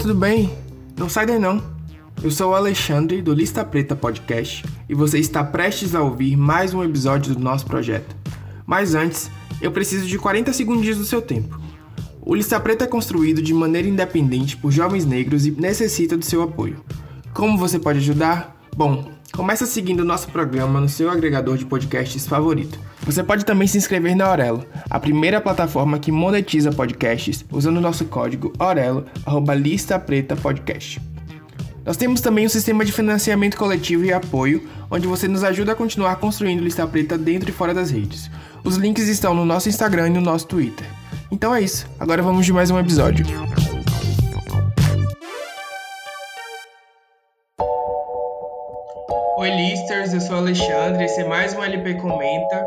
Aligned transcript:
tudo 0.00 0.14
bem? 0.14 0.50
Não 0.96 1.10
sai 1.10 1.26
daí 1.26 1.38
não. 1.38 1.62
Eu 2.22 2.30
sou 2.30 2.52
o 2.52 2.54
Alexandre 2.54 3.20
do 3.20 3.34
Lista 3.34 3.62
Preta 3.62 3.94
Podcast 3.94 4.64
e 4.88 4.94
você 4.94 5.18
está 5.18 5.44
prestes 5.44 5.94
a 5.94 6.02
ouvir 6.02 6.38
mais 6.38 6.72
um 6.72 6.82
episódio 6.82 7.34
do 7.34 7.40
nosso 7.40 7.66
projeto. 7.66 8.16
Mas 8.64 8.94
antes, 8.94 9.30
eu 9.60 9.70
preciso 9.70 10.06
de 10.06 10.18
40 10.18 10.54
segundinhos 10.54 10.96
do 10.96 11.04
seu 11.04 11.20
tempo. 11.20 11.60
O 12.22 12.34
Lista 12.34 12.58
Preta 12.58 12.84
é 12.84 12.88
construído 12.88 13.42
de 13.42 13.52
maneira 13.52 13.86
independente 13.86 14.56
por 14.56 14.70
jovens 14.70 15.04
negros 15.04 15.44
e 15.44 15.50
necessita 15.50 16.16
do 16.16 16.24
seu 16.24 16.40
apoio. 16.40 16.82
Como 17.34 17.58
você 17.58 17.78
pode 17.78 17.98
ajudar? 17.98 18.56
Bom, 18.74 19.06
Começa 19.32 19.64
seguindo 19.64 20.00
o 20.00 20.04
nosso 20.04 20.28
programa 20.28 20.80
no 20.80 20.88
seu 20.88 21.10
agregador 21.10 21.56
de 21.56 21.64
podcasts 21.64 22.26
favorito. 22.26 22.78
Você 23.02 23.22
pode 23.22 23.44
também 23.44 23.66
se 23.66 23.78
inscrever 23.78 24.14
na 24.14 24.26
Aurelo, 24.26 24.64
a 24.88 24.98
primeira 24.98 25.40
plataforma 25.40 25.98
que 25.98 26.12
monetiza 26.12 26.72
podcasts, 26.72 27.44
usando 27.50 27.78
o 27.78 27.80
nosso 27.80 28.04
código 28.04 28.52
Aurelo, 28.58 29.06
arroba 29.24 29.54
lista 29.54 29.98
preta 29.98 30.36
podcast. 30.36 31.00
Nós 31.84 31.96
temos 31.96 32.20
também 32.20 32.44
um 32.44 32.50
sistema 32.50 32.84
de 32.84 32.92
financiamento 32.92 33.56
coletivo 33.56 34.04
e 34.04 34.12
apoio, 34.12 34.68
onde 34.90 35.06
você 35.06 35.26
nos 35.26 35.42
ajuda 35.42 35.72
a 35.72 35.76
continuar 35.76 36.16
construindo 36.16 36.62
Lista 36.62 36.86
Preta 36.86 37.16
dentro 37.16 37.48
e 37.48 37.52
fora 37.52 37.72
das 37.72 37.90
redes. 37.90 38.30
Os 38.62 38.76
links 38.76 39.08
estão 39.08 39.34
no 39.34 39.46
nosso 39.46 39.68
Instagram 39.68 40.08
e 40.08 40.10
no 40.10 40.20
nosso 40.20 40.46
Twitter. 40.46 40.86
Então 41.30 41.54
é 41.54 41.62
isso, 41.62 41.86
agora 41.98 42.22
vamos 42.22 42.44
de 42.44 42.52
mais 42.52 42.70
um 42.70 42.78
episódio. 42.78 43.24
Oi, 49.40 49.48
Listers, 49.48 50.12
eu 50.12 50.20
sou 50.20 50.36
o 50.36 50.38
Alexandre, 50.40 51.02
esse 51.02 51.22
é 51.22 51.26
mais 51.26 51.54
um 51.54 51.64
LP 51.64 51.94
Comenta. 51.94 52.62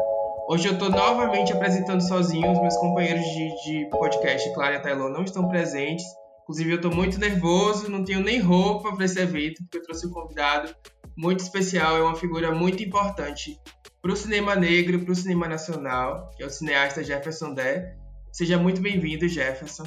Hoje 0.50 0.68
eu 0.68 0.73
estou 0.73 0.90
novamente 0.90 1.54
apresentando 1.54 2.02
sozinho, 2.02 2.52
os 2.52 2.59
meus 2.59 2.76
companheiros 2.77 3.23
de, 3.23 3.63
de 3.63 3.90
podcast, 3.91 4.52
Clara 4.55 4.77
e 4.77 4.80
Tailon, 4.80 5.09
não 5.09 5.23
estão 5.23 5.48
presentes. 5.48 6.04
Inclusive, 6.41 6.71
eu 6.71 6.76
estou 6.77 6.91
muito 6.91 7.20
nervoso, 7.20 7.91
não 7.91 8.04
tenho 8.04 8.21
nem 8.21 8.40
roupa 8.40 8.91
para 8.96 9.05
esse 9.05 9.20
evento, 9.20 9.62
porque 9.62 9.77
eu 9.77 9.84
trouxe 9.84 10.07
um 10.07 10.10
convidado 10.10 10.76
muito 11.15 11.41
especial, 11.41 11.96
é 11.96 12.02
uma 12.02 12.15
figura 12.15 12.52
muito 12.52 12.82
importante 12.82 13.55
para 14.02 14.12
o 14.12 14.15
cinema 14.15 14.55
negro, 14.55 14.99
para 14.99 15.12
o 15.12 15.15
cinema 15.15 15.48
nacional, 15.48 16.32
que 16.35 16.41
é 16.41 16.48
o 16.48 16.49
cineasta 16.49 17.04
Jefferson 17.04 17.54
Dé. 17.54 17.96
Seja 18.32 18.58
muito 18.58 18.82
bem-vindo, 18.82 19.27
Jefferson. 19.27 19.85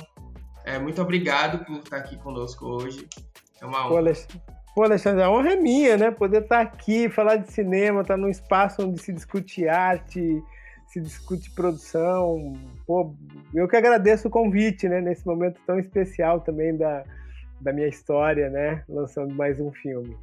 É, 0.65 0.79
muito 0.79 1.03
obrigado 1.03 1.65
por 1.65 1.79
estar 1.79 1.97
aqui 1.97 2.17
conosco 2.17 2.65
hoje. 2.65 3.09
É 3.61 3.67
uma 3.67 3.89
honra. 3.89 4.15
Pô, 4.77 4.83
Alexandre, 4.83 5.23
a 5.23 5.31
honra 5.31 5.55
é 5.55 5.57
minha, 5.57 5.97
né? 5.97 6.11
Poder 6.11 6.43
estar 6.43 6.61
aqui, 6.61 7.09
falar 7.09 7.37
de 7.37 7.51
cinema, 7.51 8.03
estar 8.03 8.19
num 8.19 8.29
espaço 8.29 8.87
onde 8.87 9.01
se 9.01 9.11
discute 9.11 9.67
arte, 9.67 10.43
se 10.87 11.01
discute 11.01 11.51
produção. 11.53 12.53
Pô, 12.87 13.17
eu 13.55 13.67
que 13.67 13.75
agradeço 13.75 14.29
o 14.29 14.31
convite, 14.31 14.87
né? 14.87 15.01
Nesse 15.01 15.27
momento 15.27 15.59
tão 15.67 15.79
especial 15.79 16.41
também 16.41 16.77
da, 16.77 17.05
da 17.59 17.73
minha 17.73 17.89
história, 17.89 18.51
né? 18.51 18.85
Lançando 18.87 19.35
mais 19.35 19.59
um 19.59 19.73
filme. 19.73 20.15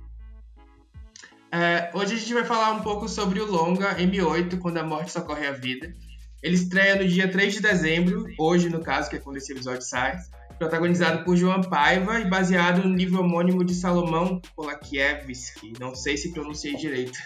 É, 1.51 1.89
hoje 1.91 2.13
a 2.13 2.17
gente 2.19 2.33
vai 2.35 2.45
falar 2.45 2.73
um 2.73 2.81
pouco 2.81 3.09
sobre 3.09 3.39
o 3.39 3.51
longa 3.51 3.95
M8, 3.95 4.59
Quando 4.59 4.77
a 4.77 4.83
Morte 4.83 5.11
Socorre 5.11 5.47
a 5.47 5.51
Vida. 5.51 5.95
Ele 6.43 6.53
estreia 6.53 6.95
no 6.95 7.07
dia 7.07 7.27
3 7.27 7.55
de 7.55 7.59
dezembro, 7.59 8.27
hoje 8.37 8.69
no 8.69 8.83
caso, 8.83 9.09
que 9.09 9.15
é 9.15 9.19
quando 9.19 9.37
esse 9.37 9.51
episódio 9.51 9.81
sai 9.81 10.19
protagonizado 10.63 11.25
por 11.25 11.35
João 11.35 11.61
Paiva 11.61 12.19
e 12.19 12.25
baseado 12.25 12.87
no 12.87 12.95
livro 12.95 13.21
homônimo 13.21 13.63
de 13.63 13.75
Salomão 13.75 14.41
Polakiewicz. 14.55 15.53
Não 15.79 15.93
sei 15.93 16.15
se 16.15 16.31
pronunciei 16.31 16.75
direito. 16.75 17.17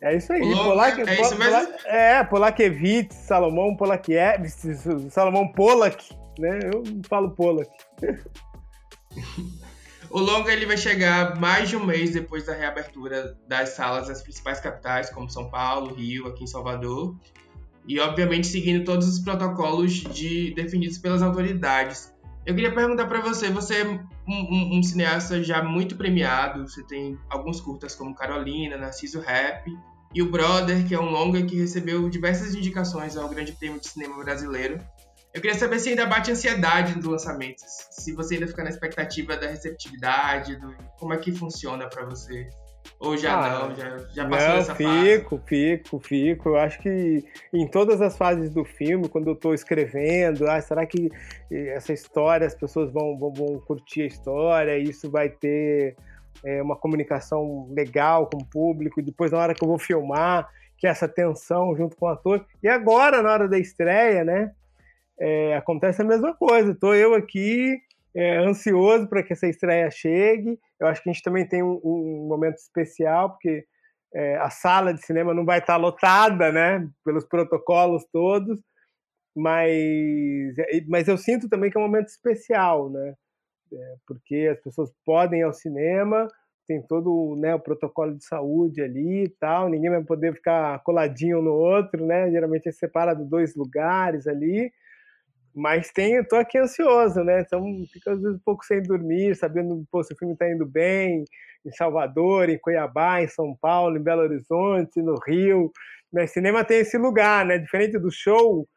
É 0.00 0.16
isso 0.16 0.32
aí, 0.32 0.40
Polak, 0.40 1.00
é, 1.00 1.20
isso 1.20 1.38
mesmo? 1.38 1.74
é, 1.86 2.24
Polakevich, 2.24 3.14
Salomão 3.14 3.76
Polakiewicz, 3.76 4.84
Salomão 5.10 5.52
Polak, 5.52 6.12
né? 6.38 6.58
Eu 6.64 6.82
falo 7.08 7.30
Polak. 7.30 7.70
o 10.10 10.18
longa 10.18 10.52
ele 10.52 10.66
vai 10.66 10.76
chegar 10.76 11.40
mais 11.40 11.68
de 11.68 11.76
um 11.76 11.86
mês 11.86 12.10
depois 12.10 12.44
da 12.44 12.52
reabertura 12.52 13.38
das 13.46 13.70
salas 13.70 14.08
das 14.08 14.22
principais 14.22 14.60
capitais, 14.60 15.08
como 15.08 15.30
São 15.30 15.48
Paulo, 15.48 15.94
Rio, 15.94 16.26
aqui 16.26 16.44
em 16.44 16.48
Salvador, 16.48 17.16
e 17.86 18.00
obviamente 18.00 18.48
seguindo 18.48 18.84
todos 18.84 19.08
os 19.08 19.20
protocolos 19.20 19.92
de, 19.92 20.52
definidos 20.54 20.98
pelas 20.98 21.22
autoridades. 21.22 22.11
Eu 22.44 22.54
queria 22.54 22.74
perguntar 22.74 23.06
para 23.06 23.20
você, 23.20 23.48
você 23.50 23.82
é 23.82 23.86
um, 23.86 24.00
um, 24.28 24.78
um, 24.78 24.82
cineasta 24.82 25.42
já 25.42 25.62
muito 25.62 25.96
premiado, 25.96 26.66
você 26.66 26.84
tem 26.84 27.16
alguns 27.30 27.60
curtas 27.60 27.94
como 27.94 28.14
Carolina, 28.14 28.76
Narciso 28.76 29.20
Rap, 29.20 29.70
e 30.12 30.20
o 30.20 30.30
Brother, 30.30 30.86
que 30.86 30.94
é 30.94 31.00
um 31.00 31.10
longa 31.10 31.42
que 31.42 31.56
recebeu 31.56 32.08
diversas 32.10 32.54
indicações 32.54 33.16
ao 33.16 33.28
Grande 33.28 33.52
Prêmio 33.52 33.80
de 33.80 33.88
Cinema 33.88 34.22
Brasileiro. 34.22 34.78
Eu 35.32 35.40
queria 35.40 35.56
saber 35.56 35.78
se 35.78 35.90
ainda 35.90 36.04
bate 36.04 36.30
ansiedade 36.30 36.98
do 36.98 37.10
lançamento, 37.10 37.62
se 37.64 38.12
você 38.12 38.34
ainda 38.34 38.46
fica 38.48 38.64
na 38.64 38.70
expectativa 38.70 39.36
da 39.36 39.46
receptividade, 39.46 40.56
do, 40.56 40.74
como 40.98 41.14
é 41.14 41.18
que 41.18 41.32
funciona 41.32 41.88
para 41.88 42.04
você. 42.04 42.50
Ou 42.98 43.16
já 43.16 43.34
ah, 43.36 43.68
não, 43.68 43.74
já, 43.74 43.98
já 44.14 44.28
passou 44.28 44.48
não, 44.48 44.56
essa 44.56 44.74
fico, 44.74 44.90
fase? 44.90 45.18
Fico, 45.18 45.42
fico, 45.44 45.98
fico. 46.00 46.48
Eu 46.50 46.56
acho 46.56 46.78
que 46.80 47.24
em 47.52 47.66
todas 47.66 48.00
as 48.00 48.16
fases 48.16 48.50
do 48.50 48.64
filme, 48.64 49.08
quando 49.08 49.26
eu 49.26 49.32
estou 49.32 49.52
escrevendo, 49.52 50.48
ah, 50.48 50.60
será 50.60 50.86
que 50.86 51.10
essa 51.50 51.92
história, 51.92 52.46
as 52.46 52.54
pessoas 52.54 52.92
vão, 52.92 53.18
vão, 53.18 53.32
vão 53.32 53.58
curtir 53.60 54.02
a 54.02 54.06
história, 54.06 54.78
isso 54.78 55.10
vai 55.10 55.28
ter 55.28 55.96
é, 56.44 56.62
uma 56.62 56.76
comunicação 56.76 57.68
legal 57.70 58.28
com 58.28 58.38
o 58.38 58.46
público, 58.46 59.00
e 59.00 59.02
depois 59.02 59.32
na 59.32 59.38
hora 59.38 59.54
que 59.54 59.64
eu 59.64 59.68
vou 59.68 59.78
filmar, 59.78 60.48
que 60.78 60.86
é 60.86 60.90
essa 60.90 61.08
tensão 61.08 61.76
junto 61.76 61.96
com 61.96 62.06
o 62.06 62.08
ator. 62.08 62.44
E 62.62 62.68
agora, 62.68 63.22
na 63.22 63.32
hora 63.32 63.48
da 63.48 63.58
estreia, 63.58 64.24
né, 64.24 64.52
é, 65.18 65.56
acontece 65.56 66.02
a 66.02 66.04
mesma 66.04 66.34
coisa. 66.34 66.72
Estou 66.72 66.94
eu 66.94 67.14
aqui 67.14 67.78
é, 68.14 68.38
ansioso 68.38 69.08
para 69.08 69.22
que 69.22 69.32
essa 69.32 69.46
estreia 69.46 69.90
chegue. 69.90 70.58
Eu 70.82 70.88
acho 70.88 71.00
que 71.00 71.08
a 71.08 71.12
gente 71.12 71.22
também 71.22 71.46
tem 71.46 71.62
um, 71.62 71.80
um 71.84 72.26
momento 72.28 72.56
especial, 72.56 73.30
porque 73.30 73.64
é, 74.12 74.36
a 74.38 74.50
sala 74.50 74.92
de 74.92 75.00
cinema 75.06 75.32
não 75.32 75.44
vai 75.44 75.60
estar 75.60 75.76
lotada, 75.76 76.50
né, 76.50 76.88
pelos 77.04 77.24
protocolos 77.24 78.04
todos, 78.12 78.60
mas, 79.34 80.58
é, 80.58 80.84
mas 80.88 81.06
eu 81.06 81.16
sinto 81.16 81.48
também 81.48 81.70
que 81.70 81.78
é 81.78 81.80
um 81.80 81.84
momento 81.84 82.08
especial, 82.08 82.90
né, 82.90 83.14
é, 83.72 83.94
porque 84.06 84.50
as 84.52 84.60
pessoas 84.60 84.92
podem 85.04 85.40
ir 85.40 85.44
ao 85.44 85.52
cinema, 85.52 86.26
tem 86.66 86.82
todo 86.82 87.36
né, 87.36 87.54
o 87.54 87.60
protocolo 87.60 88.16
de 88.16 88.24
saúde 88.24 88.82
ali 88.82 89.24
e 89.24 89.28
tal, 89.28 89.68
ninguém 89.68 89.90
vai 89.90 90.02
poder 90.02 90.34
ficar 90.34 90.82
coladinho 90.82 91.40
no 91.40 91.52
outro, 91.52 92.04
né, 92.04 92.28
geralmente 92.28 92.68
é 92.68 92.72
separado 92.72 93.24
dois 93.24 93.54
lugares 93.54 94.26
ali, 94.26 94.72
mas 95.54 95.90
tem, 95.90 96.22
tô 96.24 96.36
aqui 96.36 96.58
ansioso, 96.58 97.22
né? 97.22 97.40
Então 97.40 97.62
fica 97.92 98.12
às 98.12 98.20
vezes 98.20 98.36
um 98.36 98.42
pouco 98.44 98.64
sem 98.64 98.82
dormir, 98.82 99.36
sabendo 99.36 99.84
pô, 99.90 100.02
se 100.02 100.14
o 100.14 100.16
filme 100.16 100.34
está 100.34 100.50
indo 100.50 100.64
bem, 100.66 101.24
em 101.64 101.72
Salvador, 101.72 102.48
em 102.48 102.58
Cuiabá, 102.58 103.22
em 103.22 103.28
São 103.28 103.56
Paulo, 103.60 103.96
em 103.96 104.02
Belo 104.02 104.22
Horizonte, 104.22 105.02
no 105.02 105.18
Rio. 105.26 105.70
Mas 106.12 106.32
cinema 106.32 106.64
tem 106.64 106.80
esse 106.80 106.98
lugar, 106.98 107.44
né? 107.44 107.58
Diferente 107.58 107.98
do 107.98 108.10
show, 108.10 108.68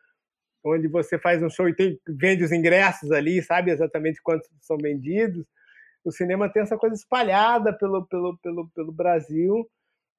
onde 0.63 0.87
você 0.87 1.17
faz 1.19 1.41
um 1.41 1.49
show 1.49 1.67
e 1.69 1.75
tem, 1.75 1.99
vende 2.07 2.43
os 2.43 2.51
ingressos 2.51 3.11
ali, 3.11 3.41
sabe 3.41 3.71
exatamente 3.71 4.21
quantos 4.21 4.49
são 4.61 4.77
vendidos. 4.77 5.45
O 6.03 6.11
cinema 6.11 6.49
tem 6.49 6.61
essa 6.61 6.77
coisa 6.77 6.95
espalhada 6.95 7.73
pelo, 7.73 8.05
pelo, 8.05 8.37
pelo, 8.37 8.69
pelo 8.69 8.91
Brasil. 8.91 9.67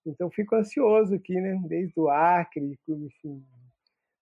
Então 0.04 0.30
fico 0.30 0.54
ansioso 0.54 1.14
aqui, 1.14 1.34
né? 1.34 1.58
Desde 1.68 1.98
o 1.98 2.08
Acre, 2.08 2.78
enfim, 2.88 3.44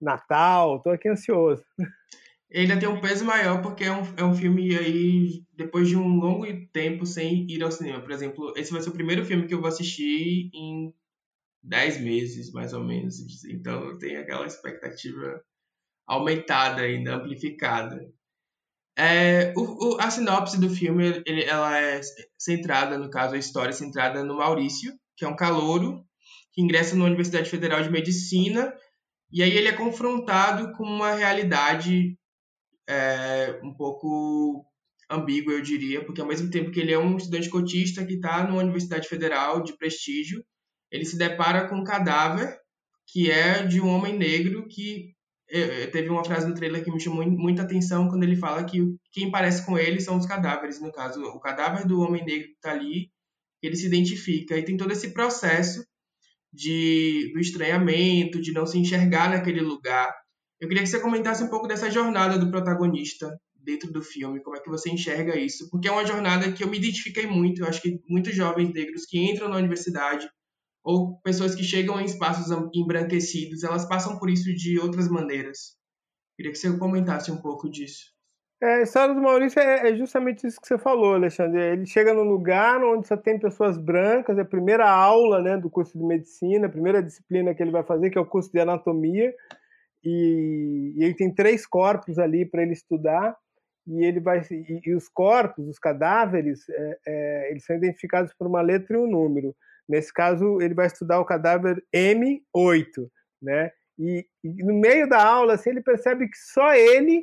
Natal, 0.00 0.80
tô 0.80 0.90
aqui 0.90 1.08
ansioso. 1.08 1.64
ainda 2.60 2.78
tem 2.78 2.88
um 2.88 3.00
peso 3.00 3.24
maior 3.24 3.60
porque 3.62 3.84
é 3.84 3.92
um, 3.92 4.02
é 4.16 4.24
um 4.24 4.34
filme 4.34 4.76
aí 4.76 5.44
depois 5.52 5.88
de 5.88 5.96
um 5.96 6.16
longo 6.16 6.46
tempo 6.72 7.04
sem 7.04 7.46
ir 7.50 7.62
ao 7.62 7.72
cinema. 7.72 8.00
Por 8.00 8.12
exemplo, 8.12 8.52
esse 8.56 8.72
vai 8.72 8.80
ser 8.80 8.90
o 8.90 8.94
primeiro 8.94 9.24
filme 9.24 9.46
que 9.46 9.54
eu 9.54 9.60
vou 9.60 9.68
assistir 9.68 10.50
em 10.54 10.92
10 11.62 12.00
meses, 12.02 12.52
mais 12.52 12.72
ou 12.72 12.84
menos. 12.84 13.16
Então 13.44 13.98
tenho 13.98 14.20
aquela 14.20 14.46
expectativa 14.46 15.42
aumentada 16.06 16.82
ainda, 16.82 17.16
amplificada. 17.16 18.08
É, 18.96 19.52
o, 19.56 19.94
o, 19.94 20.00
a 20.00 20.08
sinopse 20.08 20.60
do 20.60 20.70
filme 20.70 21.22
ele, 21.26 21.42
ela 21.44 21.80
é 21.80 22.00
centrada, 22.38 22.96
no 22.96 23.10
caso, 23.10 23.34
a 23.34 23.38
história 23.38 23.70
é 23.70 23.72
centrada 23.72 24.22
no 24.22 24.36
Maurício, 24.36 24.92
que 25.16 25.24
é 25.24 25.28
um 25.28 25.34
calouro 25.34 26.04
que 26.52 26.62
ingressa 26.62 26.94
na 26.94 27.04
Universidade 27.04 27.50
Federal 27.50 27.82
de 27.82 27.90
Medicina 27.90 28.72
e 29.34 29.42
aí 29.42 29.50
ele 29.50 29.66
é 29.66 29.72
confrontado 29.72 30.72
com 30.74 30.84
uma 30.84 31.14
realidade 31.14 32.16
é, 32.88 33.60
um 33.62 33.74
pouco 33.74 34.64
ambígua, 35.10 35.52
eu 35.52 35.60
diria, 35.60 36.04
porque 36.04 36.20
ao 36.20 36.26
mesmo 36.26 36.50
tempo 36.50 36.70
que 36.70 36.80
ele 36.80 36.92
é 36.92 36.98
um 36.98 37.16
estudante 37.16 37.48
cotista 37.50 38.04
que 38.04 38.14
está 38.14 38.46
numa 38.46 38.62
universidade 38.62 39.08
federal 39.08 39.62
de 39.62 39.76
prestígio, 39.76 40.44
ele 40.90 41.04
se 41.04 41.16
depara 41.16 41.68
com 41.68 41.76
um 41.76 41.84
cadáver 41.84 42.58
que 43.06 43.30
é 43.30 43.62
de 43.66 43.80
um 43.80 43.88
homem 43.88 44.16
negro 44.16 44.66
que 44.68 45.14
teve 45.92 46.08
uma 46.08 46.24
frase 46.24 46.48
no 46.48 46.54
trailer 46.54 46.82
que 46.82 46.90
me 46.90 47.00
chamou 47.00 47.24
muita 47.30 47.62
atenção 47.62 48.08
quando 48.08 48.22
ele 48.24 48.36
fala 48.36 48.64
que 48.64 48.80
quem 49.12 49.30
parece 49.30 49.64
com 49.64 49.78
ele 49.78 50.00
são 50.00 50.16
os 50.16 50.26
cadáveres, 50.26 50.80
no 50.80 50.90
caso, 50.90 51.22
o 51.22 51.38
cadáver 51.38 51.86
do 51.86 52.00
homem 52.00 52.24
negro 52.24 52.48
que 52.48 52.54
está 52.54 52.72
ali, 52.72 53.10
ele 53.62 53.76
se 53.76 53.86
identifica 53.86 54.56
e 54.56 54.64
tem 54.64 54.76
todo 54.76 54.92
esse 54.92 55.10
processo 55.12 55.84
de 56.52 57.30
do 57.32 57.40
estranhamento, 57.40 58.40
de 58.40 58.52
não 58.52 58.66
se 58.66 58.78
enxergar 58.78 59.30
naquele 59.30 59.60
lugar. 59.60 60.12
Eu 60.64 60.68
queria 60.68 60.82
que 60.82 60.88
você 60.88 60.98
comentasse 60.98 61.44
um 61.44 61.48
pouco 61.48 61.68
dessa 61.68 61.90
jornada 61.90 62.38
do 62.38 62.50
protagonista 62.50 63.38
dentro 63.54 63.92
do 63.92 64.00
filme? 64.00 64.42
Como 64.42 64.56
é 64.56 64.60
que 64.60 64.70
você 64.70 64.88
enxerga 64.88 65.38
isso? 65.38 65.68
Porque 65.68 65.86
é 65.86 65.92
uma 65.92 66.06
jornada 66.06 66.50
que 66.50 66.64
eu 66.64 66.70
me 66.70 66.78
identifiquei 66.78 67.26
muito. 67.26 67.60
Eu 67.60 67.68
acho 67.68 67.82
que 67.82 68.00
muitos 68.08 68.34
jovens 68.34 68.72
negros 68.72 69.04
que 69.04 69.18
entram 69.18 69.50
na 69.50 69.58
universidade 69.58 70.26
ou 70.82 71.20
pessoas 71.20 71.54
que 71.54 71.62
chegam 71.62 72.00
em 72.00 72.06
espaços 72.06 72.46
embranquecidos, 72.74 73.62
elas 73.62 73.86
passam 73.86 74.18
por 74.18 74.30
isso 74.30 74.54
de 74.54 74.78
outras 74.78 75.06
maneiras. 75.06 75.76
Queria 76.34 76.50
que 76.50 76.56
você 76.56 76.74
comentasse 76.78 77.30
um 77.30 77.42
pouco 77.42 77.68
disso. 77.68 78.14
É, 78.62 78.76
a 78.76 78.82
história 78.82 79.14
do 79.14 79.20
Maurício 79.20 79.60
é, 79.60 79.90
é, 79.90 79.96
justamente 79.96 80.46
isso 80.46 80.58
que 80.58 80.66
você 80.66 80.78
falou, 80.78 81.12
Alexandre. 81.12 81.60
Ele 81.60 81.84
chega 81.84 82.14
num 82.14 82.24
lugar 82.24 82.82
onde 82.82 83.06
só 83.06 83.18
tem 83.18 83.38
pessoas 83.38 83.76
brancas, 83.76 84.38
é 84.38 84.40
a 84.40 84.46
primeira 84.46 84.90
aula 84.90 85.42
né, 85.42 85.58
do 85.58 85.68
curso 85.68 85.98
de 85.98 86.04
medicina, 86.04 86.68
a 86.68 86.70
primeira 86.70 87.02
disciplina 87.02 87.54
que 87.54 87.62
ele 87.62 87.70
vai 87.70 87.82
fazer, 87.82 88.08
que 88.08 88.16
é 88.16 88.20
o 88.20 88.24
curso 88.24 88.50
de 88.50 88.60
anatomia, 88.60 89.30
e, 90.04 90.94
e 90.96 91.04
ele 91.04 91.14
tem 91.14 91.34
três 91.34 91.66
corpos 91.66 92.18
ali 92.18 92.44
para 92.44 92.62
ele 92.62 92.72
estudar, 92.72 93.36
e 93.86 94.04
ele 94.04 94.20
vai 94.20 94.40
e, 94.50 94.80
e, 94.86 94.94
os 94.94 95.08
corpos, 95.08 95.68
os 95.68 95.78
cadáveres, 95.78 96.68
é, 96.68 96.98
é, 97.06 97.50
eles 97.50 97.64
são 97.64 97.76
identificados 97.76 98.32
por 98.34 98.46
uma 98.46 98.62
letra 98.62 98.96
e 98.96 99.00
um 99.00 99.10
número. 99.10 99.54
Nesse 99.88 100.12
caso, 100.12 100.60
ele 100.60 100.74
vai 100.74 100.86
estudar 100.86 101.20
o 101.20 101.24
cadáver 101.24 101.82
M8, 101.94 103.08
né? 103.42 103.70
E, 103.98 104.26
e, 104.42 104.64
no 104.64 104.74
meio 104.74 105.08
da 105.08 105.22
aula, 105.22 105.54
assim, 105.54 105.70
ele 105.70 105.82
percebe 105.82 106.28
que 106.28 106.36
só 106.36 106.74
ele, 106.74 107.22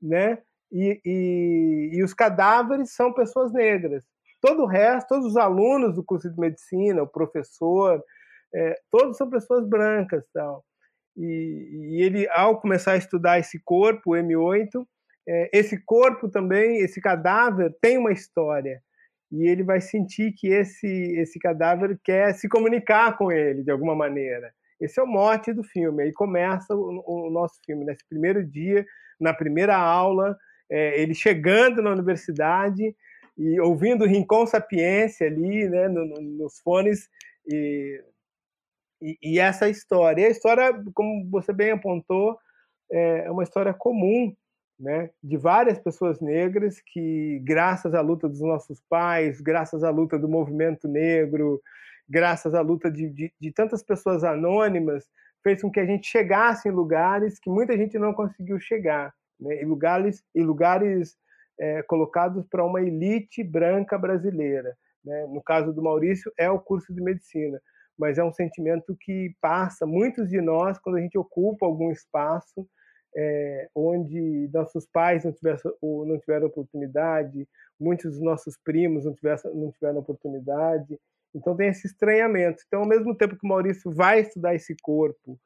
né, 0.00 0.38
e, 0.72 1.00
e, 1.04 1.90
e, 1.92 2.02
os 2.02 2.14
cadáveres 2.14 2.92
são 2.92 3.12
pessoas 3.12 3.52
negras. 3.52 4.04
Todo 4.40 4.62
o 4.62 4.66
resto, 4.66 5.08
todos 5.08 5.26
os 5.26 5.36
alunos 5.36 5.94
do 5.94 6.04
curso 6.04 6.30
de 6.30 6.40
medicina, 6.40 7.02
o 7.02 7.06
professor, 7.06 8.02
é, 8.54 8.74
todos 8.90 9.16
são 9.16 9.28
pessoas 9.28 9.66
brancas, 9.68 10.24
tal. 10.32 10.64
E, 11.16 11.96
e, 11.96 12.02
ele, 12.02 12.28
ao 12.30 12.60
começar 12.60 12.92
a 12.92 12.96
estudar 12.96 13.38
esse 13.38 13.60
corpo, 13.64 14.12
o 14.12 14.16
M8, 14.16 14.86
é, 15.28 15.50
esse 15.52 15.82
corpo 15.84 16.28
também, 16.28 16.78
esse 16.78 17.00
cadáver 17.00 17.74
tem 17.80 17.98
uma 17.98 18.12
história 18.12 18.82
e 19.30 19.46
ele 19.48 19.62
vai 19.62 19.80
sentir 19.80 20.32
que 20.32 20.48
esse 20.48 20.86
esse 20.86 21.38
cadáver 21.38 21.98
quer 22.02 22.34
se 22.34 22.48
comunicar 22.48 23.16
com 23.16 23.30
ele 23.30 23.62
de 23.62 23.70
alguma 23.70 23.94
maneira. 23.94 24.52
Esse 24.80 24.98
é 24.98 25.02
o 25.02 25.06
mote 25.06 25.52
do 25.52 25.62
filme. 25.62 26.02
Aí 26.02 26.12
começa 26.12 26.74
o, 26.74 27.02
o 27.06 27.30
nosso 27.30 27.60
filme, 27.64 27.84
nesse 27.84 28.04
primeiro 28.08 28.44
dia, 28.44 28.84
na 29.20 29.34
primeira 29.34 29.76
aula, 29.76 30.36
é, 30.70 31.00
ele 31.00 31.14
chegando 31.14 31.82
na 31.82 31.90
universidade 31.90 32.94
e 33.36 33.60
ouvindo 33.60 34.06
Rincon 34.06 34.46
Sapiência 34.46 35.26
ali, 35.26 35.68
né, 35.68 35.88
no, 35.88 36.04
no, 36.06 36.20
nos 36.20 36.58
fones, 36.60 37.08
e, 37.46 38.02
e, 39.00 39.18
e, 39.22 39.38
essa 39.38 39.68
história. 39.68 40.22
E 40.22 40.26
a 40.26 40.30
história, 40.30 40.72
como 40.94 41.28
você 41.30 41.52
bem 41.52 41.70
apontou, 41.72 42.38
é 42.90 43.30
uma 43.30 43.42
história 43.42 43.72
comum 43.72 44.34
né, 44.78 45.10
de 45.22 45.36
várias 45.36 45.78
pessoas 45.78 46.20
negras 46.20 46.80
que, 46.80 47.40
graças 47.44 47.94
à 47.94 48.00
luta 48.00 48.28
dos 48.28 48.40
nossos 48.40 48.80
pais, 48.88 49.40
graças 49.40 49.84
à 49.84 49.90
luta 49.90 50.18
do 50.18 50.28
movimento 50.28 50.88
negro, 50.88 51.60
graças 52.08 52.54
à 52.54 52.60
luta 52.62 52.90
de, 52.90 53.08
de, 53.10 53.32
de 53.38 53.52
tantas 53.52 53.82
pessoas 53.82 54.24
anônimas, 54.24 55.06
fez 55.42 55.60
com 55.60 55.70
que 55.70 55.80
a 55.80 55.86
gente 55.86 56.06
chegasse 56.06 56.68
em 56.68 56.72
lugares 56.72 57.38
que 57.38 57.50
muita 57.50 57.76
gente 57.76 57.98
não 57.98 58.12
conseguiu 58.12 58.58
chegar, 58.58 59.12
né, 59.38 59.62
lugares, 59.62 60.22
em 60.34 60.42
lugares 60.42 61.16
é, 61.58 61.82
colocados 61.82 62.46
para 62.46 62.64
uma 62.64 62.80
elite 62.80 63.44
branca 63.44 63.98
brasileira. 63.98 64.74
Né? 65.04 65.26
No 65.26 65.42
caso 65.42 65.72
do 65.72 65.82
Maurício, 65.82 66.32
é 66.38 66.50
o 66.50 66.58
curso 66.58 66.92
de 66.94 67.02
medicina, 67.02 67.60
mas 68.00 68.16
é 68.16 68.24
um 68.24 68.32
sentimento 68.32 68.96
que 68.98 69.34
passa 69.40 69.84
muitos 69.86 70.30
de 70.30 70.40
nós 70.40 70.78
quando 70.78 70.96
a 70.96 71.00
gente 71.00 71.18
ocupa 71.18 71.66
algum 71.66 71.92
espaço 71.92 72.66
é, 73.14 73.68
onde 73.74 74.48
nossos 74.52 74.86
pais 74.86 75.24
não 75.24 75.32
tiveram, 75.32 75.58
não 75.82 76.18
tiveram 76.18 76.46
oportunidade, 76.46 77.46
muitos 77.78 78.12
dos 78.12 78.22
nossos 78.22 78.56
primos 78.64 79.04
não 79.04 79.14
tiveram, 79.14 79.54
não 79.54 79.70
tiveram 79.72 79.98
oportunidade. 79.98 80.98
Então 81.34 81.56
tem 81.56 81.68
esse 81.68 81.86
estranhamento. 81.86 82.62
Então, 82.66 82.80
ao 82.80 82.88
mesmo 82.88 83.14
tempo 83.14 83.36
que 83.36 83.44
o 83.44 83.48
Maurício 83.48 83.92
vai 83.92 84.20
estudar 84.20 84.54
esse 84.54 84.74
corpo, 84.82 85.38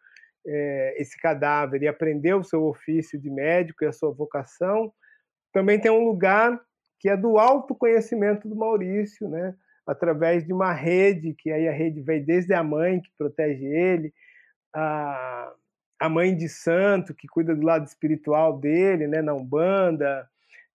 é, 0.46 0.94
esse 1.00 1.18
cadáver 1.18 1.82
e 1.82 1.88
aprender 1.88 2.34
o 2.34 2.44
seu 2.44 2.64
ofício 2.64 3.18
de 3.18 3.30
médico 3.30 3.82
e 3.82 3.86
a 3.86 3.92
sua 3.92 4.12
vocação, 4.12 4.92
também 5.52 5.80
tem 5.80 5.90
um 5.90 6.04
lugar 6.04 6.60
que 7.00 7.08
é 7.08 7.16
do 7.16 7.38
autoconhecimento 7.38 8.48
do 8.48 8.56
Maurício, 8.56 9.28
né? 9.28 9.54
Através 9.86 10.44
de 10.44 10.52
uma 10.52 10.72
rede, 10.72 11.34
que 11.34 11.50
aí 11.50 11.68
a 11.68 11.72
rede 11.72 12.00
vem 12.00 12.22
desde 12.22 12.54
a 12.54 12.62
mãe, 12.62 13.00
que 13.00 13.10
protege 13.18 13.64
ele, 13.64 14.12
a, 14.74 15.52
a 16.00 16.08
mãe 16.08 16.36
de 16.36 16.48
santo, 16.48 17.14
que 17.14 17.28
cuida 17.28 17.54
do 17.54 17.64
lado 17.64 17.86
espiritual 17.86 18.58
dele, 18.58 19.06
né, 19.06 19.22
na 19.22 19.34
Umbanda, 19.34 20.28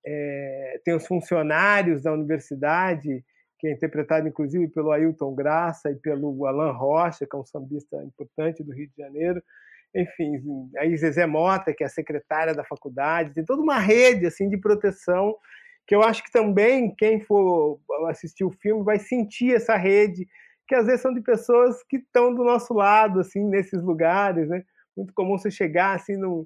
é, 0.05 0.81
tem 0.83 0.93
os 0.95 1.05
funcionários 1.05 2.03
da 2.03 2.13
universidade, 2.13 3.23
que 3.59 3.67
é 3.67 3.71
interpretado 3.71 4.27
inclusive 4.27 4.67
pelo 4.69 4.91
Ailton 4.91 5.35
Graça 5.35 5.91
e 5.91 5.95
pelo 5.95 6.45
Alan 6.45 6.71
Rocha, 6.71 7.27
que 7.29 7.35
é 7.35 7.39
um 7.39 7.45
sambista 7.45 8.01
importante 8.03 8.63
do 8.63 8.73
Rio 8.73 8.87
de 8.87 9.03
Janeiro. 9.03 9.43
Enfim, 9.93 10.39
aí 10.77 10.95
Zezé 10.95 11.25
Mota, 11.25 11.73
que 11.73 11.83
é 11.83 11.87
a 11.87 11.89
secretária 11.89 12.53
da 12.53 12.63
faculdade, 12.63 13.33
tem 13.33 13.43
toda 13.43 13.61
uma 13.61 13.79
rede 13.79 14.25
assim 14.25 14.47
de 14.47 14.57
proteção 14.57 15.35
que 15.89 15.95
eu 15.95 16.03
acho 16.03 16.23
que 16.23 16.31
também 16.31 16.93
quem 16.95 17.19
for 17.19 17.79
assistir 18.09 18.43
o 18.43 18.51
filme 18.51 18.83
vai 18.83 18.99
sentir 18.99 19.55
essa 19.55 19.75
rede, 19.75 20.27
que 20.67 20.75
às 20.75 20.85
vezes 20.85 21.01
são 21.01 21.11
de 21.11 21.19
pessoas 21.19 21.81
que 21.89 21.97
estão 21.97 22.31
do 22.31 22.43
nosso 22.43 22.75
lado, 22.75 23.19
assim, 23.19 23.43
nesses 23.43 23.81
lugares, 23.81 24.47
né? 24.47 24.63
muito 24.95 25.11
comum 25.15 25.35
você 25.35 25.49
chegar 25.49 25.95
assim 25.95 26.15
num, 26.15 26.45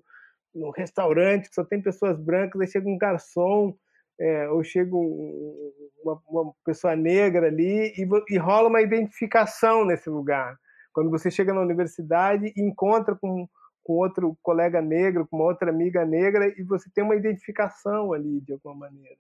num 0.56 0.70
restaurante 0.70 1.50
que 1.50 1.56
só 1.56 1.66
tem 1.66 1.82
pessoas 1.82 2.18
brancas, 2.18 2.62
aí 2.62 2.68
chega 2.68 2.88
um 2.88 2.98
garçom, 2.98 3.76
é, 4.18 4.48
ou 4.48 4.64
chega 4.64 4.96
um, 4.96 5.74
uma, 6.02 6.22
uma, 6.26 6.54
pessoa 6.64 6.96
negra 6.96 7.48
ali 7.48 7.94
e, 7.98 8.08
e, 8.30 8.38
rola 8.38 8.70
uma 8.70 8.82
identificação 8.82 9.84
nesse 9.84 10.10
lugar. 10.10 10.58
Quando 10.94 11.10
você 11.10 11.30
chega 11.30 11.54
na 11.54 11.60
universidade 11.60 12.54
e 12.56 12.62
encontra 12.62 13.14
com, 13.14 13.46
com 13.84 13.94
outro 13.94 14.38
colega 14.42 14.82
negro, 14.82 15.28
com 15.28 15.36
uma 15.36 15.46
outra 15.48 15.70
amiga 15.70 16.06
negra, 16.06 16.48
e 16.58 16.64
você 16.64 16.90
tem 16.96 17.04
uma 17.04 17.18
identificação 17.18 18.14
ali, 18.14 18.40
de 18.40 18.54
alguma 18.54 18.88
maneira. 18.88 19.18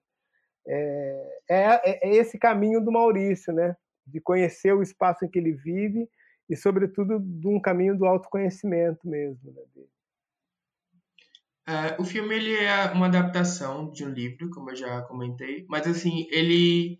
É, 0.67 1.39
é, 1.49 2.09
é 2.09 2.15
esse 2.15 2.37
caminho 2.37 2.79
do 2.79 2.91
Maurício, 2.91 3.53
né? 3.53 3.75
de 4.05 4.19
conhecer 4.19 4.73
o 4.73 4.81
espaço 4.81 5.25
em 5.25 5.29
que 5.29 5.39
ele 5.39 5.53
vive 5.53 6.07
e, 6.49 6.55
sobretudo, 6.55 7.19
de 7.19 7.47
um 7.47 7.59
caminho 7.59 7.97
do 7.97 8.05
autoconhecimento 8.05 9.07
mesmo. 9.07 9.51
Né, 9.51 9.83
é, 11.65 11.95
o 11.97 12.03
filme 12.03 12.35
ele 12.35 12.53
é 12.57 12.91
uma 12.91 13.05
adaptação 13.05 13.89
de 13.89 14.03
um 14.03 14.09
livro, 14.09 14.49
como 14.49 14.71
eu 14.71 14.75
já 14.75 15.01
comentei, 15.03 15.65
mas 15.69 15.87
assim 15.87 16.27
ele 16.29 16.99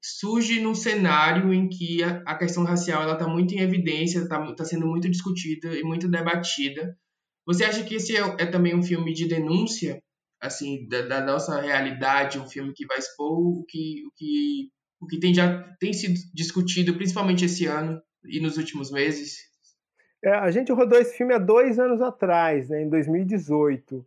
surge 0.00 0.60
num 0.60 0.76
cenário 0.76 1.52
em 1.52 1.68
que 1.68 2.04
a, 2.04 2.22
a 2.24 2.38
questão 2.38 2.62
racial 2.62 3.02
ela 3.02 3.14
está 3.14 3.26
muito 3.26 3.52
em 3.52 3.60
evidência, 3.60 4.20
está 4.20 4.54
tá 4.54 4.64
sendo 4.64 4.86
muito 4.86 5.10
discutida 5.10 5.76
e 5.76 5.82
muito 5.82 6.08
debatida. 6.08 6.96
Você 7.44 7.64
acha 7.64 7.82
que 7.82 7.96
esse 7.96 8.16
é, 8.16 8.20
é 8.20 8.46
também 8.46 8.76
um 8.76 8.82
filme 8.82 9.12
de 9.12 9.26
denúncia, 9.26 10.00
assim, 10.40 10.86
da, 10.88 11.02
da, 11.02 11.20
nossa 11.20 11.60
realidade, 11.60 12.38
um 12.38 12.48
filme 12.48 12.72
que 12.74 12.86
vai 12.86 12.98
expor 12.98 13.38
o 13.38 13.64
que 13.68 14.04
o 14.06 14.10
que 14.14 14.70
o 15.00 15.06
que 15.06 15.20
tem 15.20 15.34
já 15.34 15.62
tem 15.78 15.92
sido 15.92 16.14
discutido, 16.32 16.94
principalmente 16.94 17.44
esse 17.44 17.66
ano, 17.66 18.00
e 18.24 18.40
nos 18.40 18.56
últimos 18.56 18.90
meses? 18.90 19.36
É, 20.24 20.30
a 20.30 20.50
gente 20.50 20.72
rodou 20.72 20.98
esse 20.98 21.16
filme 21.16 21.34
há 21.34 21.38
dois 21.38 21.78
anos 21.78 22.00
atrás, 22.00 22.68
né, 22.68 22.82
em 22.82 22.88
2018. 22.88 24.04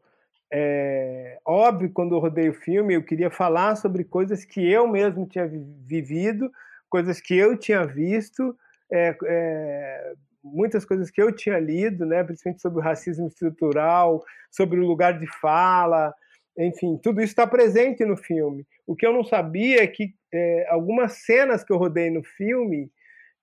É, 0.52 1.38
óbvio, 1.46 1.92
quando 1.92 2.16
eu 2.16 2.20
rodei 2.20 2.50
o 2.50 2.54
filme, 2.54 2.96
eu 2.96 3.04
queria 3.04 3.30
falar 3.30 3.76
sobre 3.76 4.04
coisas 4.04 4.44
que 4.44 4.68
eu 4.68 4.88
mesmo 4.88 5.28
tinha 5.28 5.48
vivido, 5.48 6.52
coisas 6.90 7.22
que 7.22 7.36
eu 7.36 7.56
tinha 7.56 7.86
visto, 7.86 8.58
é, 8.92 9.16
é, 9.26 10.14
muitas 10.44 10.86
coisas 10.86 11.12
que 11.12 11.22
eu 11.22 11.36
tinha 11.36 11.60
lido, 11.60 12.06
né, 12.06 12.24
principalmente 12.24 12.62
sobre 12.62 12.80
o 12.80 12.84
racismo 12.84 13.28
estrutural, 13.28 14.24
sobre 14.52 14.80
o 14.80 14.86
lugar 14.86 15.20
de 15.20 15.28
fala, 15.40 16.14
enfim, 16.58 16.98
tudo 17.02 17.22
isso 17.22 17.32
está 17.32 17.48
presente 17.48 18.04
no 18.04 18.18
filme. 18.18 18.66
O 18.86 18.96
que 18.96 19.06
eu 19.06 19.14
não 19.14 19.24
sabia 19.24 19.82
é 19.82 19.88
que 19.88 20.14
é, 20.34 20.68
algumas 20.70 21.14
cenas 21.26 21.64
que 21.64 21.72
eu 21.72 21.78
rodei 21.78 22.10
no 22.10 22.24
filme 22.24 22.92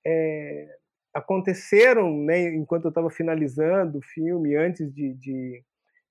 é, 0.06 0.68
aconteceram 1.14 2.14
né, 2.14 2.54
enquanto 2.54 2.84
eu 2.84 2.90
estava 2.90 3.10
finalizando 3.10 3.98
o 3.98 4.02
filme, 4.02 4.54
antes 4.54 4.92
de, 4.92 5.14
de, 5.14 5.64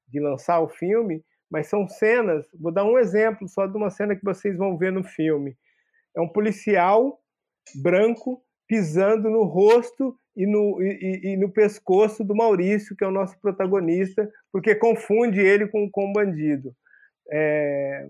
de, 0.07 0.19
lançar 0.19 0.59
o 0.61 0.67
filme, 0.67 1.23
mas 1.49 1.67
são 1.67 1.87
cenas. 1.87 2.47
Vou 2.59 2.71
dar 2.71 2.83
um 2.83 2.97
exemplo 2.97 3.47
só 3.47 3.67
de 3.67 3.77
uma 3.77 3.91
cena 3.91 4.15
que 4.15 4.25
vocês 4.25 4.57
vão 4.57 4.75
ver 4.75 4.91
no 4.91 5.03
filme. 5.03 5.55
É 6.15 6.21
um 6.21 6.27
policial 6.27 7.19
branco 7.75 8.43
pisando 8.67 9.29
no 9.29 9.43
rosto 9.43 10.17
e 10.35 10.45
no, 10.45 10.81
e, 10.81 11.21
e 11.23 11.37
no 11.37 11.49
pescoço 11.49 12.23
do 12.23 12.35
Maurício, 12.35 12.95
que 12.95 13.03
é 13.03 13.07
o 13.07 13.11
nosso 13.11 13.39
protagonista, 13.39 14.29
porque 14.51 14.75
confunde 14.75 15.39
ele 15.39 15.67
com, 15.67 15.89
com 15.89 16.09
um 16.09 16.13
bandido. 16.13 16.75
É, 17.31 18.07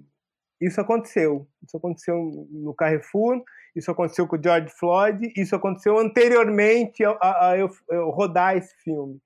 isso 0.60 0.82
aconteceu. 0.82 1.48
Isso 1.66 1.78
aconteceu 1.78 2.48
no 2.50 2.74
Carrefour, 2.74 3.44
isso 3.76 3.92
aconteceu 3.92 4.28
com 4.28 4.38
o 4.38 4.42
George 4.42 4.70
Floyd, 4.70 5.32
isso 5.36 5.56
aconteceu 5.56 5.98
anteriormente 6.00 7.04
a, 7.04 7.12
a, 7.12 7.50
a 7.50 7.58
eu, 7.58 7.70
eu, 7.90 8.10
rodar 8.10 8.58
esse 8.58 8.76
filme. 8.84 9.20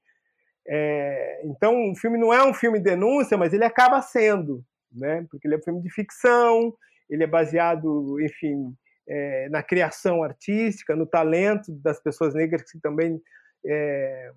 É, 0.67 1.41
então, 1.45 1.91
o 1.91 1.95
filme 1.95 2.17
não 2.17 2.33
é 2.33 2.43
um 2.43 2.53
filme 2.53 2.79
denúncia, 2.79 3.37
mas 3.37 3.53
ele 3.53 3.63
acaba 3.63 4.01
sendo. 4.01 4.63
né? 4.91 5.25
Porque 5.29 5.47
ele 5.47 5.55
é 5.55 5.57
um 5.57 5.63
filme 5.63 5.81
de 5.81 5.89
ficção, 5.89 6.73
ele 7.09 7.23
é 7.23 7.27
baseado, 7.27 8.19
enfim, 8.21 8.75
é, 9.09 9.49
na 9.49 9.63
criação 9.63 10.23
artística, 10.23 10.95
no 10.95 11.05
talento 11.05 11.71
das 11.81 11.99
pessoas 11.99 12.35
negras 12.35 12.61
que 12.71 12.79
também 12.79 13.19
é, 13.65 14.31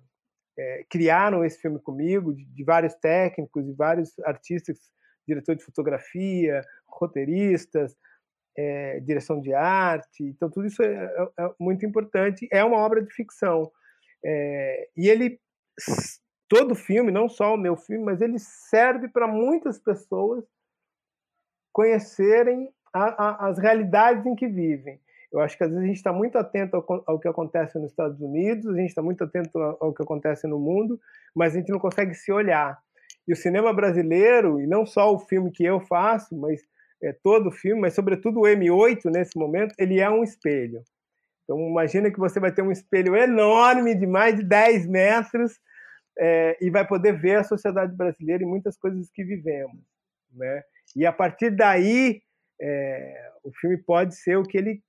é, 0.57 0.85
criaram 0.89 1.45
esse 1.45 1.61
filme 1.61 1.79
comigo, 1.79 2.33
de, 2.33 2.43
de, 2.45 2.63
vários 2.63 2.95
técnicos 2.95 3.67
e 3.67 3.73
vários 3.73 4.17
artistas, 4.19 4.79
diretor 5.27 5.55
de 5.55 5.63
fotografia, 5.63 6.61
roteiristas, 6.87 7.95
direção 9.03 9.41
de 9.41 9.53
arte. 9.53 10.23
Então, 10.23 10.49
tudo 10.49 10.67
isso 10.67 10.83
é, 10.83 10.93
é, 10.93 11.43
é 11.43 11.49
muito 11.59 11.85
importante. 11.85 12.47
É 12.51 12.63
uma 12.63 12.77
obra 12.77 13.01
de 13.01 13.11
ficção. 13.11 13.71
E 14.23 15.09
ele, 15.09 15.39
todo 16.47 16.75
filme, 16.75 17.11
não 17.11 17.27
só 17.27 17.55
o 17.55 17.57
meu 17.57 17.75
filme, 17.75 18.03
mas 18.03 18.21
ele 18.21 18.37
serve 18.37 19.07
para 19.07 19.27
muitas 19.27 19.79
pessoas 19.79 20.45
conhecerem 21.71 22.71
a, 22.93 23.03
a, 23.03 23.47
as 23.47 23.57
realidades 23.57 24.25
em 24.25 24.35
que 24.35 24.47
vivem. 24.47 24.99
Eu 25.31 25.39
acho 25.39 25.57
que 25.57 25.63
às 25.63 25.69
vezes 25.69 25.83
a 25.83 25.87
gente 25.87 25.97
está 25.97 26.13
muito 26.13 26.37
atento 26.37 26.75
ao, 26.75 27.03
ao, 27.07 27.19
que 27.19 27.27
acontece 27.27 27.79
nos 27.79 27.89
Estados 27.89 28.21
Unidos, 28.21 28.67
a 28.67 28.77
gente 28.77 28.89
está 28.89 29.01
muito 29.01 29.23
atento 29.23 29.57
ao, 29.57 29.77
ao, 29.81 29.93
que 29.93 30.03
acontece 30.03 30.47
no 30.47 30.59
mundo, 30.59 30.99
mas 31.35 31.53
a 31.53 31.57
gente 31.57 31.71
não 31.71 31.79
consegue 31.79 32.13
se 32.13 32.31
olhar. 32.31 32.77
E 33.27 33.33
o 33.33 33.35
cinema 33.35 33.73
brasileiro, 33.73 34.61
e 34.61 34.67
não 34.67 34.85
só 34.85 35.11
o 35.11 35.17
filme 35.17 35.49
que 35.51 35.65
eu 35.65 35.79
faço, 35.79 36.37
mas 36.37 36.61
é, 37.01 37.13
todo 37.23 37.47
o 37.47 37.51
filme, 37.51 37.81
mas 37.81 37.95
sobretudo 37.95 38.41
o 38.41 38.43
M8 38.43 39.05
nesse 39.11 39.37
momento, 39.37 39.73
ele 39.79 39.99
é 39.99 40.09
um 40.09 40.23
espelho. 40.23 40.83
Então 41.43 41.59
imagina 41.59 42.11
que 42.11 42.19
você 42.19 42.39
vai 42.39 42.51
ter 42.51 42.61
um 42.61 42.71
espelho 42.71 43.15
enorme 43.15 43.95
de 43.95 44.05
mais 44.05 44.35
de 44.35 44.43
10 44.43 44.87
metros 44.87 45.59
é, 46.17 46.57
e 46.61 46.69
vai 46.69 46.87
poder 46.87 47.19
ver 47.19 47.37
a 47.37 47.43
sociedade 47.43 47.95
brasileira 47.95 48.43
e 48.43 48.45
muitas 48.45 48.77
coisas 48.77 49.09
que 49.11 49.23
vivemos. 49.23 49.81
Né? 50.31 50.61
E 50.95 51.05
a 51.05 51.11
partir 51.11 51.49
daí, 51.49 52.21
é, 52.61 53.31
o 53.43 53.51
filme 53.51 53.77
pode 53.77 54.15
ser 54.15 54.37
o 54.37 54.43
que 54.43 54.57
ele 54.57 54.83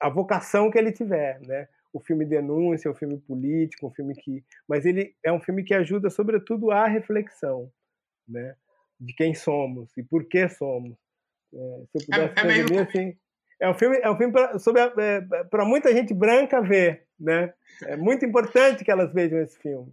a 0.00 0.08
vocação 0.08 0.70
que 0.70 0.78
ele 0.78 0.92
tiver, 0.92 1.40
né? 1.46 1.68
O 1.92 2.00
filme 2.00 2.24
denúncia, 2.24 2.90
o 2.90 2.94
filme 2.94 3.18
político, 3.18 3.86
um 3.86 3.90
filme 3.90 4.14
que, 4.14 4.44
mas 4.68 4.84
ele 4.84 5.14
é 5.24 5.32
um 5.32 5.40
filme 5.40 5.64
que 5.64 5.72
ajuda 5.72 6.10
sobretudo 6.10 6.70
a 6.70 6.86
reflexão, 6.86 7.70
né? 8.28 8.54
De 9.00 9.14
quem 9.14 9.34
somos 9.34 9.96
e 9.96 10.02
por 10.02 10.24
que 10.24 10.48
somos. 10.48 10.96
É, 11.54 11.58
se 11.86 11.98
eu 11.98 12.06
pudesse 12.06 12.38
é, 12.38 12.40
é 12.40 12.64
meio... 12.64 12.82
assim, 12.82 13.16
é 13.60 13.70
um 13.70 13.74
filme, 13.74 13.98
é 13.98 14.10
um 14.10 14.16
filme 14.16 14.32
para 14.32 15.62
é, 15.62 15.66
muita 15.66 15.92
gente 15.94 16.12
branca 16.12 16.60
ver, 16.60 17.06
né? 17.18 17.54
É 17.84 17.96
muito 17.96 18.24
importante 18.24 18.84
que 18.84 18.90
elas 18.90 19.12
vejam 19.12 19.40
esse 19.40 19.58
filme. 19.58 19.92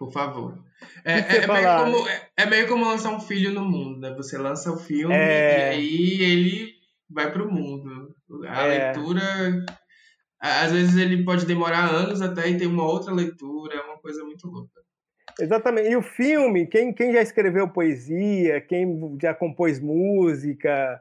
Por 0.00 0.10
favor. 0.10 0.58
É, 1.04 1.18
é, 1.18 1.46
meio 1.46 1.76
como, 1.76 2.08
é, 2.08 2.28
é, 2.34 2.46
meio 2.46 2.68
como 2.68 2.86
lançar 2.86 3.14
um 3.14 3.20
filho 3.20 3.52
no 3.52 3.62
mundo, 3.62 4.00
né? 4.00 4.14
Você 4.14 4.38
lança 4.38 4.72
o 4.72 4.78
filme 4.78 5.14
é... 5.14 5.74
e 5.74 5.78
aí 5.78 6.22
ele 6.22 6.72
vai 7.10 7.30
para 7.30 7.44
o 7.44 7.52
mundo. 7.52 8.16
A 8.48 8.66
é. 8.66 8.92
leitura, 8.94 9.22
às 10.40 10.72
vezes 10.72 10.96
ele 10.96 11.22
pode 11.22 11.44
demorar 11.44 11.90
anos 11.90 12.22
até 12.22 12.48
e 12.48 12.56
ter 12.56 12.66
uma 12.66 12.82
outra 12.82 13.12
leitura, 13.12 13.74
é 13.74 13.82
uma 13.82 13.98
coisa 13.98 14.24
muito 14.24 14.48
louca. 14.48 14.80
Exatamente. 15.38 15.90
E 15.90 15.96
o 15.96 16.02
filme, 16.02 16.66
quem, 16.66 16.94
quem 16.94 17.12
já 17.12 17.20
escreveu 17.20 17.68
poesia, 17.68 18.58
quem 18.62 19.18
já 19.20 19.34
compôs 19.34 19.78
música, 19.78 20.98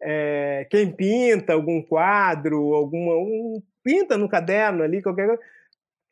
é, 0.00 0.66
quem 0.70 0.90
pinta 0.90 1.52
algum 1.52 1.82
quadro, 1.82 2.72
alguma 2.72 3.14
um, 3.14 3.62
pinta 3.84 4.16
no 4.16 4.26
caderno 4.26 4.82
ali, 4.82 5.02
qualquer 5.02 5.26
coisa, 5.26 5.42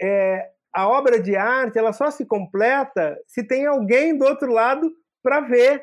é, 0.02 0.50
a 0.76 0.87
obra 0.87 1.18
de 1.18 1.35
arte 1.35 1.78
ela 1.78 1.92
só 1.95 2.11
se 2.11 2.26
completa 2.26 3.18
se 3.26 3.42
tem 3.42 3.64
alguém 3.64 4.16
do 4.16 4.26
outro 4.26 4.52
lado 4.52 4.95
para 5.23 5.40
ver 5.40 5.83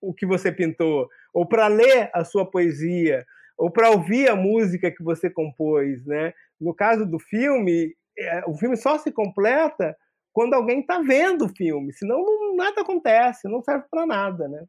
o 0.00 0.14
que 0.14 0.24
você 0.24 0.50
pintou, 0.50 1.06
ou 1.34 1.46
para 1.46 1.66
ler 1.66 2.10
a 2.14 2.24
sua 2.24 2.50
poesia, 2.50 3.26
ou 3.58 3.70
para 3.70 3.90
ouvir 3.90 4.30
a 4.30 4.34
música 4.34 4.90
que 4.90 5.02
você 5.02 5.28
compôs, 5.28 6.04
né? 6.06 6.32
No 6.58 6.74
caso 6.74 7.04
do 7.04 7.18
filme, 7.18 7.94
é, 8.18 8.42
o 8.46 8.54
filme 8.56 8.76
só 8.76 8.96
se 8.96 9.12
completa 9.12 9.94
quando 10.32 10.54
alguém 10.54 10.80
está 10.80 10.98
vendo 11.00 11.44
o 11.44 11.54
filme, 11.54 11.92
senão 11.92 12.24
não, 12.24 12.56
nada 12.56 12.80
acontece, 12.80 13.48
não 13.48 13.62
serve 13.62 13.84
para 13.90 14.06
nada, 14.06 14.48
né? 14.48 14.64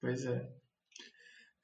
Pois 0.00 0.24
é. 0.24 0.59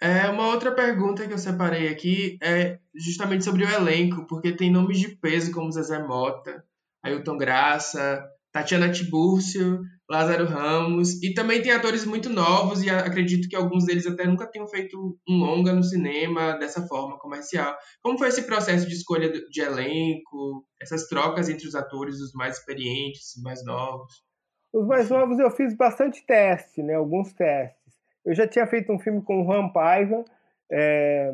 É. 0.00 0.28
Uma 0.28 0.48
outra 0.48 0.72
pergunta 0.72 1.26
que 1.26 1.32
eu 1.32 1.38
separei 1.38 1.88
aqui 1.88 2.38
é 2.42 2.78
justamente 2.94 3.44
sobre 3.44 3.64
o 3.64 3.70
elenco, 3.70 4.26
porque 4.26 4.52
tem 4.52 4.70
nomes 4.70 4.98
de 4.98 5.08
peso 5.16 5.52
como 5.52 5.70
Zezé 5.70 6.02
Mota, 6.02 6.64
Ailton 7.02 7.36
Graça, 7.36 8.24
Tatiana 8.52 8.90
Tiburcio, 8.90 9.80
Lázaro 10.08 10.46
Ramos, 10.46 11.22
e 11.22 11.34
também 11.34 11.60
tem 11.60 11.72
atores 11.72 12.06
muito 12.06 12.30
novos, 12.30 12.82
e 12.82 12.88
acredito 12.88 13.48
que 13.48 13.56
alguns 13.56 13.84
deles 13.84 14.06
até 14.06 14.26
nunca 14.26 14.46
tenham 14.46 14.66
feito 14.68 14.96
um 15.28 15.36
longa 15.36 15.72
no 15.72 15.82
cinema 15.82 16.52
dessa 16.52 16.86
forma 16.86 17.18
comercial. 17.18 17.76
Como 18.00 18.16
foi 18.16 18.28
esse 18.28 18.42
processo 18.42 18.86
de 18.86 18.94
escolha 18.94 19.30
de 19.30 19.60
elenco, 19.60 20.64
essas 20.80 21.06
trocas 21.06 21.48
entre 21.48 21.66
os 21.66 21.74
atores, 21.74 22.20
os 22.20 22.32
mais 22.32 22.56
experientes, 22.56 23.36
os 23.36 23.42
mais 23.42 23.64
novos? 23.64 24.24
Os 24.72 24.86
mais 24.86 25.10
novos 25.10 25.38
eu 25.38 25.50
fiz 25.50 25.76
bastante 25.76 26.24
teste, 26.24 26.82
né? 26.82 26.94
alguns 26.94 27.32
testes. 27.32 27.85
Eu 28.26 28.34
já 28.34 28.46
tinha 28.46 28.66
feito 28.66 28.92
um 28.92 28.98
filme 28.98 29.22
com 29.22 29.40
o 29.40 29.44
Juan 29.44 29.68
Paiva, 29.68 30.24
é, 30.70 31.32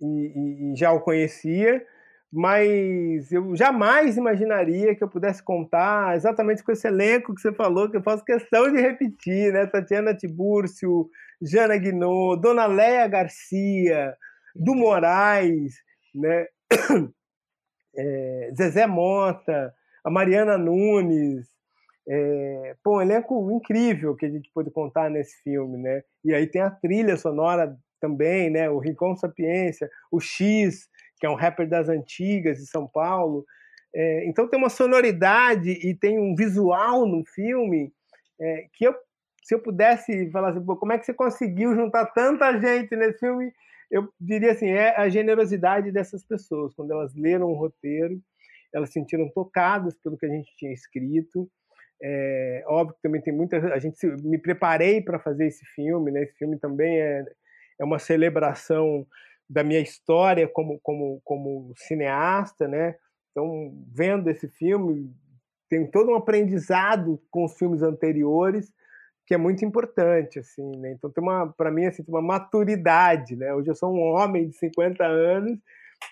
e, 0.00 0.72
e, 0.72 0.76
já 0.76 0.92
o 0.92 1.00
conhecia, 1.00 1.84
mas 2.32 3.30
eu 3.30 3.54
jamais 3.54 4.16
imaginaria 4.16 4.94
que 4.94 5.04
eu 5.04 5.08
pudesse 5.08 5.42
contar 5.42 6.16
exatamente 6.16 6.62
com 6.62 6.72
esse 6.72 6.86
elenco 6.86 7.34
que 7.34 7.40
você 7.40 7.52
falou, 7.52 7.90
que 7.90 7.96
eu 7.96 8.02
faço 8.02 8.24
questão 8.24 8.72
de 8.72 8.80
repetir, 8.80 9.52
né? 9.52 9.66
Tatiana 9.66 10.14
Tibúrcio, 10.14 11.10
Jana 11.42 11.76
Guinot, 11.76 12.40
Dona 12.40 12.66
Léa 12.66 13.06
Garcia, 13.08 14.16
do 14.54 14.74
Moraes, 14.74 15.74
né? 16.14 16.46
É, 17.94 18.50
Zezé 18.56 18.86
Mota, 18.86 19.74
a 20.02 20.10
Mariana 20.10 20.56
Nunes, 20.56 21.46
é, 22.08 22.76
pô, 22.82 22.98
um 22.98 23.02
elenco 23.02 23.50
incrível 23.50 24.16
que 24.16 24.26
a 24.26 24.30
gente 24.30 24.50
pôde 24.52 24.70
contar 24.70 25.10
nesse 25.10 25.40
filme, 25.42 25.78
né? 25.78 26.02
E 26.24 26.34
aí 26.34 26.46
tem 26.46 26.60
a 26.60 26.70
trilha 26.70 27.16
sonora 27.16 27.76
também, 28.00 28.50
né? 28.50 28.68
O 28.68 28.78
Rincon 28.78 29.16
Sapiência, 29.16 29.88
o 30.10 30.20
X, 30.20 30.88
que 31.18 31.26
é 31.26 31.30
um 31.30 31.36
rapper 31.36 31.68
das 31.68 31.88
antigas 31.88 32.58
de 32.58 32.66
São 32.66 32.86
Paulo. 32.86 33.44
É, 33.94 34.26
então 34.26 34.48
tem 34.48 34.58
uma 34.58 34.70
sonoridade 34.70 35.70
e 35.70 35.94
tem 35.94 36.18
um 36.18 36.34
visual 36.34 37.06
no 37.06 37.24
filme 37.24 37.92
é, 38.40 38.66
que 38.72 38.84
eu, 38.84 38.94
se 39.44 39.54
eu 39.54 39.60
pudesse 39.60 40.30
falar 40.30 40.50
assim, 40.50 40.64
como 40.64 40.92
é 40.92 40.98
que 40.98 41.06
você 41.06 41.14
conseguiu 41.14 41.74
juntar 41.74 42.06
tanta 42.06 42.58
gente 42.58 42.96
nesse 42.96 43.20
filme? 43.20 43.52
Eu 43.90 44.08
diria 44.20 44.52
assim, 44.52 44.68
é 44.68 44.96
a 44.96 45.08
generosidade 45.08 45.92
dessas 45.92 46.24
pessoas. 46.24 46.74
Quando 46.74 46.90
elas 46.90 47.14
leram 47.14 47.50
o 47.50 47.54
roteiro, 47.54 48.20
elas 48.72 48.88
se 48.88 48.94
sentiram 48.94 49.28
tocadas 49.28 49.94
pelo 49.98 50.16
que 50.16 50.26
a 50.26 50.30
gente 50.30 50.50
tinha 50.56 50.72
escrito. 50.72 51.48
É, 52.04 52.64
óbvio 52.66 52.96
que 52.96 53.02
também 53.02 53.20
tem 53.20 53.32
muita. 53.32 53.58
A 53.72 53.78
gente 53.78 53.96
se, 53.96 54.08
me 54.22 54.36
preparei 54.36 55.00
para 55.00 55.20
fazer 55.20 55.46
esse 55.46 55.64
filme, 55.66 56.10
né? 56.10 56.24
Esse 56.24 56.34
filme 56.34 56.58
também 56.58 57.00
é, 57.00 57.24
é 57.78 57.84
uma 57.84 57.98
celebração 57.98 59.06
da 59.48 59.62
minha 59.62 59.80
história 59.80 60.48
como, 60.48 60.80
como, 60.82 61.20
como 61.24 61.72
cineasta, 61.76 62.66
né? 62.66 62.96
Então, 63.30 63.72
vendo 63.94 64.28
esse 64.28 64.48
filme, 64.48 65.14
tem 65.68 65.86
todo 65.86 66.10
um 66.10 66.16
aprendizado 66.16 67.22
com 67.30 67.44
os 67.44 67.56
filmes 67.56 67.82
anteriores 67.82 68.72
que 69.24 69.34
é 69.34 69.38
muito 69.38 69.64
importante, 69.64 70.40
assim, 70.40 70.76
né? 70.78 70.92
Então, 70.92 71.10
tem 71.10 71.22
uma, 71.22 71.52
para 71.52 71.70
mim, 71.70 71.86
assim, 71.86 72.02
tem 72.02 72.12
uma 72.12 72.20
maturidade, 72.20 73.36
né? 73.36 73.54
Hoje 73.54 73.70
eu 73.70 73.74
sou 73.76 73.94
um 73.94 74.00
homem 74.00 74.48
de 74.48 74.56
50 74.56 75.04
anos 75.04 75.58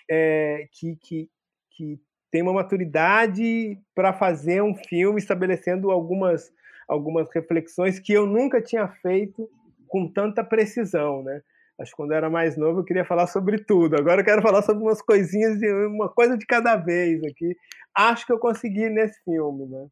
é, 0.09 0.67
que, 0.71 0.95
que, 0.95 1.29
que 1.71 1.99
tem 2.31 2.41
uma 2.41 2.53
maturidade 2.53 3.77
para 3.93 4.13
fazer 4.13 4.63
um 4.63 4.73
filme 4.73 5.19
estabelecendo 5.19 5.91
algumas, 5.91 6.51
algumas 6.87 7.29
reflexões 7.33 7.99
que 7.99 8.13
eu 8.13 8.25
nunca 8.25 8.61
tinha 8.61 8.87
feito 8.87 9.49
com 9.87 10.07
tanta 10.07 10.43
precisão, 10.43 11.21
né? 11.21 11.41
Acho 11.77 11.91
que 11.91 11.97
quando 11.97 12.11
eu 12.11 12.17
era 12.17 12.29
mais 12.29 12.55
novo 12.55 12.79
eu 12.79 12.83
queria 12.85 13.03
falar 13.03 13.27
sobre 13.27 13.57
tudo. 13.57 13.97
Agora 13.97 14.21
eu 14.21 14.25
quero 14.25 14.41
falar 14.41 14.61
sobre 14.61 14.83
umas 14.83 15.01
coisinhas, 15.01 15.59
uma 15.87 16.07
coisa 16.07 16.37
de 16.37 16.45
cada 16.45 16.75
vez 16.75 17.21
aqui. 17.23 17.55
Acho 17.93 18.25
que 18.25 18.31
eu 18.31 18.39
consegui 18.39 18.87
nesse 18.89 19.21
filme, 19.23 19.65
né? 19.65 19.87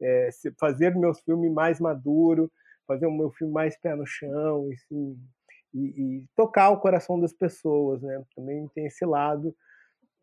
É, 0.00 0.28
fazer 0.60 0.94
meu 0.94 1.14
filme 1.14 1.48
mais 1.48 1.80
maduro, 1.80 2.50
fazer 2.86 3.06
o 3.06 3.12
meu 3.12 3.30
filme 3.30 3.52
mais 3.52 3.76
pé 3.80 3.94
no 3.94 4.06
chão, 4.06 4.68
assim, 4.72 5.16
e, 5.74 6.18
e, 6.18 6.24
tocar 6.36 6.70
o 6.70 6.80
coração 6.80 7.18
das 7.18 7.32
pessoas, 7.32 8.02
né? 8.02 8.22
Também 8.36 8.68
tem 8.74 8.86
esse 8.86 9.04
lado 9.04 9.54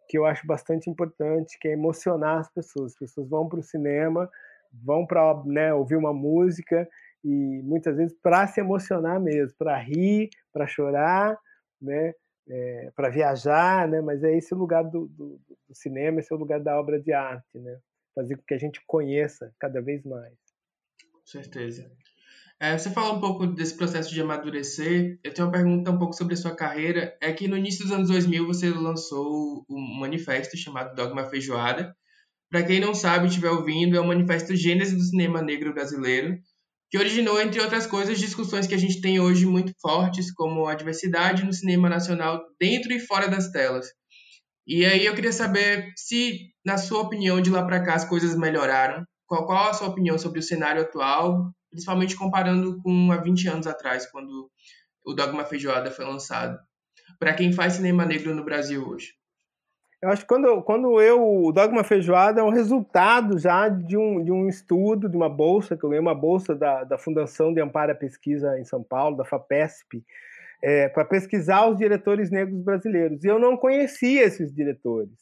que 0.08 0.18
eu 0.18 0.26
acho 0.26 0.46
bastante 0.46 0.90
importante, 0.90 1.58
que 1.60 1.68
é 1.68 1.74
emocionar 1.74 2.40
as 2.40 2.50
pessoas. 2.50 2.94
As 2.94 3.00
pessoas 3.00 3.30
vão 3.30 3.48
para 3.48 3.60
o 3.60 3.64
cinema, 3.64 4.30
vão 4.72 5.06
para 5.06 5.44
né, 5.46 5.74
ouvir 5.74 5.96
uma 5.96 6.14
música 6.14 6.88
e 7.24 7.62
muitas 7.64 7.98
vezes 7.98 8.16
para 8.22 8.46
se 8.48 8.60
emocionar 8.60 9.20
mesmo, 9.20 9.56
para 9.58 9.78
rir, 9.78 10.30
para 10.54 10.68
chorar, 10.68 11.38
né? 11.82 12.14
É, 12.48 12.92
para 12.96 13.10
viajar, 13.10 13.88
né? 13.88 14.02
Mas 14.02 14.24
é 14.24 14.38
esse 14.38 14.54
lugar 14.54 14.84
do, 14.84 15.08
do, 15.08 15.40
do, 15.68 15.76
cinema, 15.76 16.20
esse 16.20 16.32
é 16.32 16.36
o 16.36 16.40
lugar 16.40 16.60
da 16.60 16.80
obra 16.80 17.00
de 17.00 17.12
arte, 17.12 17.58
né? 17.58 17.80
Fazer 18.14 18.38
com 18.38 18.44
que 18.44 18.54
a 18.54 18.58
gente 18.60 18.80
conheça 18.86 19.52
cada 19.60 19.82
vez 19.82 20.04
mais. 20.04 20.38
Com 21.12 21.26
certeza. 21.26 21.92
É, 22.60 22.78
você 22.78 22.90
falou 22.90 23.18
um 23.18 23.20
pouco 23.20 23.46
desse 23.48 23.76
processo 23.76 24.14
de 24.14 24.22
amadurecer. 24.22 25.20
Eu 25.24 25.34
tenho 25.34 25.48
uma 25.48 25.52
pergunta 25.52 25.92
um 25.92 25.98
pouco 25.98 26.14
sobre 26.14 26.36
a 26.36 26.38
sua 26.38 26.56
carreira. 26.56 27.16
É 27.22 27.34
que 27.34 27.48
no 27.48 27.58
início 27.58 27.84
dos 27.84 27.92
anos 27.92 28.08
2000 28.10 28.48
você 28.48 28.70
lançou 28.70 29.66
um 29.70 30.00
manifesto 30.00 30.56
chamado 30.58 30.96
Dogma 30.96 31.26
Feijoada. 31.26 31.94
Para 32.50 32.64
quem 32.64 32.80
não 32.80 32.94
sabe, 32.94 33.28
estiver 33.28 33.50
ouvindo, 33.50 33.98
é 33.98 34.00
o 34.00 34.08
manifesto 34.08 34.56
Gênese 34.56 34.96
do 34.96 35.02
cinema 35.02 35.42
negro 35.42 35.74
brasileiro, 35.74 36.38
que 36.90 36.98
originou, 36.98 37.42
entre 37.42 37.60
outras 37.60 37.86
coisas, 37.86 38.20
discussões 38.20 38.68
que 38.68 38.76
a 38.76 38.78
gente 38.78 39.02
tem 39.02 39.20
hoje 39.20 39.46
muito 39.46 39.74
fortes, 39.82 40.32
como 40.32 40.68
a 40.68 40.76
diversidade 40.76 41.44
no 41.44 41.52
cinema 41.52 41.90
nacional 41.90 42.42
dentro 42.60 42.94
e 42.94 43.00
fora 43.00 43.28
das 43.28 43.50
telas. 43.52 43.88
E 44.68 44.86
aí 44.86 45.06
eu 45.06 45.14
queria 45.14 45.34
saber 45.34 45.92
se, 45.98 46.52
na 46.66 46.78
sua 46.78 47.02
opinião, 47.02 47.42
de 47.42 47.50
lá 47.50 47.64
para 47.66 47.84
cá 47.84 47.96
as 47.96 48.06
coisas 48.08 48.38
melhoraram. 48.38 49.04
Qual, 49.28 49.46
qual 49.46 49.70
a 49.70 49.74
sua 49.74 49.90
opinião 49.90 50.18
sobre 50.18 50.40
o 50.40 50.44
cenário 50.44 50.84
atual 50.84 51.52
principalmente 51.76 52.16
comparando 52.16 52.82
com 52.82 53.12
há 53.12 53.18
20 53.18 53.50
anos 53.50 53.68
atrás, 53.68 54.10
quando 54.10 54.50
o 55.06 55.14
Dogma 55.14 55.44
Feijoada 55.44 55.92
foi 55.92 56.06
lançado. 56.06 56.58
Para 57.20 57.34
quem 57.34 57.52
faz 57.52 57.74
cinema 57.74 58.06
negro 58.06 58.34
no 58.34 58.46
Brasil 58.46 58.88
hoje. 58.88 59.14
Eu 60.02 60.10
acho 60.10 60.22
que 60.22 60.28
quando, 60.28 60.62
quando 60.64 61.02
eu. 61.02 61.46
O 61.46 61.52
Dogma 61.52 61.84
Feijoada 61.84 62.42
é 62.42 62.44
um 62.44 62.50
resultado 62.50 63.38
já 63.38 63.68
de 63.68 63.98
um, 63.98 64.24
de 64.24 64.32
um 64.32 64.48
estudo, 64.48 65.10
de 65.10 65.16
uma 65.16 65.30
bolsa, 65.30 65.76
que 65.76 65.84
eu 65.84 65.90
ganhei 65.90 66.02
uma 66.02 66.16
bolsa 66.16 66.56
da, 66.56 66.84
da 66.84 66.98
Fundação 66.98 67.54
de 67.54 67.62
Amparo 67.62 67.92
à 67.92 67.96
Pesquisa 67.96 68.58
em 68.60 68.64
São 68.64 68.84
Paulo, 68.84 69.18
da 69.18 69.26
FAPESP, 69.26 70.04
é, 70.64 70.90
para 70.90 71.06
pesquisar 71.06 71.68
os 71.68 71.78
diretores 71.78 72.32
negros 72.32 72.62
brasileiros. 72.62 73.24
E 73.24 73.28
eu 73.28 73.38
não 73.38 73.58
conhecia 73.58 74.24
esses 74.24 74.54
diretores. 74.54 75.14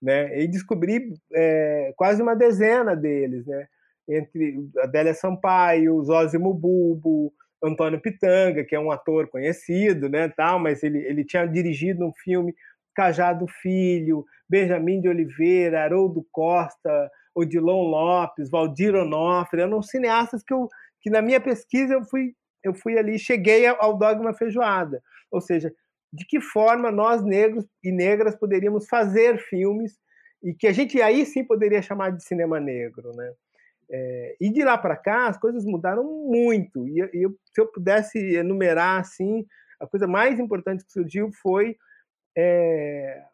Né? 0.00 0.40
E 0.40 0.46
descobri 0.46 1.12
é, 1.34 1.92
quase 1.96 2.22
uma 2.22 2.34
dezena 2.34 2.94
deles. 2.94 3.46
Né? 3.46 3.66
Entre 4.08 4.68
Adélia 4.78 5.14
Sampaio, 5.14 6.02
Zózimo 6.02 6.54
Bulbo, 6.54 7.32
Antônio 7.62 8.00
Pitanga, 8.00 8.64
que 8.64 8.74
é 8.74 8.80
um 8.80 8.90
ator 8.90 9.28
conhecido, 9.28 10.08
né, 10.08 10.28
tal, 10.28 10.58
mas 10.58 10.82
ele, 10.82 10.98
ele 10.98 11.24
tinha 11.24 11.44
dirigido 11.46 12.04
um 12.04 12.12
filme 12.12 12.54
Cajado 12.94 13.46
Filho, 13.46 14.24
Benjamin 14.48 15.00
de 15.00 15.08
Oliveira, 15.08 15.82
Haroldo 15.82 16.26
Costa, 16.32 17.10
Odilon 17.34 17.82
Lopes, 17.82 18.50
Valdir 18.50 18.94
Onofre, 18.94 19.60
eram 19.60 19.82
cineastas 19.82 20.42
que, 20.42 20.52
eu, 20.52 20.68
que 21.00 21.10
na 21.10 21.22
minha 21.22 21.40
pesquisa 21.40 21.94
eu 21.94 22.04
fui, 22.04 22.34
eu 22.64 22.74
fui 22.74 22.98
ali, 22.98 23.18
cheguei 23.18 23.66
ao 23.66 23.96
Dogma 23.96 24.34
Feijoada, 24.34 25.02
ou 25.30 25.40
seja, 25.40 25.72
de 26.12 26.24
que 26.24 26.40
forma 26.40 26.90
nós 26.90 27.22
negros 27.22 27.66
e 27.84 27.92
negras 27.92 28.34
poderíamos 28.34 28.88
fazer 28.88 29.38
filmes 29.38 29.98
e 30.42 30.54
que 30.54 30.66
a 30.66 30.72
gente 30.72 31.00
aí 31.02 31.26
sim 31.26 31.44
poderia 31.44 31.82
chamar 31.82 32.10
de 32.10 32.24
cinema 32.24 32.58
negro, 32.58 33.14
né? 33.14 33.32
É, 33.90 34.36
e 34.38 34.50
de 34.50 34.62
lá 34.62 34.76
para 34.76 34.96
cá 34.96 35.28
as 35.28 35.38
coisas 35.38 35.64
mudaram 35.64 36.04
muito. 36.04 36.86
E, 36.88 36.98
eu, 36.98 37.34
se 37.52 37.60
eu 37.60 37.66
pudesse 37.66 38.18
enumerar 38.36 39.00
assim, 39.00 39.46
a 39.80 39.86
coisa 39.86 40.06
mais 40.06 40.38
importante 40.38 40.84
que 40.84 40.92
surgiu 40.92 41.30
foi 41.32 41.76
é, 42.36 43.24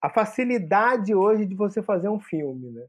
a 0.00 0.08
facilidade 0.08 1.14
hoje 1.14 1.44
de 1.44 1.54
você 1.54 1.82
fazer 1.82 2.08
um 2.08 2.20
filme. 2.20 2.70
Né? 2.70 2.86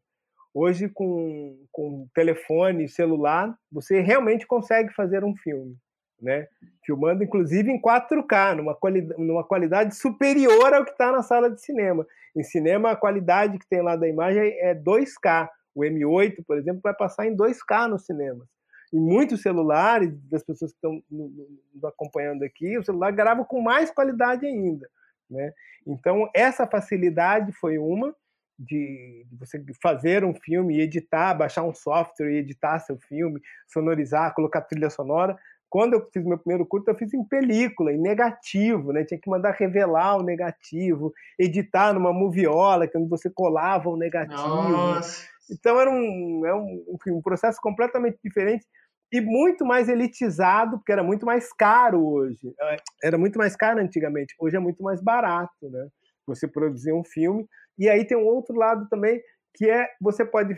Hoje, 0.53 0.89
com, 0.89 1.65
com 1.71 2.07
telefone, 2.13 2.87
celular, 2.87 3.55
você 3.71 3.99
realmente 3.99 4.45
consegue 4.45 4.93
fazer 4.93 5.23
um 5.23 5.35
filme. 5.35 5.75
Né? 6.21 6.47
Filmando, 6.85 7.23
inclusive, 7.23 7.71
em 7.71 7.81
4K, 7.81 8.55
numa, 8.55 8.75
quali 8.75 9.01
numa 9.17 9.43
qualidade 9.43 9.95
superior 9.95 10.73
ao 10.73 10.85
que 10.85 10.91
está 10.91 11.11
na 11.11 11.23
sala 11.23 11.49
de 11.49 11.61
cinema. 11.61 12.05
Em 12.35 12.43
cinema, 12.43 12.91
a 12.91 12.95
qualidade 12.95 13.57
que 13.57 13.67
tem 13.67 13.81
lá 13.81 13.95
da 13.95 14.07
imagem 14.07 14.43
é 14.59 14.75
2K. 14.75 15.49
O 15.73 15.81
M8, 15.81 16.43
por 16.45 16.57
exemplo, 16.57 16.81
vai 16.83 16.93
passar 16.93 17.27
em 17.27 17.35
2K 17.35 17.87
nos 17.87 18.05
cinemas. 18.05 18.47
Em 18.93 18.99
muitos 18.99 19.41
celulares, 19.41 20.13
das 20.29 20.43
pessoas 20.43 20.71
que 20.71 20.77
estão 20.77 21.01
nos 21.09 21.83
acompanhando 21.85 22.43
aqui, 22.43 22.77
o 22.77 22.83
celular 22.83 23.11
grava 23.11 23.45
com 23.45 23.61
mais 23.61 23.89
qualidade 23.89 24.45
ainda. 24.45 24.89
Né? 25.29 25.53
Então, 25.87 26.29
essa 26.35 26.67
facilidade 26.67 27.53
foi 27.53 27.77
uma 27.77 28.13
de, 28.59 29.25
você 29.39 29.63
fazer 29.81 30.23
um 30.23 30.35
filme 30.35 30.77
e 30.77 30.81
editar, 30.81 31.33
baixar 31.33 31.63
um 31.63 31.73
software 31.73 32.31
e 32.31 32.37
editar 32.37 32.79
seu 32.79 32.97
filme, 32.97 33.41
sonorizar, 33.67 34.33
colocar 34.35 34.61
trilha 34.61 34.89
sonora. 34.89 35.35
Quando 35.69 35.93
eu 35.93 36.09
fiz 36.11 36.23
meu 36.25 36.37
primeiro 36.37 36.65
curto, 36.65 36.89
eu 36.89 36.95
fiz 36.95 37.13
em 37.13 37.23
película, 37.23 37.93
em 37.93 37.97
negativo, 37.97 38.91
né? 38.91 39.05
Tinha 39.05 39.19
que 39.19 39.29
mandar 39.29 39.51
revelar 39.51 40.17
o 40.17 40.23
negativo, 40.23 41.13
editar 41.39 41.93
numa 41.93 42.11
moviola, 42.11 42.87
que 42.87 42.97
é 42.97 43.01
você 43.05 43.29
colava 43.29 43.89
o 43.89 43.95
negativo. 43.95 44.37
Nossa. 44.69 45.29
Então 45.51 45.79
era 45.79 45.91
um, 45.91 46.45
é 46.45 46.55
um, 46.55 46.97
um 47.07 47.21
processo 47.21 47.59
completamente 47.61 48.17
diferente 48.23 48.65
e 49.11 49.19
muito 49.19 49.65
mais 49.65 49.89
elitizado, 49.89 50.77
porque 50.77 50.91
era 50.91 51.03
muito 51.03 51.25
mais 51.25 51.51
caro 51.51 52.05
hoje. 52.05 52.53
É, 52.59 52.77
era 53.03 53.17
muito 53.17 53.37
mais 53.37 53.55
caro 53.55 53.81
antigamente, 53.81 54.33
hoje 54.39 54.55
é 54.55 54.59
muito 54.59 54.81
mais 54.81 55.01
barato, 55.01 55.69
né? 55.69 55.87
Você 56.25 56.47
produzir 56.47 56.93
um 56.93 57.03
filme. 57.03 57.45
E 57.77 57.89
aí 57.89 58.05
tem 58.05 58.17
um 58.17 58.25
outro 58.25 58.55
lado 58.55 58.87
também, 58.89 59.21
que 59.53 59.69
é 59.69 59.89
você 59.99 60.23
pode 60.23 60.55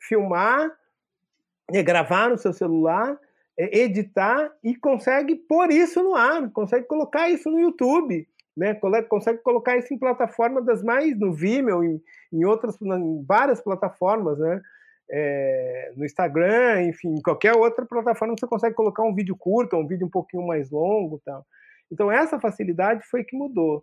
filmar, 0.00 0.70
é, 1.70 1.82
gravar 1.82 2.30
no 2.30 2.38
seu 2.38 2.54
celular, 2.54 3.18
é, 3.58 3.80
editar 3.80 4.50
e 4.64 4.74
consegue 4.74 5.36
pôr 5.36 5.70
isso 5.70 6.02
no 6.02 6.14
ar, 6.14 6.50
consegue 6.52 6.86
colocar 6.86 7.28
isso 7.28 7.50
no 7.50 7.60
YouTube 7.60 8.26
né? 8.60 8.74
Consegue 9.08 9.38
colocar 9.38 9.78
isso 9.78 9.94
em 9.94 9.98
plataformas 9.98 10.66
das 10.66 10.82
mais 10.82 11.18
no 11.18 11.32
Vimeo, 11.32 11.82
em, 11.82 12.02
em 12.30 12.44
outras, 12.44 12.76
em 12.82 13.24
várias 13.24 13.58
plataformas, 13.58 14.38
né? 14.38 14.60
É, 15.12 15.92
no 15.96 16.04
Instagram, 16.04 16.82
enfim, 16.82 17.14
em 17.14 17.22
qualquer 17.22 17.54
outra 17.54 17.84
plataforma 17.86 18.36
você 18.38 18.46
consegue 18.46 18.76
colocar 18.76 19.02
um 19.02 19.14
vídeo 19.14 19.34
curto, 19.34 19.76
um 19.76 19.86
vídeo 19.86 20.06
um 20.06 20.10
pouquinho 20.10 20.46
mais 20.46 20.70
longo, 20.70 21.20
tal. 21.24 21.44
Então 21.90 22.12
essa 22.12 22.38
facilidade 22.38 23.02
foi 23.06 23.24
que 23.24 23.34
mudou. 23.34 23.82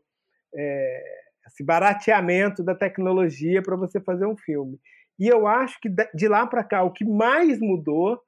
É, 0.55 1.03
esse 1.47 1.63
barateamento 1.63 2.63
da 2.63 2.75
tecnologia 2.75 3.61
para 3.63 3.75
você 3.75 3.99
fazer 3.99 4.25
um 4.25 4.37
filme. 4.37 4.79
E 5.19 5.27
eu 5.27 5.47
acho 5.47 5.79
que 5.81 5.89
de 6.13 6.27
lá 6.27 6.45
para 6.45 6.63
cá 6.63 6.83
o 6.83 6.91
que 6.91 7.03
mais 7.03 7.59
mudou, 7.59 8.21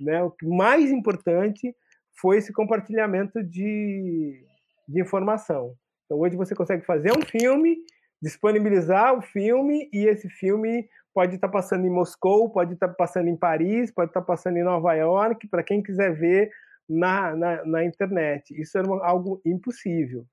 né, 0.00 0.22
o 0.22 0.30
que 0.30 0.46
mais 0.46 0.90
importante 0.90 1.74
foi 2.20 2.38
esse 2.38 2.52
compartilhamento 2.52 3.42
de, 3.42 4.44
de 4.86 5.00
informação. 5.00 5.74
Então 6.08 6.18
hoje 6.18 6.36
você 6.36 6.54
consegue 6.54 6.86
fazer 6.86 7.12
um 7.12 7.20
filme, 7.20 7.76
disponibilizar 8.20 9.14
o 9.14 9.20
filme 9.20 9.90
e 9.92 10.06
esse 10.06 10.26
filme 10.30 10.88
pode 11.14 11.34
estar 11.34 11.48
passando 11.48 11.86
em 11.86 11.90
Moscou, 11.90 12.50
pode 12.50 12.72
estar 12.72 12.88
passando 12.88 13.28
em 13.28 13.36
Paris, 13.36 13.90
pode 13.90 14.10
estar 14.10 14.22
passando 14.22 14.56
em 14.56 14.64
Nova 14.64 14.94
York, 14.94 15.46
para 15.48 15.62
quem 15.62 15.82
quiser 15.82 16.14
ver 16.14 16.50
na, 16.88 17.36
na, 17.36 17.64
na, 17.66 17.84
internet. 17.84 18.58
Isso 18.58 18.78
era 18.78 18.88
algo 19.04 19.40
impossível, 19.44 20.24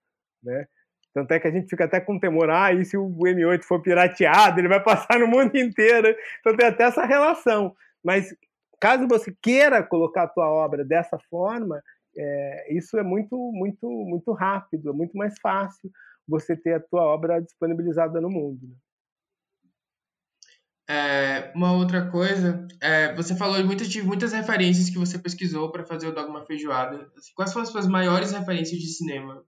né? 0.41 0.65
Tanto 1.13 1.31
é 1.31 1.39
que 1.39 1.47
a 1.47 1.51
gente 1.51 1.69
fica 1.69 1.85
até 1.85 1.99
com 1.99 2.19
temor, 2.19 2.49
ah, 2.49 2.73
e 2.73 2.85
se 2.85 2.97
o 2.97 3.09
M8 3.09 3.63
for 3.63 3.81
pirateado, 3.81 4.59
ele 4.59 4.67
vai 4.67 4.81
passar 4.81 5.19
no 5.19 5.27
mundo 5.27 5.57
inteiro. 5.57 6.15
Então 6.39 6.55
tem 6.55 6.67
até 6.67 6.83
essa 6.83 7.05
relação. 7.05 7.75
Mas 8.03 8.35
caso 8.79 9.07
você 9.07 9.33
queira 9.41 9.81
colocar 9.81 10.23
a 10.23 10.27
tua 10.27 10.49
obra 10.49 10.85
dessa 10.85 11.17
forma, 11.29 11.81
é, 12.17 12.73
isso 12.75 12.97
é 12.97 13.03
muito, 13.03 13.35
muito, 13.53 13.87
muito 13.87 14.31
rápido, 14.31 14.89
é 14.89 14.93
muito 14.93 15.17
mais 15.17 15.35
fácil 15.39 15.91
você 16.27 16.55
ter 16.55 16.73
a 16.75 16.79
tua 16.79 17.03
obra 17.03 17.41
disponibilizada 17.41 18.19
no 18.19 18.29
mundo. 18.29 18.67
Né? 18.67 18.75
É, 20.87 21.51
uma 21.55 21.73
outra 21.73 22.09
coisa, 22.11 22.67
é, 22.79 23.13
você 23.15 23.35
falou 23.35 23.63
muitas, 23.63 23.89
de 23.89 24.03
muitas 24.03 24.33
referências 24.33 24.89
que 24.89 24.99
você 24.99 25.17
pesquisou 25.17 25.71
para 25.71 25.85
fazer 25.85 26.07
o 26.07 26.13
Dogma 26.13 26.45
Feijoada. 26.45 27.11
Assim, 27.17 27.31
quais 27.35 27.51
são 27.51 27.61
as 27.61 27.69
suas 27.69 27.87
maiores 27.87 28.31
referências 28.31 28.79
de 28.79 28.87
cinema? 28.87 29.43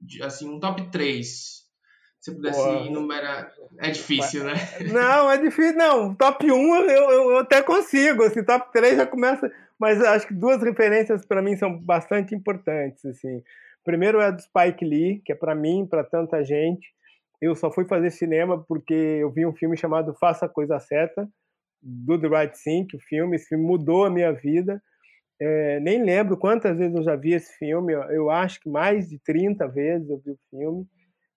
De, 0.00 0.22
assim, 0.22 0.48
um 0.48 0.58
top 0.58 0.90
3. 0.90 1.60
Se 2.18 2.34
pudesse 2.34 2.58
Boa. 2.58 2.86
enumerar. 2.86 3.52
É 3.78 3.90
difícil, 3.90 4.44
né? 4.44 4.54
Não, 4.92 5.30
é 5.30 5.38
difícil. 5.38 5.76
Não, 5.76 6.14
top 6.14 6.50
1 6.50 6.54
eu, 6.54 6.90
eu, 6.90 7.30
eu 7.30 7.38
até 7.38 7.62
consigo. 7.62 8.24
Assim, 8.24 8.44
top 8.44 8.72
3 8.72 8.96
já 8.96 9.06
começa 9.06 9.50
mas 9.80 9.98
acho 10.02 10.28
que 10.28 10.34
duas 10.34 10.62
referências 10.62 11.24
para 11.24 11.40
mim 11.40 11.56
são 11.56 11.76
bastante 11.78 12.34
importantes. 12.34 13.02
Assim. 13.06 13.42
Primeiro 13.82 14.20
é 14.20 14.26
a 14.26 14.30
do 14.30 14.42
Spike 14.42 14.84
Lee, 14.84 15.22
que 15.24 15.32
é 15.32 15.34
para 15.34 15.54
mim, 15.54 15.86
para 15.88 16.04
tanta 16.04 16.44
gente. 16.44 16.86
Eu 17.40 17.54
só 17.54 17.72
fui 17.72 17.86
fazer 17.86 18.10
cinema 18.10 18.62
porque 18.68 18.92
eu 18.92 19.30
vi 19.30 19.46
um 19.46 19.54
filme 19.54 19.78
chamado 19.78 20.14
Faça 20.20 20.44
a 20.44 20.48
Coisa 20.48 20.78
Certa, 20.78 21.26
do 21.82 22.20
The 22.20 22.28
Right 22.28 22.62
Thing, 22.62 22.86
o 22.94 23.00
filme. 23.00 23.36
Esse 23.36 23.48
filme 23.48 23.64
mudou 23.64 24.04
a 24.04 24.10
minha 24.10 24.32
vida. 24.32 24.82
É, 25.40 25.80
nem 25.80 26.04
lembro 26.04 26.36
quantas 26.36 26.76
vezes 26.76 26.94
eu 26.94 27.02
já 27.02 27.16
vi 27.16 27.32
esse 27.32 27.56
filme, 27.56 27.94
eu 27.94 28.28
acho 28.28 28.60
que 28.60 28.68
mais 28.68 29.08
de 29.08 29.18
30 29.20 29.66
vezes 29.68 30.10
eu 30.10 30.18
vi 30.18 30.32
o 30.32 30.38
filme. 30.50 30.86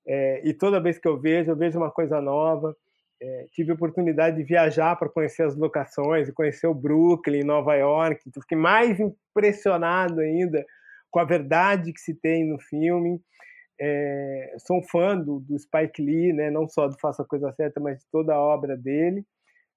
É, 0.06 0.46
e 0.46 0.54
toda 0.54 0.82
vez 0.82 1.00
que 1.00 1.08
eu 1.08 1.18
vejo, 1.18 1.50
eu 1.50 1.56
vejo 1.56 1.80
uma 1.80 1.90
coisa 1.90 2.20
nova 2.20 2.76
é, 3.22 3.46
tive 3.52 3.72
a 3.72 3.76
oportunidade 3.76 4.38
de 4.38 4.44
viajar 4.44 4.96
para 4.96 5.10
conhecer 5.10 5.44
as 5.44 5.56
locações 5.56 6.28
e 6.28 6.34
conhecer 6.34 6.68
o 6.68 6.74
Brooklyn, 6.74 7.44
Nova 7.44 7.76
York. 7.76 8.22
Então 8.28 8.42
fiquei 8.42 8.58
mais 8.58 9.00
impressionado 9.00 10.20
ainda 10.20 10.66
com 11.10 11.20
a 11.20 11.24
verdade 11.24 11.94
que 11.94 12.02
se 12.02 12.14
tem 12.14 12.46
no 12.46 12.60
filme. 12.60 13.22
É, 13.80 14.56
sou 14.60 14.80
um 14.80 14.84
fã 14.84 15.18
do, 15.18 15.40
do, 15.40 15.58
Spike 15.58 16.02
Lee, 16.02 16.34
né? 16.34 16.52
não 16.52 16.68
só 16.68 16.88
do 16.88 17.00
Faça 17.00 17.24
a 17.24 17.26
Coisa 17.26 17.52
Certa, 17.54 17.80
mas 17.80 18.00
de 18.00 18.06
toda 18.12 18.34
a 18.34 18.40
obra 18.40 18.76
dele. 18.78 19.26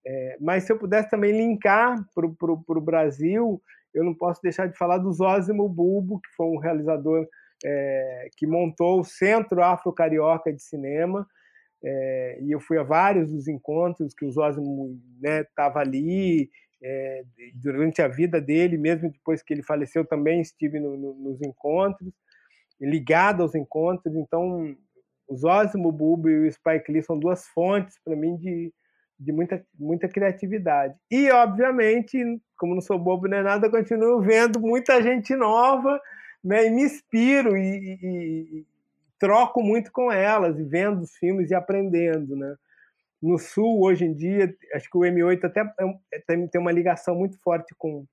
É, 0.07 0.37
mas 0.41 0.65
se 0.65 0.73
eu 0.73 0.79
pudesse 0.79 1.11
também 1.11 1.33
linkar 1.33 1.97
para 2.15 2.27
o 2.27 2.81
Brasil, 2.81 3.61
eu 3.93 4.05
não 4.05 4.15
posso 4.15 4.41
deixar 4.43 4.67
de 4.67 4.77
falar 4.77 4.99
do 4.99 5.13
Zósimo 5.13 5.69
Bulbo, 5.69 6.21
que 6.21 6.29
foi 6.37 6.47
um 6.47 6.59
realizador 6.59 7.27
é, 7.65 8.29
que 8.37 8.47
montou 8.47 9.01
o 9.01 9.05
Centro 9.05 9.63
Afro-Carioca 9.63 10.53
de 10.53 10.63
Cinema, 10.63 11.27
é, 11.89 12.39
e 12.43 12.51
eu 12.51 12.59
fui 12.59 12.77
a 12.79 12.83
vários 12.83 13.31
dos 13.31 13.47
encontros 13.47 14.13
que 14.13 14.25
o 14.25 14.31
Zósimo 14.33 15.01
estava 15.23 15.85
né, 15.85 15.87
ali, 15.87 16.51
é, 16.83 17.23
durante 17.55 18.03
a 18.03 18.09
vida 18.09 18.41
dele, 18.41 18.77
mesmo 18.77 19.09
depois 19.09 19.41
que 19.41 19.55
ele 19.55 19.63
faleceu, 19.63 20.05
também 20.05 20.41
estive 20.41 20.81
no, 20.81 20.97
no, 20.97 21.15
nos 21.15 21.41
encontros, 21.41 22.13
ligado 22.81 23.45
aos 23.45 23.55
encontros. 23.55 24.17
Então, 24.17 24.77
o 25.29 25.37
Zósimo 25.37 25.93
Bulbo 25.93 26.29
e 26.29 26.49
o 26.49 26.53
Spike 26.53 26.91
Lee 26.91 27.05
são 27.05 27.17
duas 27.17 27.47
fontes 27.47 27.97
para 28.05 28.17
mim 28.17 28.37
de, 28.37 28.75
de 29.17 29.33
muita, 29.33 29.65
muita 29.79 30.09
criatividade. 30.09 30.97
E, 31.09 31.31
obviamente, 31.31 32.19
como 32.59 32.75
não 32.75 32.83
sou 32.83 32.99
bobo 32.99 33.29
nem 33.29 33.45
nada, 33.45 33.71
continuo 33.71 34.21
vendo 34.21 34.61
muita 34.61 35.01
gente 35.01 35.37
nova 35.37 36.01
né, 36.43 36.67
e 36.67 36.71
me 36.71 36.83
inspiro 36.83 37.57
e, 37.57 37.99
e, 38.03 38.67
troco 39.19 39.63
muito 39.63 39.91
com 39.93 40.11
elas, 40.11 40.59
e 40.59 40.65
vendo 40.65 41.03
os 41.03 41.17
filmes 41.17 41.51
e 41.51 41.55
aprendendo. 41.55 42.37
Né? 42.37 42.55
No 43.23 43.39
Sul, 43.39 43.83
hoje 43.83 44.05
em 44.05 44.15
dia, 44.15 44.55
acho 44.75 44.91
que 44.91 44.97
o 44.97 45.01
M8 45.01 45.45
até 45.45 45.61
é 46.13 46.19
tem, 46.27 46.47
tem 46.49 46.61
uma 46.61 46.73
ligação 46.73 47.15
muito 47.15 47.39
forte 47.41 47.75
com 47.77 48.05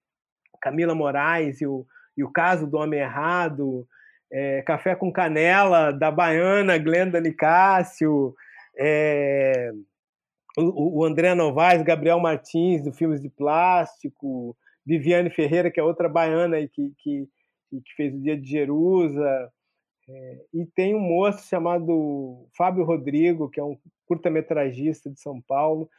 Camila 0.62 0.96
Moraes 0.96 1.62
e 1.62 1.68
o, 1.68 1.86
e 2.18 2.24
o 2.24 2.32
caso 2.32 2.66
do 2.66 2.78
Homem 2.78 3.00
Errado, 3.00 3.88
é, 4.32 4.62
Café 4.64 4.96
com 4.96 5.12
Canela, 5.12 5.92
da 5.92 6.10
Baiana, 6.10 6.78
Glenda 6.78 7.20
Nicásio, 7.20 8.34
é, 8.78 9.72
o, 10.58 11.04
André 11.04 11.34
Novaes, 11.34 11.82
Gabriel 11.84 12.20
Martins, 12.20 12.84
do 12.84 12.92
Filmes 12.92 13.22
de 13.22 13.30
Plástico, 13.30 14.56
Viviane 14.86 15.30
Ferreira, 15.30 15.72
que 15.72 15.80
é 15.80 15.84
outra 15.84 16.08
baiana 16.08 16.58
que, 16.68 16.94
que, 17.00 17.28
que 17.72 17.96
fez 17.96 18.14
o 18.14 18.22
Dia 18.22 18.38
de 18.38 18.48
Jerusa, 18.48 19.52
é, 20.10 20.46
e 20.54 20.66
tem 20.66 20.96
um 20.96 21.00
moço 21.00 21.48
chamado 21.48 22.46
Fábio 22.56 22.84
Rodrigo, 22.84 23.50
que 23.50 23.60
é 23.60 23.64
um 23.64 23.78
curta-metragista 24.06 25.10
de 25.10 25.20
São 25.20 25.42
Paulo, 25.42 25.90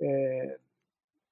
é, 0.00 0.58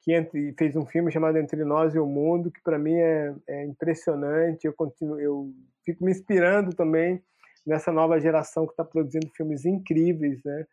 que 0.00 0.12
entre, 0.12 0.54
fez 0.58 0.76
um 0.76 0.86
filme 0.86 1.10
chamado 1.10 1.38
Entre 1.38 1.64
Nós 1.64 1.94
e 1.94 1.98
o 1.98 2.06
Mundo, 2.06 2.50
que 2.50 2.60
para 2.62 2.78
mim 2.78 2.94
é, 2.94 3.34
é, 3.48 3.64
impressionante. 3.64 4.66
Eu 4.66 4.72
continuo, 4.72 5.18
eu 5.18 5.52
fico 5.84 6.04
me 6.04 6.10
inspirando 6.10 6.74
também 6.74 7.22
nessa 7.66 7.90
nova 7.90 8.20
geração 8.20 8.66
que 8.66 8.72
está 8.72 8.84
produzindo 8.84 9.28
filmes 9.34 9.64
incríveis, 9.64 10.42
né? 10.44 10.66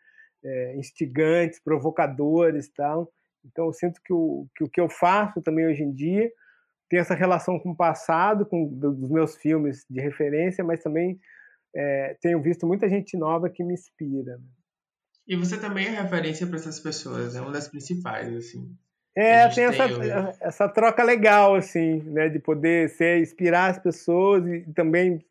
é, 0.43 0.75
instigantes, 0.75 1.59
provocadores 1.59 2.69
tal. 2.69 3.11
Então 3.45 3.65
eu 3.65 3.73
sinto 3.73 4.01
que 4.01 4.13
o, 4.13 4.47
que 4.55 4.63
o 4.63 4.69
que 4.69 4.81
eu 4.81 4.89
faço 4.89 5.41
também 5.41 5.65
hoje 5.65 5.83
em 5.83 5.91
dia 5.91 6.31
tem 6.91 6.99
essa 6.99 7.15
relação 7.15 7.57
com 7.57 7.71
o 7.71 7.75
passado, 7.75 8.45
com 8.45 8.67
dos 8.67 9.09
meus 9.09 9.37
filmes 9.37 9.85
de 9.89 10.01
referência, 10.01 10.61
mas 10.61 10.83
também 10.83 11.17
é, 11.73 12.17
tenho 12.21 12.41
visto 12.41 12.67
muita 12.67 12.89
gente 12.89 13.17
nova 13.17 13.49
que 13.49 13.63
me 13.63 13.73
inspira. 13.73 14.37
Né? 14.37 14.43
E 15.25 15.37
você 15.37 15.57
também 15.57 15.87
é 15.87 16.01
referência 16.01 16.45
para 16.45 16.57
essas 16.57 16.81
pessoas, 16.81 17.33
é 17.33 17.39
uma 17.39 17.53
das 17.53 17.69
principais, 17.69 18.35
assim. 18.35 18.75
É, 19.15 19.47
tem, 19.47 19.63
essa, 19.63 20.37
essa 20.41 20.67
troca 20.67 21.01
legal, 21.01 21.55
assim, 21.55 22.01
né, 22.01 22.27
de 22.27 22.39
poder 22.39 22.89
ser, 22.89 23.21
inspirar 23.21 23.71
as 23.71 23.79
pessoas 23.79 24.45
e 24.45 24.61
também 24.73 25.23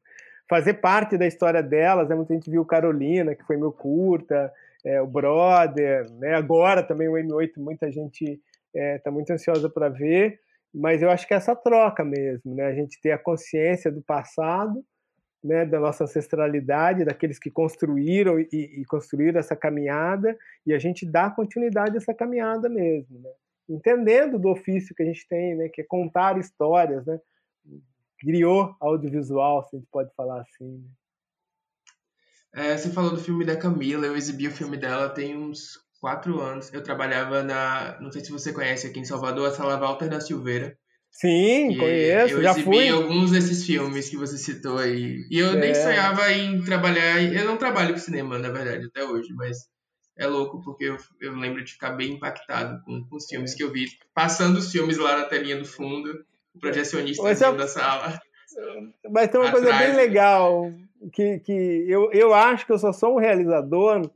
fazer 0.49 0.75
parte 0.75 1.19
da 1.19 1.27
história 1.27 1.63
delas, 1.63 2.09
né, 2.09 2.15
muita 2.15 2.33
gente 2.33 2.51
viu 2.51 2.65
Carolina, 2.65 3.35
que 3.35 3.45
foi 3.45 3.59
meu 3.59 3.71
curta, 3.71 4.51
é, 4.83 5.03
o 5.03 5.07
Brother, 5.07 6.11
né? 6.13 6.35
agora 6.35 6.83
também 6.83 7.07
o 7.07 7.13
M8, 7.13 7.53
muita 7.59 7.93
gente 7.93 8.25
está 8.25 8.41
é, 8.75 8.99
tá 8.99 9.11
muito 9.11 9.31
ansiosa 9.31 9.69
para 9.69 9.91
ver, 9.91 10.41
mas 10.73 11.03
eu 11.03 11.11
acho 11.11 11.27
que 11.27 11.35
é 11.35 11.37
essa 11.37 11.55
troca 11.55 12.05
mesmo, 12.05 12.55
né? 12.55 12.67
a 12.67 12.75
gente 12.75 13.01
ter 13.01 13.13
a 13.13 13.19
consciência 13.19 13.91
do 13.91 14.03
passado, 14.03 14.85
né, 15.43 15.65
da 15.65 15.81
nossa 15.81 16.05
ancestralidade, 16.05 17.05
daqueles 17.05 17.39
que 17.39 17.51
construíram 17.51 18.39
e, 18.39 18.49
e, 18.53 18.85
construíram 18.85 19.41
essa 19.41 19.57
caminhada, 19.57 20.37
e 20.67 20.75
a 20.75 20.79
gente 20.79 21.11
dá 21.11 21.31
continuidade 21.31 21.95
a 21.95 21.97
essa 21.97 22.13
caminhada 22.13 22.69
mesmo, 22.69 23.19
né? 23.21 23.31
entendendo 23.69 24.39
do 24.39 24.49
ofício 24.49 24.95
que 24.95 25.03
a 25.03 25.07
gente 25.07 25.27
tem, 25.29 25.57
né, 25.57 25.69
que 25.69 25.81
é 25.81 25.85
contar 25.85 26.39
histórias, 26.39 27.07
né? 27.07 27.19
criou 28.19 28.77
audiovisual, 28.81 29.65
se 29.65 29.77
a 29.77 29.79
gente 29.79 29.89
pode 29.91 30.15
falar 30.15 30.43
assim. 30.43 30.79
Né? 30.79 30.91
É, 32.53 32.77
você 32.77 32.91
falou 32.91 33.13
do 33.13 33.21
filme 33.21 33.45
da 33.45 33.57
Camila, 33.57 34.05
eu 34.05 34.17
exibi 34.17 34.49
o 34.49 34.53
filme 34.53 34.77
dela 34.77 35.09
tem 35.09 35.37
uns 35.37 35.79
quatro 36.01 36.41
anos. 36.41 36.73
Eu 36.73 36.83
trabalhava 36.83 37.43
na. 37.43 37.99
Não 38.01 38.11
sei 38.11 38.25
se 38.25 38.33
você 38.33 38.53
conhece 38.53 38.87
aqui 38.87 38.99
em 38.99 39.05
Salvador, 39.05 39.49
a 39.49 39.53
Sala 39.53 39.79
Walter 39.79 40.09
da 40.09 40.21
Silveira. 40.21 40.77
Sim, 41.13 41.77
conheço, 41.77 42.35
eu 42.35 42.43
já 42.43 42.53
exibi 42.53 42.65
fui. 42.65 42.89
alguns 42.89 43.33
desses 43.33 43.67
filmes 43.67 44.09
que 44.09 44.17
você 44.17 44.39
citou 44.39 44.79
aí. 44.79 45.27
E 45.29 45.39
eu 45.39 45.51
é. 45.51 45.57
nem 45.57 45.75
sonhava 45.75 46.33
em 46.33 46.63
trabalhar. 46.63 47.21
Eu 47.21 47.45
não 47.45 47.57
trabalho 47.57 47.93
com 47.93 47.99
cinema, 47.99 48.39
na 48.39 48.49
verdade, 48.49 48.87
até 48.87 49.05
hoje, 49.05 49.33
mas 49.35 49.59
é 50.17 50.27
louco 50.27 50.63
porque 50.63 50.85
eu, 50.85 50.97
eu 51.21 51.35
lembro 51.35 51.65
de 51.65 51.73
ficar 51.73 51.91
bem 51.91 52.13
impactado 52.13 52.81
com, 52.85 53.05
com 53.05 53.17
os 53.17 53.27
filmes 53.27 53.55
que 53.55 53.63
eu 53.63 53.73
vi. 53.73 53.87
Passando 54.15 54.59
os 54.59 54.71
filmes 54.71 54.99
lá 54.99 55.19
na 55.19 55.25
telinha 55.25 55.57
do 55.57 55.65
fundo, 55.65 56.25
o 56.55 56.61
projecionista 56.61 57.29
é... 57.29 57.35
da 57.35 57.67
sala. 57.67 58.21
Mas 59.11 59.29
tem 59.31 59.41
uma 59.41 59.49
Atrás. 59.49 59.65
coisa 59.65 59.79
bem 59.79 59.97
legal 59.97 60.73
que, 61.13 61.39
que 61.41 61.53
eu, 61.89 62.11
eu 62.13 62.35
acho 62.35 62.67
que 62.67 62.73
eu 62.73 62.79
só 62.79 62.93
sou 62.93 63.15
um 63.15 63.19
realizador 63.19 64.11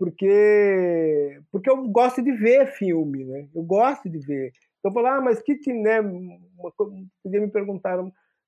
porque 0.00 1.38
porque 1.52 1.68
eu 1.68 1.86
gosto 1.88 2.22
de 2.22 2.32
ver 2.32 2.72
filme, 2.72 3.22
né? 3.22 3.46
Eu 3.54 3.62
gosto 3.62 4.08
de 4.08 4.18
ver. 4.18 4.50
Então, 4.78 4.94
falar, 4.94 5.18
ah, 5.18 5.20
mas 5.20 5.42
que, 5.42 5.54
né? 5.74 6.00
Podia 7.22 7.38
me 7.38 7.50
perguntar 7.50 7.98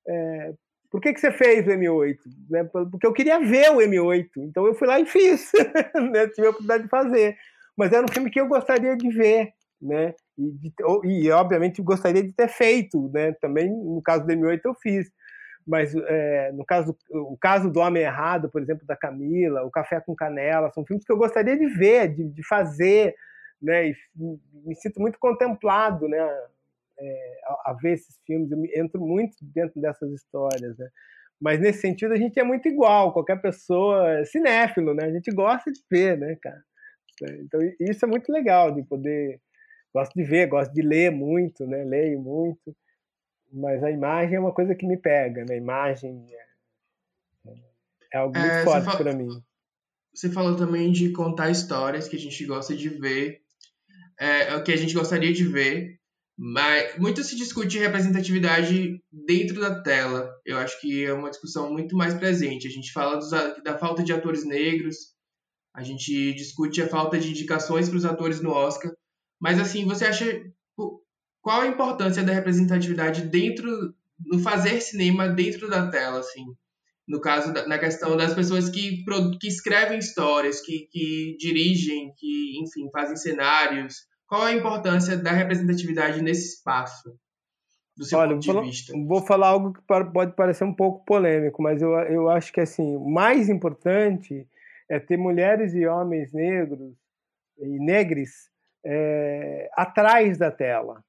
é, 0.07 0.53
por 0.89 0.99
que, 0.99 1.13
que 1.13 1.19
você 1.19 1.31
fez 1.31 1.67
o 1.67 1.69
M8? 1.69 2.17
Né? 2.49 2.63
Porque 2.63 3.05
eu 3.05 3.13
queria 3.13 3.39
ver 3.39 3.69
o 3.69 3.77
M8. 3.77 4.29
Então 4.37 4.65
eu 4.65 4.73
fui 4.73 4.87
lá 4.87 4.99
e 4.99 5.05
fiz. 5.05 5.51
né? 6.11 6.27
Tive 6.29 6.47
a 6.47 6.49
oportunidade 6.49 6.83
de 6.85 6.89
fazer. 6.89 7.37
Mas 7.77 7.93
era 7.93 8.03
um 8.03 8.11
filme 8.11 8.31
que 8.31 8.41
eu 8.41 8.47
gostaria 8.47 8.97
de 8.97 9.09
ver. 9.09 9.53
Né? 9.79 10.15
E, 10.35 10.51
de, 10.53 10.73
e 11.03 11.29
obviamente 11.29 11.83
gostaria 11.83 12.23
de 12.23 12.33
ter 12.33 12.47
feito. 12.47 13.11
Né? 13.13 13.31
Também, 13.33 13.69
no 13.69 14.01
caso 14.01 14.25
do 14.25 14.33
M8, 14.33 14.61
eu 14.65 14.73
fiz 14.73 15.07
mas 15.65 15.95
é, 15.95 16.51
no 16.51 16.65
caso 16.65 16.97
o 17.09 17.37
caso 17.37 17.71
do 17.71 17.79
Homem 17.79 18.03
Errado, 18.03 18.49
por 18.49 18.61
exemplo, 18.61 18.85
da 18.85 18.95
Camila, 18.95 19.63
o 19.63 19.71
Café 19.71 19.99
com 20.01 20.15
Canela, 20.15 20.71
são 20.71 20.85
filmes 20.85 21.05
que 21.05 21.11
eu 21.11 21.17
gostaria 21.17 21.57
de 21.57 21.67
ver, 21.67 22.13
de, 22.13 22.27
de 22.29 22.47
fazer, 22.47 23.15
né? 23.61 23.89
E 23.89 23.95
me 24.65 24.75
sinto 24.75 24.99
muito 24.99 25.17
contemplado, 25.19 26.07
né? 26.07 26.19
É, 26.99 27.39
a, 27.45 27.71
a, 27.71 27.77
ver 27.81 27.93
esses 27.93 28.19
filmes, 28.25 28.51
eu 28.51 28.57
entro 28.75 29.01
muito 29.01 29.35
dentro 29.41 29.81
dessas 29.81 30.11
histórias, 30.11 30.77
né? 30.77 30.87
Mas 31.41 31.59
nesse 31.59 31.81
sentido 31.81 32.13
a 32.13 32.17
gente 32.17 32.39
é 32.39 32.43
muito 32.43 32.67
igual, 32.67 33.11
qualquer 33.13 33.41
pessoa 33.41 34.19
é 34.19 34.25
cinéfilo, 34.25 34.93
né? 34.93 35.05
A 35.05 35.11
gente 35.11 35.31
gosta 35.31 35.71
de 35.71 35.81
ver, 35.89 36.17
né, 36.17 36.37
cara? 36.41 36.61
Então 37.39 37.59
isso 37.79 38.05
é 38.05 38.07
muito 38.07 38.31
legal 38.31 38.71
de 38.73 38.83
poder 38.83 39.39
gosto 39.93 40.13
de 40.13 40.23
ver, 40.23 40.47
gosto 40.47 40.73
de 40.73 40.81
ler 40.81 41.11
muito, 41.11 41.65
né? 41.67 41.83
Leio 41.83 42.19
muito 42.19 42.75
mas 43.53 43.83
a 43.83 43.91
imagem 43.91 44.35
é 44.35 44.39
uma 44.39 44.53
coisa 44.53 44.73
que 44.73 44.87
me 44.87 44.97
pega, 44.97 45.45
né? 45.45 45.53
A 45.53 45.57
imagem 45.57 46.25
é, 47.45 47.53
é 48.13 48.17
algo 48.17 48.37
muito 48.37 48.51
é, 48.51 48.63
forte 48.63 48.97
para 48.97 49.13
mim. 49.13 49.29
Você 50.13 50.29
falou 50.29 50.55
também 50.55 50.91
de 50.91 51.11
contar 51.11 51.51
histórias 51.51 52.07
que 52.07 52.15
a 52.15 52.19
gente 52.19 52.43
gosta 52.45 52.75
de 52.75 52.89
ver, 52.89 53.41
é, 54.19 54.53
é, 54.53 54.61
que 54.61 54.71
a 54.71 54.75
gente 54.75 54.93
gostaria 54.95 55.31
de 55.31 55.43
ver, 55.43 55.99
mas 56.35 56.97
muito 56.97 57.23
se 57.23 57.35
discute 57.35 57.77
representatividade 57.77 58.99
dentro 59.11 59.61
da 59.61 59.81
tela. 59.81 60.33
Eu 60.43 60.57
acho 60.57 60.81
que 60.81 61.05
é 61.05 61.13
uma 61.13 61.29
discussão 61.29 61.71
muito 61.71 61.95
mais 61.95 62.15
presente. 62.15 62.67
A 62.67 62.71
gente 62.71 62.91
fala 62.91 63.17
dos, 63.17 63.29
da 63.29 63.77
falta 63.77 64.03
de 64.03 64.11
atores 64.11 64.43
negros, 64.43 65.13
a 65.75 65.83
gente 65.83 66.33
discute 66.33 66.81
a 66.81 66.87
falta 66.87 67.19
de 67.19 67.29
indicações 67.29 67.87
para 67.87 67.97
os 67.97 68.05
atores 68.05 68.41
no 68.41 68.51
Oscar, 68.51 68.91
mas 69.39 69.59
assim, 69.59 69.85
você 69.85 70.05
acha 70.05 70.25
qual 71.43 71.59
a 71.59 71.67
importância 71.67 72.23
da 72.23 72.31
representatividade 72.31 73.27
dentro 73.27 73.93
no 74.25 74.39
fazer 74.39 74.79
cinema 74.79 75.27
dentro 75.27 75.69
da 75.69 75.91
tela, 75.91 76.19
assim, 76.19 76.45
no 77.05 77.19
caso 77.19 77.51
na 77.67 77.77
questão 77.77 78.15
das 78.15 78.33
pessoas 78.33 78.69
que, 78.69 79.03
que 79.39 79.47
escrevem 79.47 79.99
histórias, 79.99 80.61
que, 80.61 80.87
que 80.89 81.35
dirigem, 81.37 82.13
que 82.17 82.61
enfim 82.63 82.89
fazem 82.91 83.17
cenários. 83.17 84.07
Qual 84.25 84.41
a 84.41 84.53
importância 84.53 85.17
da 85.17 85.31
representatividade 85.31 86.21
nesse 86.21 86.55
espaço? 86.55 87.13
Do 87.95 88.05
seu 88.05 88.17
Olha, 88.17 88.35
ponto 88.35 88.41
de 88.41 88.53
vou 88.53 88.63
vista? 88.63 88.93
Falar, 88.93 89.05
vou 89.05 89.21
falar 89.21 89.47
algo 89.49 89.73
que 89.73 89.81
pode 89.81 90.35
parecer 90.35 90.63
um 90.63 90.73
pouco 90.73 91.03
polêmico, 91.03 91.61
mas 91.61 91.81
eu, 91.81 91.91
eu 91.91 92.29
acho 92.29 92.53
que 92.53 92.61
assim, 92.61 92.95
o 92.95 93.07
mais 93.09 93.49
importante 93.49 94.47
é 94.89 94.97
ter 94.97 95.17
mulheres 95.17 95.73
e 95.73 95.85
homens 95.85 96.31
negros 96.31 96.95
e 97.59 97.79
negres 97.79 98.49
é, 98.85 99.69
atrás 99.75 100.37
da 100.37 100.49
tela 100.49 101.03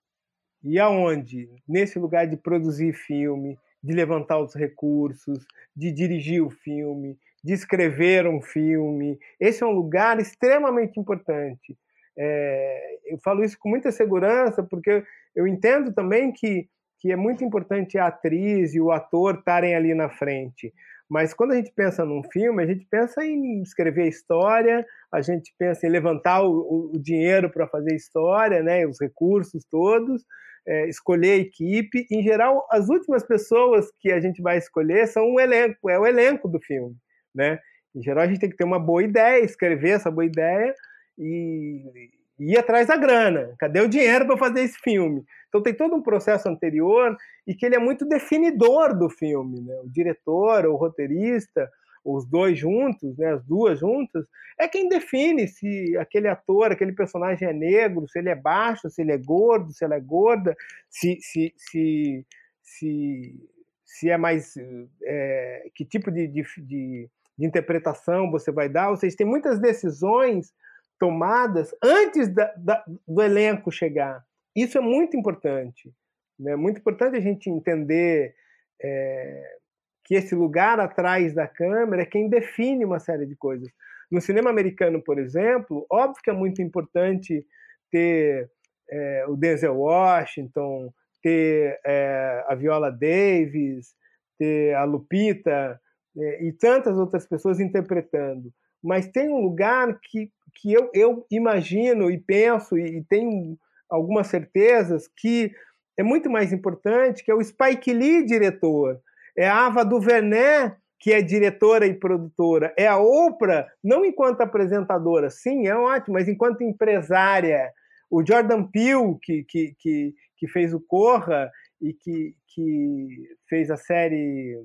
e 0.65 0.79
aonde? 0.79 1.49
Nesse 1.69 1.99
lugar 1.99 2.27
de 2.27 2.37
produzir 2.37 2.93
filme, 2.95 3.59
de 3.83 3.93
levantar 3.93 4.39
os 4.41 4.55
recursos, 4.55 5.47
de 5.77 5.93
dirigir 5.93 6.43
o 6.43 6.51
filme, 6.51 7.19
de 7.43 7.53
escrever 7.53 8.27
um 8.27 8.41
filme. 8.41 9.19
Esse 9.39 9.63
é 9.63 9.67
um 9.67 9.73
lugar 9.73 10.19
extremamente 10.19 10.99
importante. 10.99 11.77
É, 12.17 12.99
eu 13.07 13.19
falo 13.19 13.45
isso 13.45 13.59
com 13.59 13.69
muita 13.69 13.93
segurança, 13.93 14.63
porque 14.63 15.05
eu 15.37 15.47
entendo 15.47 15.93
também 15.93 16.33
que 16.33 16.69
que 17.05 17.13
é 17.13 17.17
muito 17.17 17.45
importante 17.45 17.99
a 17.99 18.07
atriz 18.07 18.75
e 18.75 18.81
o 18.81 18.91
ator 18.91 19.35
estarem 19.35 19.75
ali 19.75 19.93
na 19.93 20.09
frente. 20.09 20.73
Mas 21.07 21.35
quando 21.35 21.53
a 21.53 21.57
gente 21.57 21.71
pensa 21.71 22.03
num 22.03 22.23
filme, 22.23 22.63
a 22.63 22.67
gente 22.67 22.87
pensa 22.91 23.23
em 23.23 23.61
escrever 23.61 24.05
a 24.05 24.09
história, 24.09 24.87
a 25.13 25.21
gente 25.21 25.55
pensa 25.59 25.87
em 25.87 25.91
levantar 25.91 26.43
o, 26.43 26.93
o 26.95 26.99
dinheiro 26.99 27.51
para 27.51 27.69
fazer 27.69 27.93
a 27.93 27.97
história, 27.97 28.63
né, 28.63 28.87
os 28.87 28.99
recursos 28.99 29.67
todos, 29.71 30.25
é, 30.67 30.89
escolher 30.89 31.33
a 31.33 31.43
equipe. 31.43 32.07
Em 32.11 32.23
geral, 32.23 32.67
as 32.71 32.89
últimas 32.89 33.25
pessoas 33.25 33.91
que 34.01 34.11
a 34.11 34.21
gente 34.21 34.43
vai 34.43 34.59
escolher 34.59 35.07
são 35.07 35.33
o 35.33 35.41
elenco, 35.41 35.91
é 35.91 35.99
o 35.99 36.07
elenco 36.07 36.49
do 36.49 36.61
filme, 36.61 36.97
né? 37.35 37.59
Em 37.95 38.03
geral, 38.03 38.25
a 38.25 38.27
gente 38.27 38.41
tem 38.41 38.51
que 38.51 38.57
ter 38.57 38.65
uma 38.65 38.79
boa 38.79 39.03
ideia, 39.03 39.45
escrever 39.45 39.91
essa 39.91 40.11
boa 40.11 40.25
ideia 40.25 40.75
e, 41.17 42.11
ir 42.39 42.59
atrás 42.59 42.89
da 42.89 42.97
grana. 42.97 43.55
Cadê 43.59 43.81
o 43.81 43.89
dinheiro 43.89 44.27
para 44.27 44.37
fazer 44.37 44.63
esse 44.63 44.79
filme? 44.79 45.25
Então 45.49 45.63
tem 45.63 45.75
todo 45.75 45.95
um 45.95 46.03
processo 46.03 46.49
anterior 46.49 47.17
e 47.47 47.55
que 47.55 47.65
ele 47.65 47.77
é 47.77 47.79
muito 47.79 48.05
definidor 48.05 48.97
do 48.99 49.09
filme, 49.09 49.61
né? 49.61 49.75
O 49.85 49.89
diretor, 49.89 50.67
o 50.67 50.77
roteirista, 50.77 51.71
os 52.05 52.27
dois 52.27 52.59
juntos, 52.59 53.17
né, 53.17 53.33
as 53.33 53.45
duas 53.45 53.81
juntas, 53.81 54.27
é 54.59 54.69
quem 54.69 54.89
define 54.89 55.49
se 55.49 55.97
aquele 55.97 56.29
ator, 56.29 56.71
aquele 56.71 56.93
personagem 56.93 57.49
é 57.49 57.53
negro, 57.53 58.07
se 58.07 58.19
ele 58.19 58.29
é 58.29 58.35
baixo, 58.35 58.91
se 58.91 59.03
ele 59.03 59.13
é 59.13 59.19
gordo, 59.19 59.73
se 59.73 59.85
ela 59.85 59.95
é 59.95 60.01
gorda, 60.01 60.55
se 60.91 61.19
se 61.21 61.53
se 61.57 62.27
se, 62.63 63.49
se 63.85 64.11
é 64.11 64.17
mais 64.17 64.55
é, 65.03 65.71
que 65.75 65.85
tipo 65.85 66.11
de, 66.11 66.27
de, 66.27 66.43
de, 66.59 67.11
de 67.39 67.47
interpretação 67.47 68.31
você 68.31 68.51
vai 68.51 68.69
dar. 68.69 68.91
Ou 68.91 68.97
seja, 68.97 69.17
tem 69.17 69.27
muitas 69.27 69.59
decisões 69.59 70.53
tomadas 70.99 71.75
antes 71.83 72.29
da, 72.29 72.53
da, 72.57 72.85
do 73.07 73.23
elenco 73.23 73.71
chegar. 73.71 74.25
Isso 74.57 74.79
é 74.79 74.81
muito 74.81 75.17
importante. 75.17 75.93
É 76.41 76.43
né? 76.43 76.57
muito 76.57 76.79
importante 76.79 77.17
a 77.17 77.21
gente 77.21 77.51
entender 77.51 78.35
é, 78.83 79.59
que 80.05 80.15
esse 80.15 80.35
lugar 80.35 80.79
atrás 80.79 81.35
da 81.35 81.49
câmera 81.49 82.03
é 82.03 82.07
quem 82.07 82.29
define 82.29 82.85
uma 82.85 83.01
série 83.01 83.25
de 83.25 83.35
coisas. 83.35 83.69
No 84.11 84.21
cinema 84.21 84.51
americano, 84.51 85.03
por 85.03 85.19
exemplo, 85.19 85.87
óbvio 85.91 86.23
que 86.23 86.31
é 86.31 86.33
muito 86.33 86.61
importante 86.61 87.45
ter 87.91 88.51
é, 88.91 89.25
o 89.27 89.35
Denzel 89.35 89.77
Washington, 89.77 90.93
ter 91.23 91.81
é, 91.85 92.45
a 92.47 92.55
Viola 92.55 92.91
Davis, 92.91 93.95
ter 94.39 94.75
a 94.75 94.85
Lupita 94.85 95.81
é, 96.17 96.45
e 96.45 96.53
tantas 96.53 96.99
outras 96.99 97.27
pessoas 97.27 97.59
interpretando. 97.59 98.53
Mas 98.83 99.09
tem 99.09 99.29
um 99.31 99.41
lugar 99.41 99.99
que, 100.03 100.31
que 100.55 100.71
eu, 100.71 100.91
eu 100.93 101.27
imagino 101.31 102.11
e 102.11 102.19
penso 102.19 102.77
e, 102.77 102.99
e 102.99 103.05
tenho 103.05 103.59
algumas 103.89 104.27
certezas 104.27 105.09
que 105.09 105.51
é 105.97 106.03
muito 106.03 106.29
mais 106.29 106.53
importante, 106.53 107.25
que 107.25 107.31
é 107.31 107.35
o 107.35 107.43
Spike 107.43 107.93
Lee 107.93 108.27
diretor 108.27 109.01
é 109.37 109.49
a 109.49 109.67
Ava 109.67 109.85
DuVernay, 109.85 110.73
que 110.99 111.13
é 111.13 111.21
diretora 111.21 111.87
e 111.87 111.95
produtora, 111.95 112.73
é 112.79 112.87
a 112.87 112.97
Oprah, 112.97 113.69
não 113.83 114.05
enquanto 114.05 114.41
apresentadora, 114.41 115.29
sim, 115.29 115.67
é 115.67 115.77
ótimo, 115.77 116.15
mas 116.15 116.29
enquanto 116.29 116.63
empresária. 116.63 117.71
O 118.11 118.25
Jordan 118.25 118.65
Peele, 118.65 119.19
que, 119.21 119.45
que, 119.45 119.75
que, 119.79 120.15
que 120.37 120.49
fez 120.49 120.73
o 120.73 120.81
Corra 120.81 121.51
e 121.81 121.93
que, 121.93 122.35
que 122.49 123.09
fez 123.49 123.71
a 123.71 123.77
série 123.77 124.57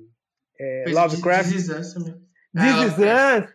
é, 0.58 0.84
Lovecraft. 0.88 1.50
This 1.50 1.68
Is 2.84 2.98
Us. 2.98 3.54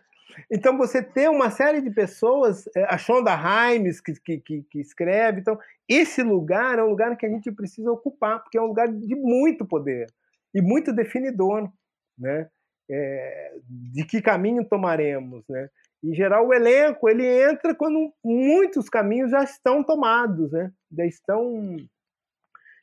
Então, 0.50 0.76
você 0.76 1.02
tem 1.02 1.28
uma 1.28 1.50
série 1.50 1.80
de 1.80 1.90
pessoas, 1.90 2.68
é, 2.76 2.84
a 2.84 2.98
Shonda 2.98 3.34
Rhimes, 3.34 4.00
que, 4.00 4.12
que, 4.14 4.38
que, 4.38 4.62
que, 4.70 4.80
escreve. 4.80 5.40
Então, 5.40 5.58
esse 5.88 6.22
lugar 6.22 6.78
é 6.78 6.82
um 6.82 6.90
lugar 6.90 7.16
que 7.16 7.24
a 7.24 7.30
gente 7.30 7.50
precisa 7.50 7.90
ocupar, 7.90 8.42
porque 8.42 8.58
é 8.58 8.60
um 8.62 8.66
lugar 8.66 8.86
de 8.88 9.14
muito 9.14 9.64
poder 9.64 10.06
e 10.54 10.60
muito 10.60 10.92
definidor, 10.92 11.70
né? 12.18 12.48
É, 12.88 13.54
de 13.68 14.04
que 14.04 14.22
caminho 14.22 14.64
tomaremos, 14.64 15.44
né? 15.48 15.68
Em 16.04 16.14
geral, 16.14 16.46
o 16.46 16.54
elenco 16.54 17.08
ele 17.08 17.26
entra 17.26 17.74
quando 17.74 18.12
muitos 18.24 18.88
caminhos 18.88 19.30
já 19.30 19.42
estão 19.42 19.82
tomados, 19.82 20.52
né? 20.52 20.70
Já 20.92 21.04
estão 21.04 21.76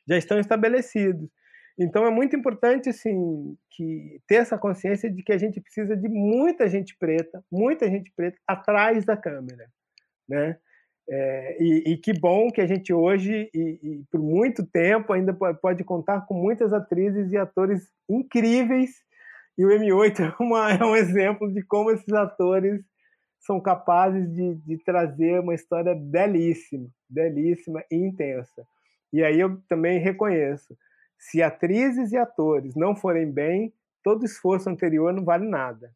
já 0.06 0.18
estão 0.18 0.38
estabelecidos. 0.38 1.30
Então 1.78 2.06
é 2.06 2.10
muito 2.10 2.36
importante 2.36 2.88
assim 2.88 3.56
que 3.70 4.20
ter 4.28 4.36
essa 4.36 4.56
consciência 4.56 5.10
de 5.10 5.22
que 5.22 5.32
a 5.32 5.38
gente 5.38 5.60
precisa 5.60 5.96
de 5.96 6.08
muita 6.08 6.68
gente 6.68 6.96
preta, 6.98 7.42
muita 7.50 7.88
gente 7.88 8.12
preta 8.14 8.38
atrás 8.46 9.04
da 9.04 9.16
câmera, 9.16 9.68
né? 10.28 10.58
É, 11.08 11.62
e, 11.62 11.92
e, 11.92 11.96
que 11.98 12.18
bom 12.18 12.50
que 12.50 12.60
a 12.60 12.66
gente 12.66 12.92
hoje, 12.92 13.50
e, 13.54 13.78
e, 13.82 14.04
por 14.10 14.20
muito 14.20 14.64
tempo, 14.66 15.12
ainda 15.12 15.34
pode 15.34 15.84
contar 15.84 16.22
com 16.22 16.34
muitas 16.34 16.72
atrizes 16.72 17.30
e 17.30 17.36
atores 17.36 17.86
incríveis. 18.08 18.90
E 19.56 19.64
o 19.64 19.68
M8 19.68 20.20
é, 20.20 20.42
uma, 20.42 20.72
é 20.72 20.84
um 20.84 20.96
exemplo 20.96 21.52
de 21.52 21.62
como 21.62 21.90
esses 21.90 22.12
atores 22.12 22.82
são 23.40 23.60
capazes 23.60 24.32
de, 24.32 24.54
de 24.54 24.78
trazer 24.78 25.40
uma 25.40 25.54
história 25.54 25.94
belíssima, 25.94 26.88
belíssima 27.08 27.84
e 27.90 27.96
intensa. 27.96 28.66
E 29.12 29.22
aí 29.22 29.38
eu 29.38 29.60
também 29.68 29.98
reconheço: 29.98 30.74
se 31.18 31.42
atrizes 31.42 32.12
e 32.12 32.16
atores 32.16 32.74
não 32.74 32.96
forem 32.96 33.30
bem, 33.30 33.72
todo 34.02 34.24
esforço 34.24 34.70
anterior 34.70 35.12
não 35.12 35.24
vale 35.24 35.46
nada. 35.46 35.92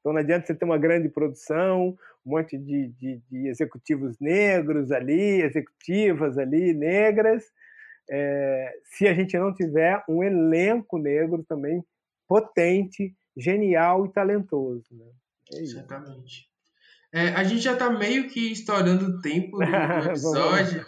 Então 0.00 0.12
não 0.12 0.20
adianta 0.20 0.46
você 0.46 0.54
ter 0.54 0.64
uma 0.64 0.78
grande 0.78 1.08
produção, 1.08 1.96
um 2.24 2.30
monte 2.30 2.56
de, 2.56 2.88
de, 2.88 3.20
de 3.30 3.48
executivos 3.48 4.16
negros 4.20 4.92
ali, 4.92 5.42
executivas 5.42 6.38
ali, 6.38 6.74
negras, 6.74 7.44
é, 8.10 8.72
se 8.84 9.06
a 9.06 9.14
gente 9.14 9.36
não 9.38 9.52
tiver 9.52 10.02
um 10.08 10.22
elenco 10.22 10.98
negro 10.98 11.44
também 11.48 11.84
potente, 12.26 13.14
genial 13.36 14.06
e 14.06 14.12
talentoso. 14.12 14.84
Né? 14.90 15.06
É 15.54 15.60
Exatamente. 15.60 16.48
É, 17.12 17.28
a 17.28 17.42
gente 17.42 17.62
já 17.62 17.72
está 17.72 17.90
meio 17.90 18.28
que 18.28 18.52
estourando 18.52 19.06
o 19.06 19.20
tempo 19.20 19.56
do, 19.58 19.64
episódio, 20.10 20.84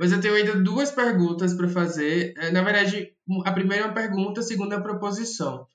mas 0.00 0.12
eu 0.12 0.20
tenho 0.20 0.34
ainda 0.34 0.56
duas 0.56 0.90
perguntas 0.90 1.52
para 1.52 1.68
fazer. 1.68 2.32
É, 2.38 2.50
na 2.50 2.62
verdade, 2.62 3.14
a 3.44 3.52
primeira 3.52 3.84
é 3.84 3.86
uma 3.86 3.94
pergunta, 3.94 4.40
a 4.40 4.44
segunda 4.44 4.74
é 4.74 4.78
uma 4.78 4.84
proposição. 4.84 5.66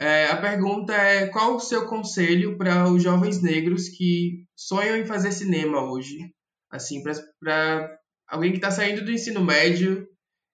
É, 0.00 0.26
a 0.26 0.36
pergunta 0.36 0.92
é: 0.94 1.26
qual 1.26 1.56
o 1.56 1.60
seu 1.60 1.86
conselho 1.86 2.56
para 2.56 2.90
os 2.90 3.02
jovens 3.02 3.42
negros 3.42 3.88
que 3.88 4.44
sonham 4.56 4.96
em 4.96 5.04
fazer 5.04 5.32
cinema 5.32 5.90
hoje? 5.90 6.16
Assim, 6.70 7.02
para 7.40 7.98
alguém 8.28 8.52
que 8.52 8.58
está 8.58 8.70
saindo 8.70 9.04
do 9.04 9.10
ensino 9.10 9.44
médio 9.44 10.06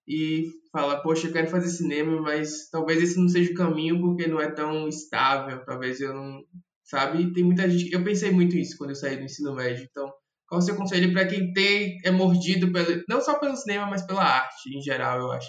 e 0.08 0.48
fala: 0.72 1.02
Poxa, 1.02 1.26
eu 1.26 1.32
quero 1.32 1.48
fazer 1.48 1.68
cinema, 1.68 2.20
mas 2.22 2.70
talvez 2.70 3.02
esse 3.02 3.20
não 3.20 3.28
seja 3.28 3.52
o 3.52 3.56
caminho 3.56 4.00
porque 4.00 4.26
não 4.26 4.40
é 4.40 4.50
tão 4.50 4.88
estável. 4.88 5.62
Talvez 5.64 6.00
eu 6.00 6.14
não. 6.14 6.42
Sabe? 6.84 7.32
Tem 7.32 7.44
muita 7.44 7.68
gente. 7.68 7.92
Eu 7.92 8.02
pensei 8.02 8.30
muito 8.30 8.56
isso 8.56 8.76
quando 8.78 8.90
eu 8.90 8.96
saí 8.96 9.16
do 9.16 9.24
ensino 9.24 9.54
médio. 9.54 9.86
Então, 9.90 10.10
qual 10.46 10.58
o 10.58 10.62
seu 10.62 10.76
conselho 10.76 11.12
para 11.12 11.26
quem 11.26 11.52
tem, 11.52 11.98
é 12.04 12.10
mordido 12.10 12.70
pelo, 12.72 13.02
não 13.08 13.20
só 13.20 13.38
pelo 13.38 13.56
cinema, 13.56 13.86
mas 13.86 14.06
pela 14.06 14.22
arte 14.22 14.76
em 14.76 14.80
geral, 14.82 15.18
eu 15.18 15.32
acho? 15.32 15.48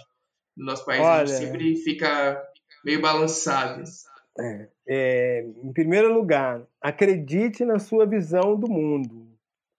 No 0.57 0.65
nosso 0.65 0.85
país, 0.85 1.01
Olha... 1.01 1.21
a 1.21 1.25
gente 1.25 1.37
sempre 1.37 1.75
fica 1.75 2.41
meio 2.85 3.01
balançadas. 3.01 4.05
É, 4.39 4.67
é, 4.87 5.47
em 5.63 5.73
primeiro 5.73 6.13
lugar, 6.13 6.61
acredite 6.79 7.65
na 7.65 7.79
sua 7.79 8.05
visão 8.05 8.55
do 8.55 8.69
mundo, 8.69 9.27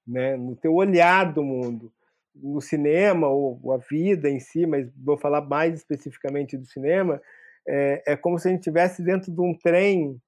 né? 0.05 0.37
no 0.37 0.57
teu 0.57 0.75
olhar 0.75 1.33
do 1.33 1.45
mundo. 1.45 1.93
No 2.35 2.61
cinema, 2.61 3.29
ou 3.29 3.73
a 3.73 3.79
vida 3.79 4.29
em 4.29 4.39
si, 4.39 4.67
mas 4.67 4.91
vou 4.95 5.17
falar 5.17 5.41
mais 5.41 5.75
especificamente 5.75 6.55
do 6.59 6.67
cinema, 6.67 7.19
é, 7.67 8.13
é 8.13 8.17
como 8.17 8.39
se 8.39 8.47
a 8.47 8.51
gente 8.51 8.61
estivesse 8.61 9.03
dentro 9.03 9.33
de 9.33 9.41
um 9.41 9.57
trem 9.57 10.21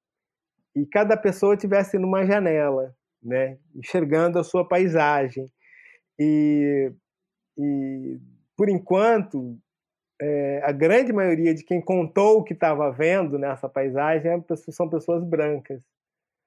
e 0.74 0.86
cada 0.86 1.18
pessoa 1.18 1.52
estivesse 1.52 1.98
numa 1.98 2.24
janela, 2.24 2.94
né? 3.22 3.58
enxergando 3.74 4.38
a 4.38 4.44
sua 4.44 4.66
paisagem. 4.66 5.50
E, 6.18 6.90
e 7.58 8.18
por 8.56 8.70
enquanto, 8.70 9.58
é, 10.20 10.60
a 10.64 10.72
grande 10.72 11.12
maioria 11.12 11.54
de 11.54 11.62
quem 11.64 11.80
contou 11.80 12.38
o 12.38 12.44
que 12.44 12.52
estava 12.52 12.90
vendo 12.90 13.38
nessa 13.38 13.68
paisagem 13.68 14.30
é 14.30 14.56
são 14.70 14.88
pessoas 14.88 15.24
brancas. 15.24 15.82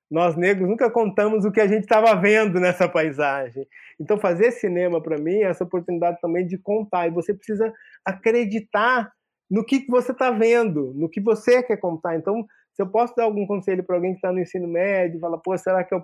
Nós 0.09 0.35
negros 0.35 0.67
nunca 0.67 0.91
contamos 0.91 1.45
o 1.45 1.51
que 1.51 1.61
a 1.61 1.67
gente 1.67 1.83
estava 1.83 2.13
vendo 2.19 2.59
nessa 2.59 2.87
paisagem. 2.87 3.65
Então, 3.97 4.19
fazer 4.19 4.51
cinema 4.51 5.01
para 5.01 5.17
mim 5.17 5.35
é 5.35 5.43
essa 5.43 5.63
oportunidade 5.63 6.19
também 6.19 6.45
de 6.45 6.57
contar. 6.57 7.07
E 7.07 7.11
você 7.11 7.33
precisa 7.33 7.73
acreditar 8.03 9.09
no 9.49 9.63
que, 9.63 9.85
você 9.87 10.11
está 10.11 10.29
vendo, 10.29 10.93
no 10.95 11.09
que 11.09 11.21
você 11.21 11.63
quer 11.63 11.77
contar. 11.77 12.17
Então, 12.17 12.45
se 12.73 12.81
eu 12.81 12.87
posso 12.87 13.15
dar 13.15 13.23
algum 13.23 13.47
conselho 13.47 13.85
para 13.85 13.95
alguém 13.95 14.11
que 14.11 14.17
está 14.17 14.33
no 14.33 14.39
ensino 14.39 14.67
médio, 14.67 15.19
fala, 15.21 15.37
pô, 15.37 15.57
será 15.57 15.81
que 15.81 15.93
eu 15.93 16.03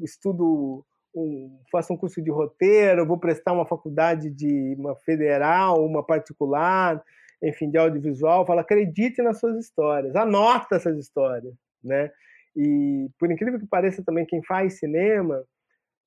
estudo 0.00 0.84
um, 1.16 1.58
faço 1.70 1.92
um 1.92 1.96
curso 1.96 2.22
de 2.22 2.30
roteiro, 2.30 3.06
vou 3.06 3.18
prestar 3.18 3.52
uma 3.52 3.66
faculdade 3.66 4.30
de 4.30 4.74
uma 4.78 4.94
federal, 4.96 5.84
uma 5.84 6.04
particular, 6.04 7.02
enfim, 7.42 7.70
de 7.70 7.78
audiovisual, 7.78 8.46
fala, 8.46 8.60
acredite 8.60 9.22
nas 9.22 9.40
suas 9.40 9.56
histórias, 9.58 10.14
anota 10.14 10.76
essas 10.76 10.98
histórias, 10.98 11.54
né? 11.82 12.10
E 12.54 13.08
por 13.18 13.30
incrível 13.30 13.58
que 13.58 13.66
pareça 13.66 14.02
também 14.02 14.24
quem 14.24 14.42
faz 14.42 14.78
cinema 14.78 15.44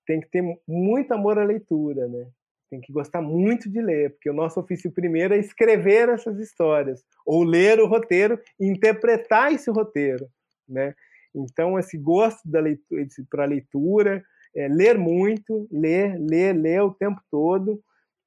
tem 0.06 0.20
que 0.22 0.30
ter 0.30 0.44
muito 0.68 1.14
amor 1.14 1.38
à 1.38 1.44
leitura, 1.44 2.08
né? 2.08 2.28
tem 2.70 2.80
que 2.80 2.94
gostar 2.94 3.22
muito 3.22 3.70
de 3.70 3.82
ler, 3.82 4.12
porque 4.12 4.30
o 4.30 4.34
nosso 4.34 4.60
ofício 4.60 4.92
primeiro 4.92 5.34
é 5.34 5.40
escrever 5.40 6.10
essas 6.10 6.40
histórias, 6.40 7.04
ou 7.26 7.44
ler 7.44 7.80
o 7.80 7.88
roteiro 7.88 8.40
e 8.60 8.68
interpretar 8.68 9.52
esse 9.52 9.70
roteiro, 9.72 10.28
né? 10.68 10.94
Então, 11.34 11.78
esse 11.78 11.98
gosto 11.98 12.48
para 13.30 13.44
a 13.44 13.48
leitura, 13.48 14.24
é, 14.56 14.68
ler 14.68 14.98
muito, 14.98 15.68
ler, 15.72 16.18
ler, 16.20 16.54
ler 16.54 16.82
o 16.82 16.94
tempo 16.94 17.22
todo. 17.30 17.82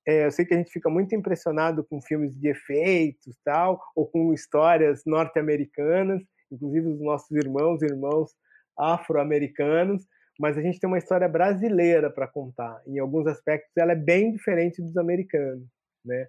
É, 0.06 0.26
eu 0.26 0.30
sei 0.32 0.44
que 0.44 0.54
a 0.54 0.56
gente 0.56 0.72
fica 0.72 0.90
muito 0.90 1.14
impressionado 1.14 1.84
com 1.84 2.00
filmes 2.00 2.36
de 2.36 2.48
efeitos, 2.48 3.36
tal, 3.44 3.80
ou 3.94 4.06
com 4.06 4.32
histórias 4.32 5.02
norte-americanas, 5.06 6.22
inclusive 6.50 6.88
os 6.88 7.00
nossos 7.00 7.30
irmãos 7.30 7.82
e 7.82 7.86
irmãos 7.86 8.32
afro-americanos, 8.76 10.06
mas 10.38 10.58
a 10.58 10.62
gente 10.62 10.80
tem 10.80 10.88
uma 10.88 10.98
história 10.98 11.28
brasileira 11.28 12.10
para 12.10 12.26
contar. 12.26 12.80
Em 12.86 12.98
alguns 12.98 13.26
aspectos, 13.26 13.70
ela 13.76 13.92
é 13.92 13.96
bem 13.96 14.32
diferente 14.32 14.82
dos 14.82 14.96
americanos, 14.96 15.66
né? 16.04 16.26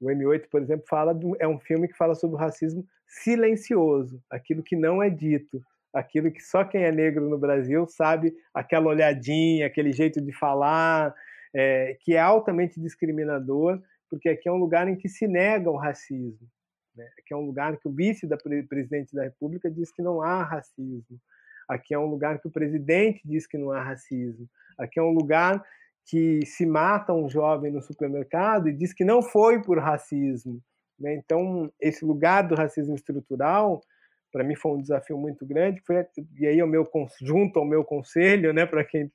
O 0.00 0.06
M8, 0.06 0.48
por 0.48 0.62
exemplo, 0.62 0.84
fala 0.88 1.12
do, 1.12 1.36
é 1.40 1.48
um 1.48 1.58
filme 1.58 1.88
que 1.88 1.96
fala 1.96 2.14
sobre 2.14 2.36
o 2.36 2.38
racismo 2.38 2.86
silencioso, 3.08 4.22
aquilo 4.30 4.62
que 4.62 4.76
não 4.76 5.02
é 5.02 5.10
dito, 5.10 5.60
aquilo 5.92 6.30
que 6.30 6.40
só 6.40 6.64
quem 6.64 6.84
é 6.84 6.92
negro 6.92 7.28
no 7.28 7.38
Brasil 7.38 7.86
sabe, 7.86 8.34
aquela 8.52 8.88
olhadinha, 8.88 9.66
aquele 9.66 9.92
jeito 9.92 10.20
de 10.20 10.32
falar, 10.32 11.14
é, 11.54 11.96
que 12.00 12.14
é 12.14 12.20
altamente 12.20 12.80
discriminador, 12.80 13.80
porque 14.10 14.28
aqui 14.28 14.48
é 14.48 14.52
um 14.52 14.56
lugar 14.56 14.88
em 14.88 14.96
que 14.96 15.08
se 15.08 15.26
nega 15.26 15.70
o 15.70 15.76
racismo. 15.76 16.48
Né? 16.94 17.08
Aqui 17.18 17.32
é 17.32 17.36
um 17.36 17.46
lugar 17.46 17.76
que 17.76 17.88
o 17.88 17.92
vice 17.92 18.26
da 18.26 18.36
presidente 18.36 19.14
da 19.14 19.24
República 19.24 19.70
diz 19.70 19.90
que 19.92 20.02
não 20.02 20.22
há 20.22 20.42
racismo. 20.42 21.20
Aqui 21.68 21.94
é 21.94 21.98
um 21.98 22.06
lugar 22.06 22.40
que 22.40 22.48
o 22.48 22.50
presidente 22.50 23.20
diz 23.24 23.46
que 23.46 23.58
não 23.58 23.70
há 23.70 23.82
racismo. 23.82 24.48
Aqui 24.78 24.98
é 24.98 25.02
um 25.02 25.12
lugar 25.12 25.62
que 26.06 26.44
se 26.46 26.64
mata 26.64 27.12
um 27.12 27.28
jovem 27.28 27.70
no 27.70 27.82
supermercado 27.82 28.68
e 28.68 28.72
diz 28.72 28.94
que 28.94 29.04
não 29.04 29.20
foi 29.20 29.60
por 29.60 29.78
racismo. 29.78 30.60
Né? 30.98 31.14
Então, 31.14 31.70
esse 31.78 32.04
lugar 32.04 32.48
do 32.48 32.54
racismo 32.54 32.94
estrutural 32.94 33.82
para 34.32 34.44
mim 34.44 34.54
foi 34.54 34.72
um 34.72 34.80
desafio 34.80 35.18
muito 35.18 35.46
grande, 35.46 35.82
foi 35.86 36.06
e 36.38 36.46
aí 36.46 36.62
o 36.62 36.66
meu 36.66 36.88
junto 37.20 37.58
ao 37.58 37.64
meu 37.64 37.84
conselho, 37.84 38.52
né, 38.52 38.66
para 38.66 38.84
quem 38.84 39.10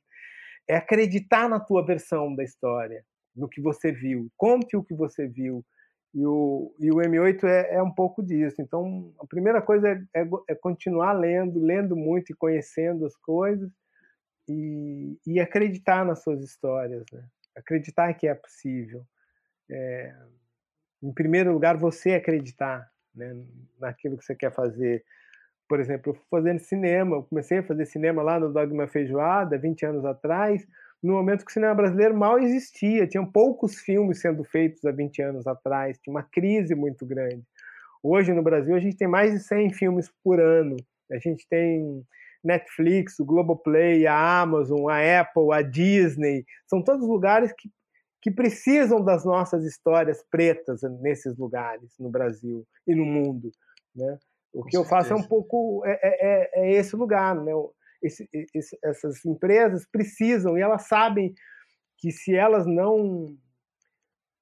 é 0.68 0.76
acreditar 0.76 1.50
na 1.50 1.60
tua 1.60 1.86
versão 1.86 2.34
da 2.36 2.44
história, 2.44 3.04
no 3.36 3.50
que 3.50 3.62
você 3.62 3.92
viu, 3.92 4.32
conte 4.38 4.78
o 4.78 4.84
que 4.84 4.94
você 4.94 5.28
viu. 5.28 5.66
E 6.14 6.26
o, 6.28 6.76
e 6.80 6.92
o 6.92 6.98
M8 6.98 7.44
é, 7.44 7.76
é 7.76 7.82
um 7.82 7.90
pouco 7.90 8.22
disso. 8.22 8.62
Então, 8.62 9.12
a 9.20 9.26
primeira 9.26 9.60
coisa 9.64 9.90
é, 9.90 10.22
é, 10.22 10.30
é, 10.50 10.54
continuar 10.54 11.12
lendo, 11.14 11.60
lendo 11.60 11.96
muito 11.96 12.32
e 12.32 12.36
conhecendo 12.36 13.04
as 13.04 13.16
coisas 13.16 13.72
e, 14.48 15.18
e 15.26 15.40
acreditar 15.40 16.06
nas 16.06 16.22
suas 16.22 16.44
histórias, 16.44 17.04
né? 17.12 17.26
acreditar 17.56 18.14
que 18.14 18.28
é 18.28 18.36
possível. 18.36 19.04
É, 19.70 20.16
em 21.02 21.12
primeiro 21.12 21.52
lugar, 21.52 21.78
você 21.78 22.14
acreditar 22.14 22.88
né, 23.16 23.36
naquilo 23.80 24.18
que 24.18 24.26
você 24.26 24.36
quer 24.36 24.54
fazer. 24.54 25.04
Por 25.68 25.80
exemplo, 25.80 26.18
fazendo 26.30 26.60
cinema, 26.60 27.18
eu 27.18 27.24
comecei 27.24 27.60
a 27.60 27.64
fazer 27.64 27.86
cinema 27.86 28.22
lá 28.22 28.40
no 28.40 28.52
Dogma 28.52 28.88
Feijoada, 28.88 29.58
20 29.58 29.86
anos 29.86 30.06
atrás, 30.06 30.66
no 31.02 31.14
momento 31.14 31.44
que 31.44 31.52
o 31.52 31.54
cinema 31.54 31.76
brasileiro 31.76 32.16
mal 32.16 32.40
existia, 32.40 33.06
tinham 33.06 33.26
poucos 33.26 33.76
filmes 33.76 34.22
sendo 34.22 34.44
feitos 34.44 34.86
há 34.86 34.92
20 34.92 35.22
anos 35.22 35.48
atrás, 35.48 36.00
tinha 36.00 36.14
uma 36.14 36.24
crise 36.24 36.74
muito 36.76 37.06
grande. 37.06 37.44
Hoje 38.02 38.34
no 38.34 38.42
Brasil 38.42 38.76
a 38.76 38.80
gente 38.80 38.98
tem 38.98 39.08
mais 39.08 39.34
de 39.34 39.40
100 39.40 39.74
filmes 39.74 40.10
por 40.24 40.40
ano. 40.40 40.78
A 41.12 41.18
gente 41.18 41.48
tem 41.50 42.06
Netflix, 42.44 43.20
o 43.20 43.26
Globoplay, 43.26 44.06
a 44.08 44.42
Amazon, 44.42 44.90
a 44.90 45.22
Apple, 45.22 45.54
a 45.54 45.62
Disney, 45.62 46.46
são 46.68 46.82
todos 46.82 47.08
lugares 47.08 47.54
que 47.54 47.70
que 48.24 48.32
precisam 48.32 49.04
das 49.04 49.26
nossas 49.26 49.66
histórias 49.66 50.24
pretas 50.32 50.82
nesses 51.02 51.38
lugares, 51.38 51.94
no 52.00 52.10
Brasil 52.10 52.66
e 52.88 52.96
no 52.96 53.04
mundo. 53.04 53.52
Né? 53.94 54.18
O 54.54 54.62
Com 54.62 54.66
que 54.66 54.78
certeza. 54.78 54.78
eu 54.78 54.86
faço 54.86 55.14
é 55.14 55.16
um 55.18 55.28
pouco 55.28 55.84
é, 55.86 55.92
é, 55.92 56.00
é, 56.22 56.50
é 56.56 56.72
esse 56.72 56.96
lugar, 56.96 57.36
né? 57.36 57.52
Esse, 58.02 58.28
esse, 58.56 58.78
essas 58.82 59.26
empresas 59.26 59.86
precisam 59.86 60.58
e 60.58 60.62
elas 60.62 60.88
sabem 60.88 61.34
que 61.98 62.12
se 62.12 62.34
elas 62.34 62.66
não 62.66 63.38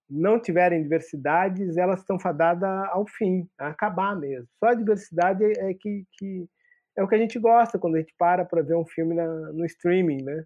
não 0.07 0.39
tiverem 0.39 0.83
diversidades, 0.83 1.77
elas 1.77 2.01
estão 2.01 2.19
fadadas 2.19 2.69
ao 2.89 3.07
fim, 3.07 3.47
a 3.57 3.69
acabar 3.69 4.13
mesmo. 4.15 4.47
Só 4.59 4.67
a 4.67 4.75
diversidade 4.75 5.43
é 5.43 5.73
que, 5.73 6.05
que 6.19 6.45
é 6.97 7.03
o 7.03 7.07
que 7.07 7.15
a 7.15 7.17
gente 7.17 7.39
gosta 7.39 7.79
quando 7.79 7.95
a 7.95 7.99
gente 7.99 8.13
para 8.17 8.45
para 8.45 8.61
ver 8.61 8.75
um 8.75 8.85
filme 8.85 9.15
na, 9.15 9.27
no 9.53 9.65
streaming, 9.65 10.21
né? 10.21 10.43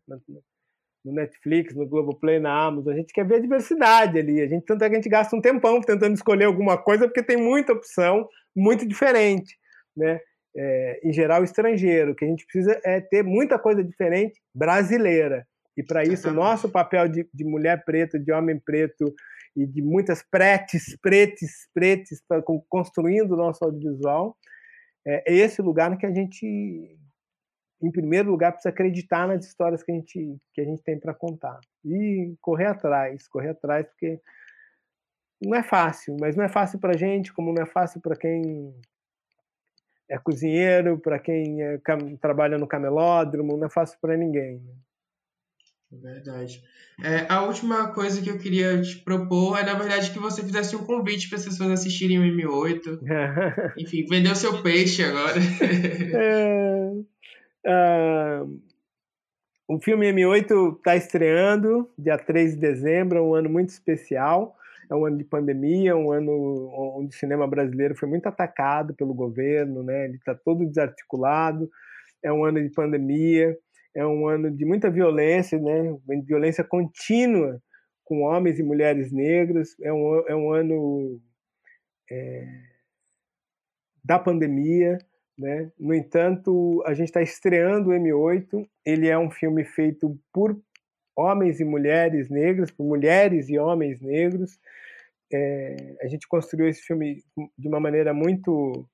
No 1.06 1.14
Netflix, 1.14 1.76
no 1.76 1.88
Globoplay, 1.88 2.40
na 2.40 2.66
Amazon. 2.66 2.94
A 2.94 2.98
gente 2.98 3.14
quer 3.14 3.26
ver 3.26 3.36
a 3.36 3.40
diversidade 3.40 4.18
ali. 4.18 4.42
A 4.42 4.48
gente, 4.48 4.66
tanto 4.66 4.84
é 4.84 4.90
que 4.90 4.96
a 4.96 4.98
gente 4.98 5.10
gasta 5.10 5.36
um 5.36 5.42
tempão 5.42 5.80
tentando 5.80 6.16
escolher 6.16 6.46
alguma 6.46 6.78
coisa, 6.78 7.06
porque 7.06 7.22
tem 7.22 7.38
muita 7.38 7.74
opção, 7.74 8.28
muito 8.56 8.88
diferente. 8.88 9.56
Né? 9.96 10.20
É, 10.58 11.00
em 11.04 11.14
geral, 11.14 11.44
estrangeiro. 11.44 12.12
O 12.12 12.16
que 12.16 12.26
a 12.26 12.28
gente 12.28 12.44
precisa 12.46 12.82
é 12.84 13.00
ter 13.00 13.24
muita 13.24 13.60
coisa 13.60 13.84
diferente 13.84 14.42
brasileira. 14.54 15.46
E 15.78 15.84
para 15.84 16.04
isso, 16.04 16.30
o 16.30 16.34
nosso 16.34 16.70
papel 16.70 17.08
de, 17.08 17.30
de, 17.32 17.44
mulher 17.44 17.84
preta, 17.86 18.18
de 18.18 18.32
homem 18.32 18.58
preto 18.58 19.14
e 19.56 19.66
de 19.66 19.82
muitas 19.82 20.24
pretes, 20.24 20.98
pretes, 21.02 21.68
pretes, 21.74 22.22
construindo 22.68 23.34
o 23.34 23.38
nosso 23.38 23.64
audiovisual, 23.64 24.36
é, 25.06 25.32
é 25.32 25.36
esse 25.36 25.62
lugar 25.62 25.96
que 25.98 26.06
a 26.06 26.14
gente 26.14 26.98
em 27.86 27.92
primeiro 27.92 28.32
lugar, 28.32 28.52
precisa 28.52 28.70
acreditar 28.70 29.28
nas 29.28 29.46
histórias 29.46 29.84
que 29.84 29.92
a 29.92 29.96
gente, 29.96 30.38
que 30.54 30.62
a 30.62 30.66
gente 30.66 30.82
tem 30.84 31.00
para 31.00 31.14
contar. 31.14 31.60
E 31.84 32.36
correr 32.42 32.66
atrás, 32.66 33.28
correr 33.28 33.50
atrás, 33.50 33.88
porque 33.88 34.20
não 35.42 35.56
é 35.56 35.64
fácil, 35.64 36.18
mas 36.20 36.36
não 36.36 36.44
é 36.44 36.50
fácil 36.50 36.80
para 36.80 36.94
a 36.94 36.98
gente, 36.98 37.34
como 37.34 37.54
não 37.54 37.62
é 37.62 37.66
fácil 37.66 38.02
para 38.02 38.16
quem 38.16 38.74
é 40.10 40.18
cozinheiro, 40.18 41.00
para 41.00 41.20
quem 41.20 41.62
é, 41.62 41.80
trabalha 42.20 42.58
no 42.58 42.68
camelódromo, 42.68 43.58
não 43.58 43.68
é 43.68 43.70
fácil 43.70 43.98
para 44.02 44.18
ninguém. 44.18 44.60
Né? 44.60 44.74
Verdade. 45.92 46.64
É, 47.04 47.26
a 47.30 47.44
última 47.44 47.92
coisa 47.94 48.22
que 48.22 48.30
eu 48.30 48.38
queria 48.38 48.82
te 48.82 48.98
propor 48.98 49.58
é, 49.58 49.64
na 49.64 49.74
verdade, 49.74 50.12
que 50.12 50.20
você 50.20 50.42
fizesse 50.42 50.76
um 50.76 50.86
convite 50.86 51.28
para 51.28 51.38
as 51.38 51.46
pessoas 51.46 51.72
assistirem 51.72 52.20
o 52.20 52.24
M8. 52.24 53.00
Enfim, 53.78 54.06
vendeu 54.10 54.36
seu 54.36 54.62
peixe 54.62 55.04
agora. 55.04 55.40
é... 56.14 56.92
Uh, 57.66 58.62
o 59.68 59.82
filme 59.82 60.12
M8 60.12 60.78
está 60.78 60.96
estreando 60.96 61.92
dia 61.98 62.18
3 62.18 62.54
de 62.54 62.60
dezembro, 62.60 63.18
é 63.18 63.22
um 63.22 63.34
ano 63.34 63.50
muito 63.50 63.70
especial. 63.70 64.56
É 64.90 64.94
um 64.94 65.06
ano 65.06 65.18
de 65.18 65.24
pandemia, 65.24 65.96
um 65.96 66.12
ano 66.12 66.70
onde 66.98 67.16
o 67.16 67.18
cinema 67.18 67.48
brasileiro 67.48 67.96
foi 67.96 68.08
muito 68.08 68.28
atacado 68.28 68.94
pelo 68.94 69.14
governo, 69.14 69.82
né? 69.82 70.06
ele 70.06 70.18
está 70.18 70.36
todo 70.36 70.66
desarticulado. 70.66 71.70
É 72.22 72.32
um 72.32 72.46
ano 72.46 72.62
de 72.62 72.70
pandemia, 72.70 73.58
é 73.96 74.06
um 74.06 74.28
ano 74.28 74.52
de 74.52 74.66
muita 74.66 74.90
violência, 74.90 75.60
né? 75.60 75.98
violência 76.24 76.64
contínua 76.64 77.62
com 78.04 78.22
homens 78.22 78.60
e 78.60 78.64
mulheres 78.64 79.12
negros. 79.12 79.76
É 79.82 79.92
um, 79.92 80.24
é 80.28 80.36
um 80.36 80.54
ano 80.54 81.20
é, 82.12 82.48
da 84.04 84.20
pandemia. 84.20 85.00
Né? 85.38 85.72
No 85.78 85.94
entanto, 85.94 86.82
a 86.86 86.94
gente 86.94 87.08
está 87.08 87.22
estreando 87.22 87.90
o 87.90 87.94
M8. 87.94 88.68
Ele 88.86 89.08
é 89.08 89.18
um 89.18 89.30
filme 89.30 89.66
feito 89.66 90.18
por 90.32 90.60
homens 91.16 91.60
e 91.60 91.66
mulheres 91.66 92.30
negras, 92.30 92.72
por 92.72 92.86
mulheres 92.86 93.50
e 93.50 93.58
homens 93.58 94.02
negros. 94.02 94.60
É, 95.32 95.98
a 96.02 96.08
gente 96.08 96.28
construiu 96.28 96.68
esse 96.68 96.82
filme 96.82 97.24
de 97.58 97.68
uma 97.68 97.80
maneira 97.80 98.14
muito 98.14 98.88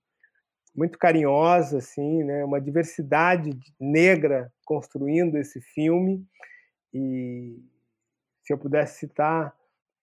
muito 0.74 0.98
carinhosa, 0.98 1.80
assim, 1.80 2.24
né? 2.24 2.46
Uma 2.46 2.62
diversidade 2.62 3.52
negra 3.78 4.52
construindo 4.64 5.38
esse 5.38 5.60
filme. 5.60 6.26
E 6.94 7.60
se 8.42 8.54
eu 8.54 8.58
pudesse 8.58 9.00
citar 9.00 9.54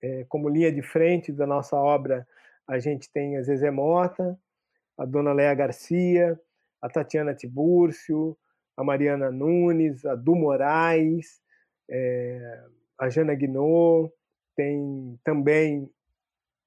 é, 0.02 0.24
como 0.28 0.48
linha 0.48 0.70
de 0.70 0.82
frente 0.82 1.32
da 1.32 1.46
nossa 1.46 1.74
obra, 1.76 2.26
a 2.66 2.78
gente 2.78 3.10
tem 3.10 3.38
a 3.38 3.42
Zezé 3.42 3.70
Mota, 3.70 4.38
a 4.98 5.04
dona 5.04 5.32
Léa 5.32 5.54
Garcia, 5.54 6.38
a 6.82 6.88
Tatiana 6.88 7.34
Tibúrcio, 7.34 8.36
a 8.76 8.84
Mariana 8.84 9.30
Nunes, 9.30 10.04
a 10.04 10.14
Du 10.14 10.34
Moraes, 10.34 11.40
é, 11.90 12.64
a 12.98 13.08
Jana 13.08 13.34
Guinot, 13.34 14.12
tem 14.56 15.18
também 15.24 15.88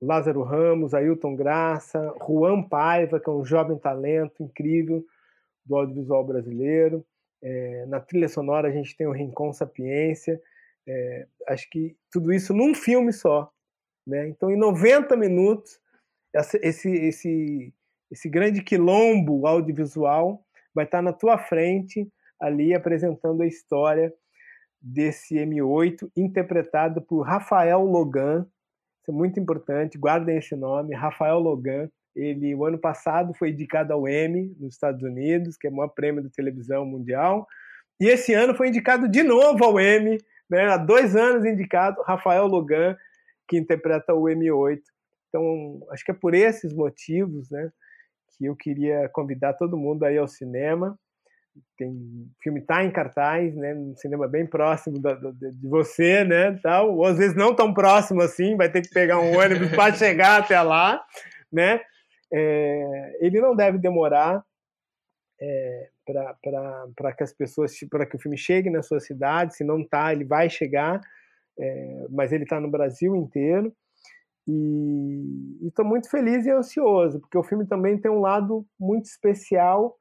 Lázaro 0.01 0.41
Ramos, 0.43 0.93
Ailton 0.93 1.35
Graça, 1.35 2.13
Juan 2.25 2.63
Paiva, 2.63 3.19
que 3.19 3.29
é 3.29 3.33
um 3.33 3.45
jovem 3.45 3.77
talento 3.77 4.41
incrível 4.41 5.05
do 5.65 5.75
audiovisual 5.75 6.25
brasileiro. 6.25 7.05
É, 7.43 7.85
na 7.87 7.99
trilha 7.99 8.29
sonora 8.29 8.69
a 8.69 8.71
gente 8.71 8.95
tem 8.95 9.07
o 9.07 9.11
Rincon 9.11 9.53
Sapiência. 9.53 10.41
É, 10.87 11.27
acho 11.47 11.69
que 11.69 11.95
tudo 12.11 12.33
isso 12.33 12.53
num 12.53 12.73
filme 12.73 13.13
só. 13.13 13.51
Né? 14.07 14.27
Então, 14.29 14.49
em 14.49 14.57
90 14.57 15.15
minutos, 15.15 15.79
esse, 16.33 16.89
esse, 16.89 17.73
esse 18.11 18.29
grande 18.29 18.61
quilombo 18.61 19.47
audiovisual 19.47 20.43
vai 20.75 20.85
estar 20.85 21.01
na 21.01 21.13
tua 21.13 21.37
frente 21.37 22.07
ali 22.39 22.73
apresentando 22.73 23.41
a 23.41 23.47
história 23.47 24.13
desse 24.81 25.35
M8, 25.35 26.09
interpretado 26.17 27.01
por 27.01 27.21
Rafael 27.21 27.81
Logan. 27.81 28.47
Isso 28.99 29.11
é 29.11 29.13
muito 29.13 29.39
importante, 29.39 29.97
guardem 29.97 30.37
esse 30.37 30.55
nome, 30.55 30.95
Rafael 30.95 31.39
Logan. 31.39 31.89
Ele, 32.15 32.53
o 32.55 32.65
ano 32.65 32.77
passado, 32.77 33.33
foi 33.33 33.51
indicado 33.51 33.93
ao 33.93 34.07
Emmy 34.07 34.53
nos 34.59 34.73
Estados 34.73 35.03
Unidos, 35.03 35.55
que 35.55 35.67
é 35.67 35.69
o 35.69 35.73
maior 35.73 35.89
prêmio 35.89 36.21
de 36.21 36.29
televisão 36.29 36.85
mundial. 36.85 37.47
E 37.99 38.07
esse 38.07 38.33
ano 38.33 38.55
foi 38.55 38.69
indicado 38.69 39.07
de 39.07 39.23
novo 39.23 39.63
ao 39.63 39.79
Emmy, 39.79 40.17
né? 40.49 40.65
há 40.65 40.77
dois 40.77 41.15
anos 41.15 41.45
indicado, 41.45 42.01
Rafael 42.01 42.47
Logan, 42.47 42.97
que 43.47 43.57
interpreta 43.57 44.13
o 44.13 44.23
M8. 44.23 44.81
Então, 45.29 45.79
acho 45.91 46.03
que 46.03 46.11
é 46.11 46.13
por 46.13 46.33
esses 46.33 46.73
motivos 46.73 47.49
né, 47.49 47.71
que 48.41 48.45
eu 48.47 48.55
queria 48.55 49.07
convidar 49.09 49.53
todo 49.53 49.77
mundo 49.77 50.03
aí 50.03 50.17
ao 50.17 50.27
cinema. 50.27 50.97
Tem, 51.77 51.91
o 51.91 52.41
filme 52.41 52.61
está 52.61 52.83
em 52.83 52.89
cartaz, 52.89 53.53
né, 53.55 53.75
um 53.75 53.93
cinema 53.95 54.27
bem 54.27 54.47
próximo 54.47 54.99
da, 54.99 55.13
da, 55.13 55.31
de 55.31 55.67
você, 55.67 56.23
né, 56.23 56.57
tal, 56.63 56.95
ou 56.95 57.05
às 57.05 57.17
vezes 57.17 57.35
não 57.35 57.53
tão 57.53 57.73
próximo 57.73 58.21
assim, 58.21 58.55
vai 58.55 58.71
ter 58.71 58.81
que 58.81 58.89
pegar 58.89 59.19
um 59.19 59.37
ônibus 59.37 59.69
para 59.75 59.93
chegar 59.93 60.39
até 60.39 60.59
lá, 60.61 61.03
né, 61.51 61.81
é, 62.33 63.17
ele 63.19 63.41
não 63.41 63.53
deve 63.53 63.77
demorar 63.77 64.41
é, 65.41 65.89
para 66.95 67.13
que 67.13 67.23
as 67.23 67.33
pessoas, 67.33 67.73
para 67.89 68.05
que 68.05 68.15
o 68.15 68.19
filme 68.19 68.37
chegue 68.37 68.69
na 68.69 68.81
sua 68.81 69.01
cidade. 69.01 69.55
Se 69.55 69.63
não 69.65 69.81
está, 69.81 70.13
ele 70.13 70.23
vai 70.23 70.49
chegar, 70.49 71.01
é, 71.59 72.05
mas 72.09 72.31
ele 72.31 72.43
está 72.43 72.61
no 72.61 72.71
Brasil 72.71 73.13
inteiro. 73.13 73.75
E 74.47 75.67
estou 75.67 75.85
muito 75.85 76.09
feliz 76.09 76.45
e 76.45 76.51
ansioso, 76.51 77.19
porque 77.19 77.37
o 77.37 77.43
filme 77.43 77.65
também 77.65 77.97
tem 77.97 78.11
um 78.11 78.19
lado 78.19 78.65
muito 78.79 79.05
especial. 79.05 79.97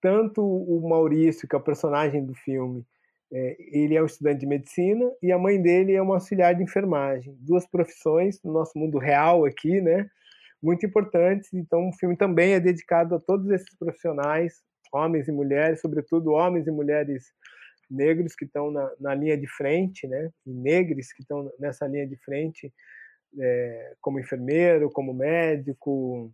Tanto 0.00 0.42
o 0.42 0.88
Maurício, 0.88 1.48
que 1.48 1.56
é 1.56 1.58
o 1.58 1.62
personagem 1.62 2.24
do 2.24 2.34
filme, 2.34 2.84
é, 3.32 3.56
ele 3.58 3.96
é 3.96 4.02
um 4.02 4.06
estudante 4.06 4.40
de 4.40 4.46
medicina 4.46 5.10
e 5.22 5.32
a 5.32 5.38
mãe 5.38 5.60
dele 5.60 5.94
é 5.94 6.02
uma 6.02 6.14
auxiliar 6.14 6.54
de 6.54 6.62
enfermagem. 6.62 7.36
Duas 7.40 7.66
profissões 7.66 8.40
no 8.42 8.52
nosso 8.52 8.78
mundo 8.78 8.98
real 8.98 9.44
aqui, 9.44 9.80
né? 9.80 10.08
muito 10.62 10.84
importantes. 10.86 11.52
Então, 11.52 11.88
o 11.88 11.92
filme 11.92 12.16
também 12.16 12.54
é 12.54 12.60
dedicado 12.60 13.14
a 13.14 13.20
todos 13.20 13.48
esses 13.50 13.74
profissionais, 13.78 14.62
homens 14.92 15.28
e 15.28 15.32
mulheres, 15.32 15.80
sobretudo 15.80 16.32
homens 16.32 16.66
e 16.66 16.70
mulheres 16.70 17.24
negros 17.90 18.34
que 18.34 18.44
estão 18.44 18.70
na, 18.70 18.90
na 18.98 19.14
linha 19.14 19.36
de 19.36 19.46
frente, 19.46 20.06
né? 20.08 20.30
E 20.44 20.52
negros 20.52 21.12
que 21.12 21.22
estão 21.22 21.50
nessa 21.58 21.86
linha 21.86 22.06
de 22.06 22.16
frente, 22.16 22.72
é, 23.38 23.94
como 24.00 24.18
enfermeiro, 24.18 24.90
como 24.90 25.12
médico, 25.14 26.32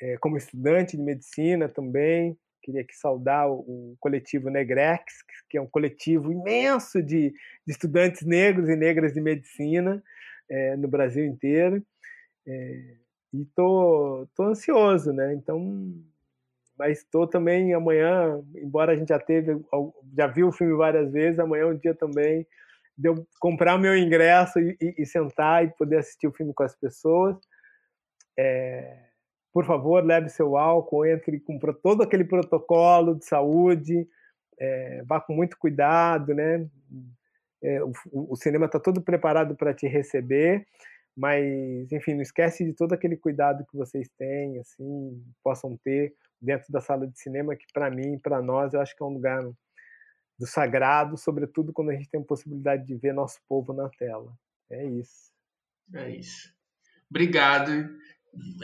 é, 0.00 0.16
como 0.18 0.36
estudante 0.36 0.96
de 0.96 1.02
medicina 1.02 1.68
também. 1.68 2.36
Queria 2.62 2.82
aqui 2.82 2.96
saudar 2.96 3.50
o, 3.50 3.60
o, 3.60 3.96
coletivo 3.98 4.48
Negrex, 4.48 5.22
que 5.48 5.58
é 5.58 5.60
um 5.60 5.66
coletivo 5.66 6.32
imenso 6.32 7.02
de, 7.02 7.30
de 7.30 7.72
estudantes 7.72 8.22
negros 8.22 8.68
e 8.68 8.76
negras 8.76 9.12
de 9.12 9.20
medicina 9.20 10.02
é, 10.48 10.76
no 10.76 10.88
Brasil 10.88 11.24
inteiro. 11.24 11.84
E 13.34 13.44
tô, 13.54 14.28
tô 14.36 14.44
ansioso, 14.44 15.12
né? 15.12 15.32
Então, 15.32 15.90
mas 16.78 16.98
estou 16.98 17.26
também 17.26 17.72
amanhã, 17.72 18.42
embora 18.56 18.92
a 18.92 18.96
gente 18.96 19.08
já 19.08 19.18
teve, 19.18 19.58
já 20.16 20.26
viu 20.26 20.48
o 20.48 20.52
filme 20.52 20.74
várias 20.74 21.10
vezes, 21.10 21.38
amanhã 21.38 21.62
é 21.62 21.66
um 21.66 21.76
dia 21.76 21.94
também 21.94 22.46
de 22.96 23.08
eu 23.08 23.26
comprar 23.40 23.78
meu 23.78 23.96
ingresso 23.96 24.58
e, 24.58 24.76
e, 24.80 25.02
e 25.02 25.06
sentar 25.06 25.64
e 25.64 25.70
poder 25.76 25.98
assistir 25.98 26.26
o 26.26 26.32
filme 26.32 26.52
com 26.54 26.62
as 26.62 26.74
pessoas. 26.76 27.36
É, 28.38 29.06
por 29.52 29.66
favor, 29.66 30.04
leve 30.04 30.28
seu 30.28 30.56
álcool, 30.56 31.06
entre 31.06 31.40
com 31.40 31.58
todo 31.82 32.02
aquele 32.02 32.24
protocolo 32.24 33.14
de 33.14 33.24
saúde, 33.24 34.06
é, 34.58 35.02
vá 35.04 35.20
com 35.20 35.34
muito 35.34 35.58
cuidado, 35.58 36.34
né? 36.34 36.66
É, 37.62 37.82
o, 37.82 37.92
o 38.12 38.36
cinema 38.36 38.66
está 38.66 38.80
todo 38.80 39.02
preparado 39.02 39.54
para 39.54 39.74
te 39.74 39.86
receber 39.86 40.66
mas 41.16 41.92
enfim, 41.92 42.14
não 42.14 42.22
esquece 42.22 42.64
de 42.64 42.72
todo 42.72 42.92
aquele 42.92 43.16
cuidado 43.16 43.66
que 43.70 43.76
vocês 43.76 44.08
têm, 44.18 44.58
assim, 44.58 45.22
possam 45.42 45.76
ter 45.84 46.14
dentro 46.40 46.72
da 46.72 46.80
sala 46.80 47.06
de 47.06 47.18
cinema, 47.20 47.54
que 47.54 47.66
para 47.72 47.90
mim, 47.90 48.18
para 48.18 48.40
nós, 48.40 48.72
eu 48.72 48.80
acho 48.80 48.96
que 48.96 49.02
é 49.02 49.06
um 49.06 49.14
lugar 49.14 49.42
do 50.42 50.46
sagrado, 50.46 51.16
sobretudo 51.16 51.72
quando 51.72 51.90
a 51.90 51.94
gente 51.94 52.10
tem 52.10 52.20
a 52.20 52.24
possibilidade 52.24 52.84
de 52.84 52.96
ver 52.96 53.14
nosso 53.14 53.38
povo 53.48 53.72
na 53.72 53.88
tela. 53.88 54.36
É 54.68 54.84
isso. 54.84 55.30
É 55.94 56.10
isso. 56.10 56.52
Obrigado 57.08 57.70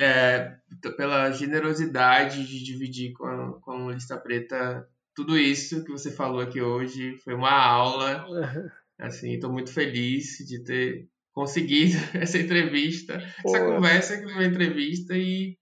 é, 0.01 0.57
pela 0.97 1.31
generosidade 1.31 2.45
de 2.45 2.65
dividir 2.65 3.13
com 3.13 3.27
a, 3.27 3.61
com 3.61 3.89
a 3.89 3.93
Lista 3.93 4.19
Preta 4.19 4.89
tudo 5.15 5.39
isso 5.39 5.85
que 5.85 5.93
você 5.93 6.11
falou 6.11 6.41
aqui 6.41 6.61
hoje. 6.61 7.17
Foi 7.19 7.35
uma 7.35 7.53
aula. 7.53 8.27
Assim, 8.99 9.35
estou 9.35 9.53
muito 9.53 9.73
feliz 9.73 10.39
de 10.39 10.59
ter 10.65 11.09
conseguido 11.33 11.97
essa 12.19 12.39
entrevista, 12.39 13.23
Pô. 13.41 13.55
essa 13.55 13.65
conversa 13.65 14.17
que 14.17 14.25
foi 14.25 14.33
uma 14.33 14.47
entrevista 14.47 15.17
e 15.17 15.57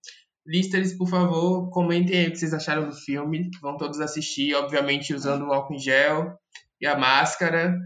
Listers, 0.47 0.93
por 0.93 1.09
favor, 1.09 1.69
comentem 1.71 2.21
aí 2.21 2.29
o 2.29 2.31
que 2.31 2.39
vocês 2.39 2.55
acharam 2.55 2.89
do 2.89 2.95
filme. 2.95 3.51
Vão 3.61 3.77
todos 3.77 4.01
assistir, 4.01 4.55
obviamente 4.55 5.13
usando 5.13 5.47
o 5.47 5.53
álcool 5.53 5.75
em 5.75 5.79
gel 5.79 6.39
e 6.81 6.87
a 6.87 6.97
máscara. 6.97 7.79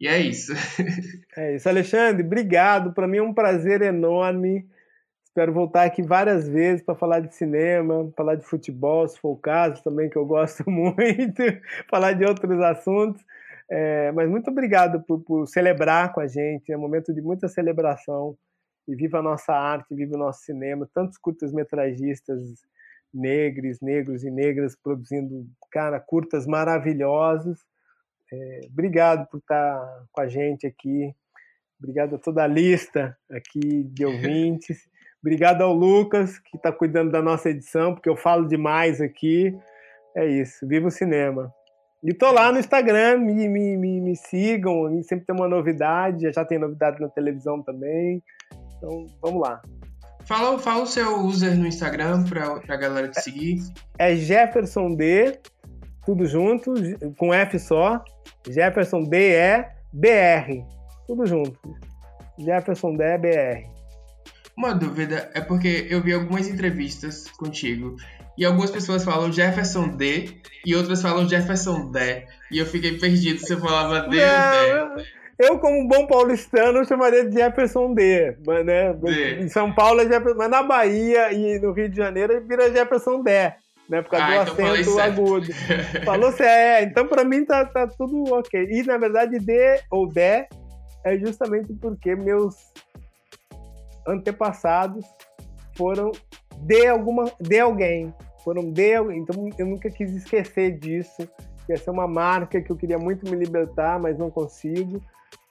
E 0.00 0.06
é 0.06 0.18
isso. 0.18 0.52
É 1.36 1.54
isso, 1.54 1.68
Alexandre. 1.68 2.24
Obrigado. 2.24 2.92
Para 2.92 3.06
mim 3.06 3.18
é 3.18 3.22
um 3.22 3.32
prazer 3.32 3.80
enorme. 3.80 4.66
Espero 5.24 5.52
voltar 5.52 5.84
aqui 5.84 6.02
várias 6.02 6.48
vezes 6.48 6.82
para 6.82 6.96
falar 6.96 7.20
de 7.20 7.32
cinema, 7.32 8.10
falar 8.16 8.34
de 8.34 8.44
futebol, 8.44 9.06
se 9.06 9.20
for 9.20 9.30
o 9.30 9.36
caso 9.36 9.80
também, 9.84 10.10
que 10.10 10.16
eu 10.16 10.26
gosto 10.26 10.64
muito, 10.68 11.40
falar 11.88 12.14
de 12.14 12.24
outros 12.24 12.60
assuntos. 12.60 13.22
É, 13.70 14.10
mas 14.12 14.28
muito 14.28 14.50
obrigado 14.50 15.00
por, 15.06 15.20
por, 15.20 15.46
celebrar 15.46 16.12
com 16.12 16.20
a 16.20 16.26
gente, 16.26 16.72
é 16.72 16.76
um 16.76 16.80
momento 16.80 17.14
de 17.14 17.20
muita 17.20 17.46
celebração. 17.46 18.36
E 18.88 18.96
viva 18.96 19.18
a 19.18 19.22
nossa 19.22 19.52
arte, 19.52 19.94
viva 19.94 20.16
o 20.16 20.18
nosso 20.18 20.42
cinema, 20.42 20.88
tantos 20.94 21.18
curtas-metragistas 21.18 22.40
negros, 23.12 23.80
negros 23.80 24.24
e 24.24 24.30
negras 24.30 24.74
produzindo, 24.76 25.46
cara, 25.70 26.00
curtas 26.00 26.46
maravilhosos. 26.46 27.58
É, 28.32 28.60
obrigado 28.70 29.28
por 29.28 29.38
estar 29.38 30.04
com 30.12 30.20
a 30.20 30.28
gente 30.28 30.66
aqui. 30.66 31.14
Obrigado 31.78 32.16
a 32.16 32.18
toda 32.18 32.42
a 32.42 32.46
lista 32.46 33.16
aqui 33.30 33.84
de 33.84 34.04
ouvintes. 34.04 34.88
Obrigado 35.20 35.62
ao 35.62 35.72
Lucas, 35.72 36.38
que 36.38 36.56
está 36.56 36.70
cuidando 36.70 37.10
da 37.10 37.20
nossa 37.20 37.50
edição, 37.50 37.92
porque 37.92 38.08
eu 38.08 38.16
falo 38.16 38.46
demais 38.46 39.00
aqui. 39.00 39.56
É 40.16 40.26
isso. 40.26 40.66
Viva 40.66 40.88
o 40.88 40.90
cinema! 40.90 41.52
E 42.02 42.14
tô 42.14 42.30
lá 42.30 42.52
no 42.52 42.60
Instagram, 42.60 43.18
me, 43.18 43.48
me, 43.48 43.76
me, 43.76 44.00
me 44.00 44.16
sigam, 44.16 45.02
sempre 45.02 45.26
tem 45.26 45.34
uma 45.34 45.48
novidade, 45.48 46.30
já 46.32 46.44
tem 46.44 46.56
novidade 46.56 47.00
na 47.00 47.08
televisão 47.08 47.60
também. 47.60 48.22
Então, 48.78 49.06
vamos 49.20 49.42
lá. 49.42 49.60
Fala, 50.24 50.58
fala 50.58 50.82
o 50.82 50.86
seu 50.86 51.20
user 51.20 51.56
no 51.56 51.66
Instagram 51.66 52.24
pra, 52.24 52.60
pra 52.60 52.76
galera 52.76 53.08
te 53.08 53.20
seguir. 53.22 53.62
É 53.98 54.14
Jefferson 54.14 54.94
D, 54.94 55.38
tudo 56.04 56.26
junto, 56.26 56.74
com 57.16 57.32
F 57.32 57.58
só. 57.58 58.02
Jefferson 58.48 59.04
D 59.04 59.34
é 59.34 59.70
BR. 59.92 60.64
Tudo 61.06 61.26
junto. 61.26 61.58
Jefferson 62.38 62.94
D 62.94 63.04
é 63.04 63.18
BR. 63.18 63.78
Uma 64.56 64.74
dúvida 64.74 65.30
é 65.34 65.40
porque 65.40 65.86
eu 65.88 66.02
vi 66.02 66.12
algumas 66.12 66.48
entrevistas 66.48 67.28
contigo 67.30 67.96
e 68.36 68.44
algumas 68.44 68.70
pessoas 68.70 69.04
falam 69.04 69.32
Jefferson 69.32 69.88
D 69.88 70.40
e 70.64 70.74
outras 70.74 71.00
falam 71.00 71.28
Jefferson 71.28 71.90
D. 71.90 72.26
E 72.50 72.58
eu 72.58 72.66
fiquei 72.66 72.98
perdido 72.98 73.40
se 73.40 73.52
eu 73.52 73.60
falava 73.60 74.08
D 74.08 74.16
ou 74.18 74.96
D. 74.96 75.04
Eu, 75.38 75.58
como 75.58 75.86
bom 75.86 76.06
paulistano, 76.06 76.84
chamaria 76.84 77.24
de 77.24 77.36
Jefferson 77.36 77.94
D. 77.94 78.36
Mas, 78.44 78.66
né? 78.66 78.92
D. 78.94 79.40
Em 79.40 79.48
São 79.48 79.72
Paulo 79.72 80.00
é 80.00 80.04
Jefferson. 80.04 80.36
Mas 80.36 80.50
na 80.50 80.62
Bahia 80.62 81.32
e 81.32 81.60
no 81.60 81.72
Rio 81.72 81.88
de 81.88 81.96
Janeiro 81.96 82.42
vira 82.46 82.72
Jefferson 82.72 83.22
D. 83.22 83.52
Né, 83.88 84.02
por 84.02 84.10
causa 84.10 84.26
ah, 84.26 84.44
do 84.44 84.52
então 84.52 84.72
acento 84.72 85.00
agudo. 85.00 85.46
Falou 86.04 86.30
se 86.30 86.42
é, 86.42 86.82
então 86.82 87.06
para 87.06 87.24
mim 87.24 87.44
tá, 87.46 87.64
tá 87.64 87.86
tudo 87.86 88.34
ok. 88.34 88.68
E 88.70 88.82
na 88.82 88.98
verdade, 88.98 89.38
D 89.38 89.80
ou 89.90 90.06
D 90.06 90.46
é 91.04 91.18
justamente 91.18 91.72
porque 91.72 92.14
meus 92.14 92.54
antepassados 94.06 95.06
foram 95.74 96.12
de 96.58 96.86
alguma 96.86 97.32
de 97.40 97.60
alguém 97.60 98.12
foram 98.44 98.70
de 98.72 98.94
então 99.14 99.48
eu 99.56 99.66
nunca 99.66 99.90
quis 99.90 100.14
esquecer 100.14 100.78
disso 100.78 101.28
que 101.66 101.72
essa 101.72 101.90
é 101.90 101.92
uma 101.92 102.08
marca 102.08 102.60
que 102.60 102.70
eu 102.70 102.76
queria 102.76 102.98
muito 102.98 103.28
me 103.30 103.36
libertar 103.36 103.98
mas 103.98 104.18
não 104.18 104.30
consigo 104.30 105.00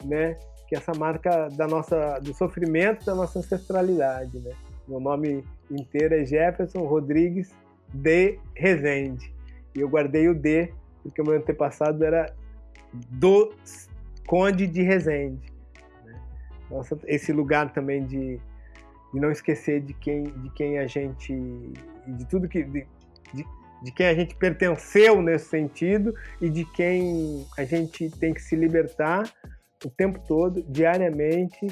né? 0.04 0.38
Que 0.68 0.76
essa 0.76 0.94
marca 0.94 1.50
da 1.50 1.68
nossa 1.68 2.20
do 2.20 2.34
sofrimento 2.34 3.06
da 3.06 3.16
nossa 3.16 3.40
ancestralidade 3.40 4.40
né? 4.40 4.52
Meu 4.88 5.00
nome 5.00 5.44
inteiro 5.70 6.16
é 6.16 6.26
Jefferson 6.26 6.86
Rodrigues 6.86 7.52
de 7.94 8.40
Rezende. 8.56 9.34
E 9.76 9.80
eu 9.80 9.90
guardei 9.90 10.28
o 10.28 10.36
D 10.36 10.74
porque 11.04 11.22
o 11.22 11.26
meu 11.26 11.38
antepassado 11.38 12.04
era 12.04 12.34
do 12.94 13.54
Conde 14.26 14.68
de 14.68 14.82
Rezende 14.82 15.52
né? 16.06 16.20
Nossa, 16.70 16.98
esse 17.06 17.32
lugar 17.32 17.74
também 17.74 18.06
de 18.06 18.40
e 19.14 19.20
não 19.22 19.32
esquecer 19.32 19.80
de 19.82 19.94
quem, 19.94 20.24
de 20.24 20.50
quem 20.50 20.80
a 20.80 20.86
gente, 20.86 21.34
de 22.06 22.26
tudo 22.26 22.48
que, 22.48 22.62
de, 22.62 22.86
de 23.34 23.46
de 23.82 23.92
quem 23.92 24.08
a 24.08 24.14
gente 24.16 24.36
pertenceu 24.36 25.22
nesse 25.22 25.50
sentido 25.50 26.14
e 26.42 26.50
de 26.50 26.66
quem 26.66 27.46
a 27.58 27.64
gente 27.64 28.10
tem 28.10 28.34
que 28.34 28.42
se 28.42 28.56
libertar 28.56 29.32
o 29.86 29.90
tempo 29.90 30.20
todo, 30.28 30.64
diariamente, 30.64 31.68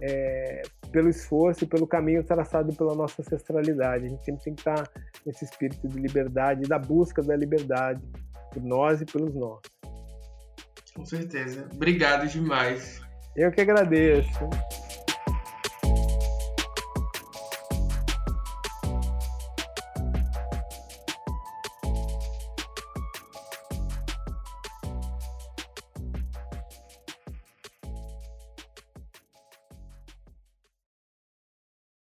é, 0.00 0.62
pelo 0.90 1.08
esforço 1.08 1.64
e 1.64 1.66
pelo 1.66 1.86
caminho 1.86 2.24
traçado 2.24 2.74
pela 2.74 2.94
nossa 2.94 3.22
ancestralidade. 3.22 4.06
A 4.06 4.08
gente 4.08 4.24
sempre 4.24 4.42
tem 4.42 4.54
que 4.54 4.60
estar 4.60 4.88
nesse 5.24 5.44
espírito 5.44 5.86
de 5.88 5.98
liberdade, 5.98 6.62
da 6.62 6.78
busca 6.78 7.22
da 7.22 7.36
liberdade, 7.36 8.02
por 8.52 8.62
nós 8.62 9.00
e 9.00 9.04
pelos 9.04 9.34
nossos. 9.34 9.70
Com 10.94 11.04
certeza. 11.04 11.68
Obrigado 11.72 12.26
demais. 12.26 13.00
Eu 13.36 13.50
que 13.52 13.60
agradeço. 13.60 14.28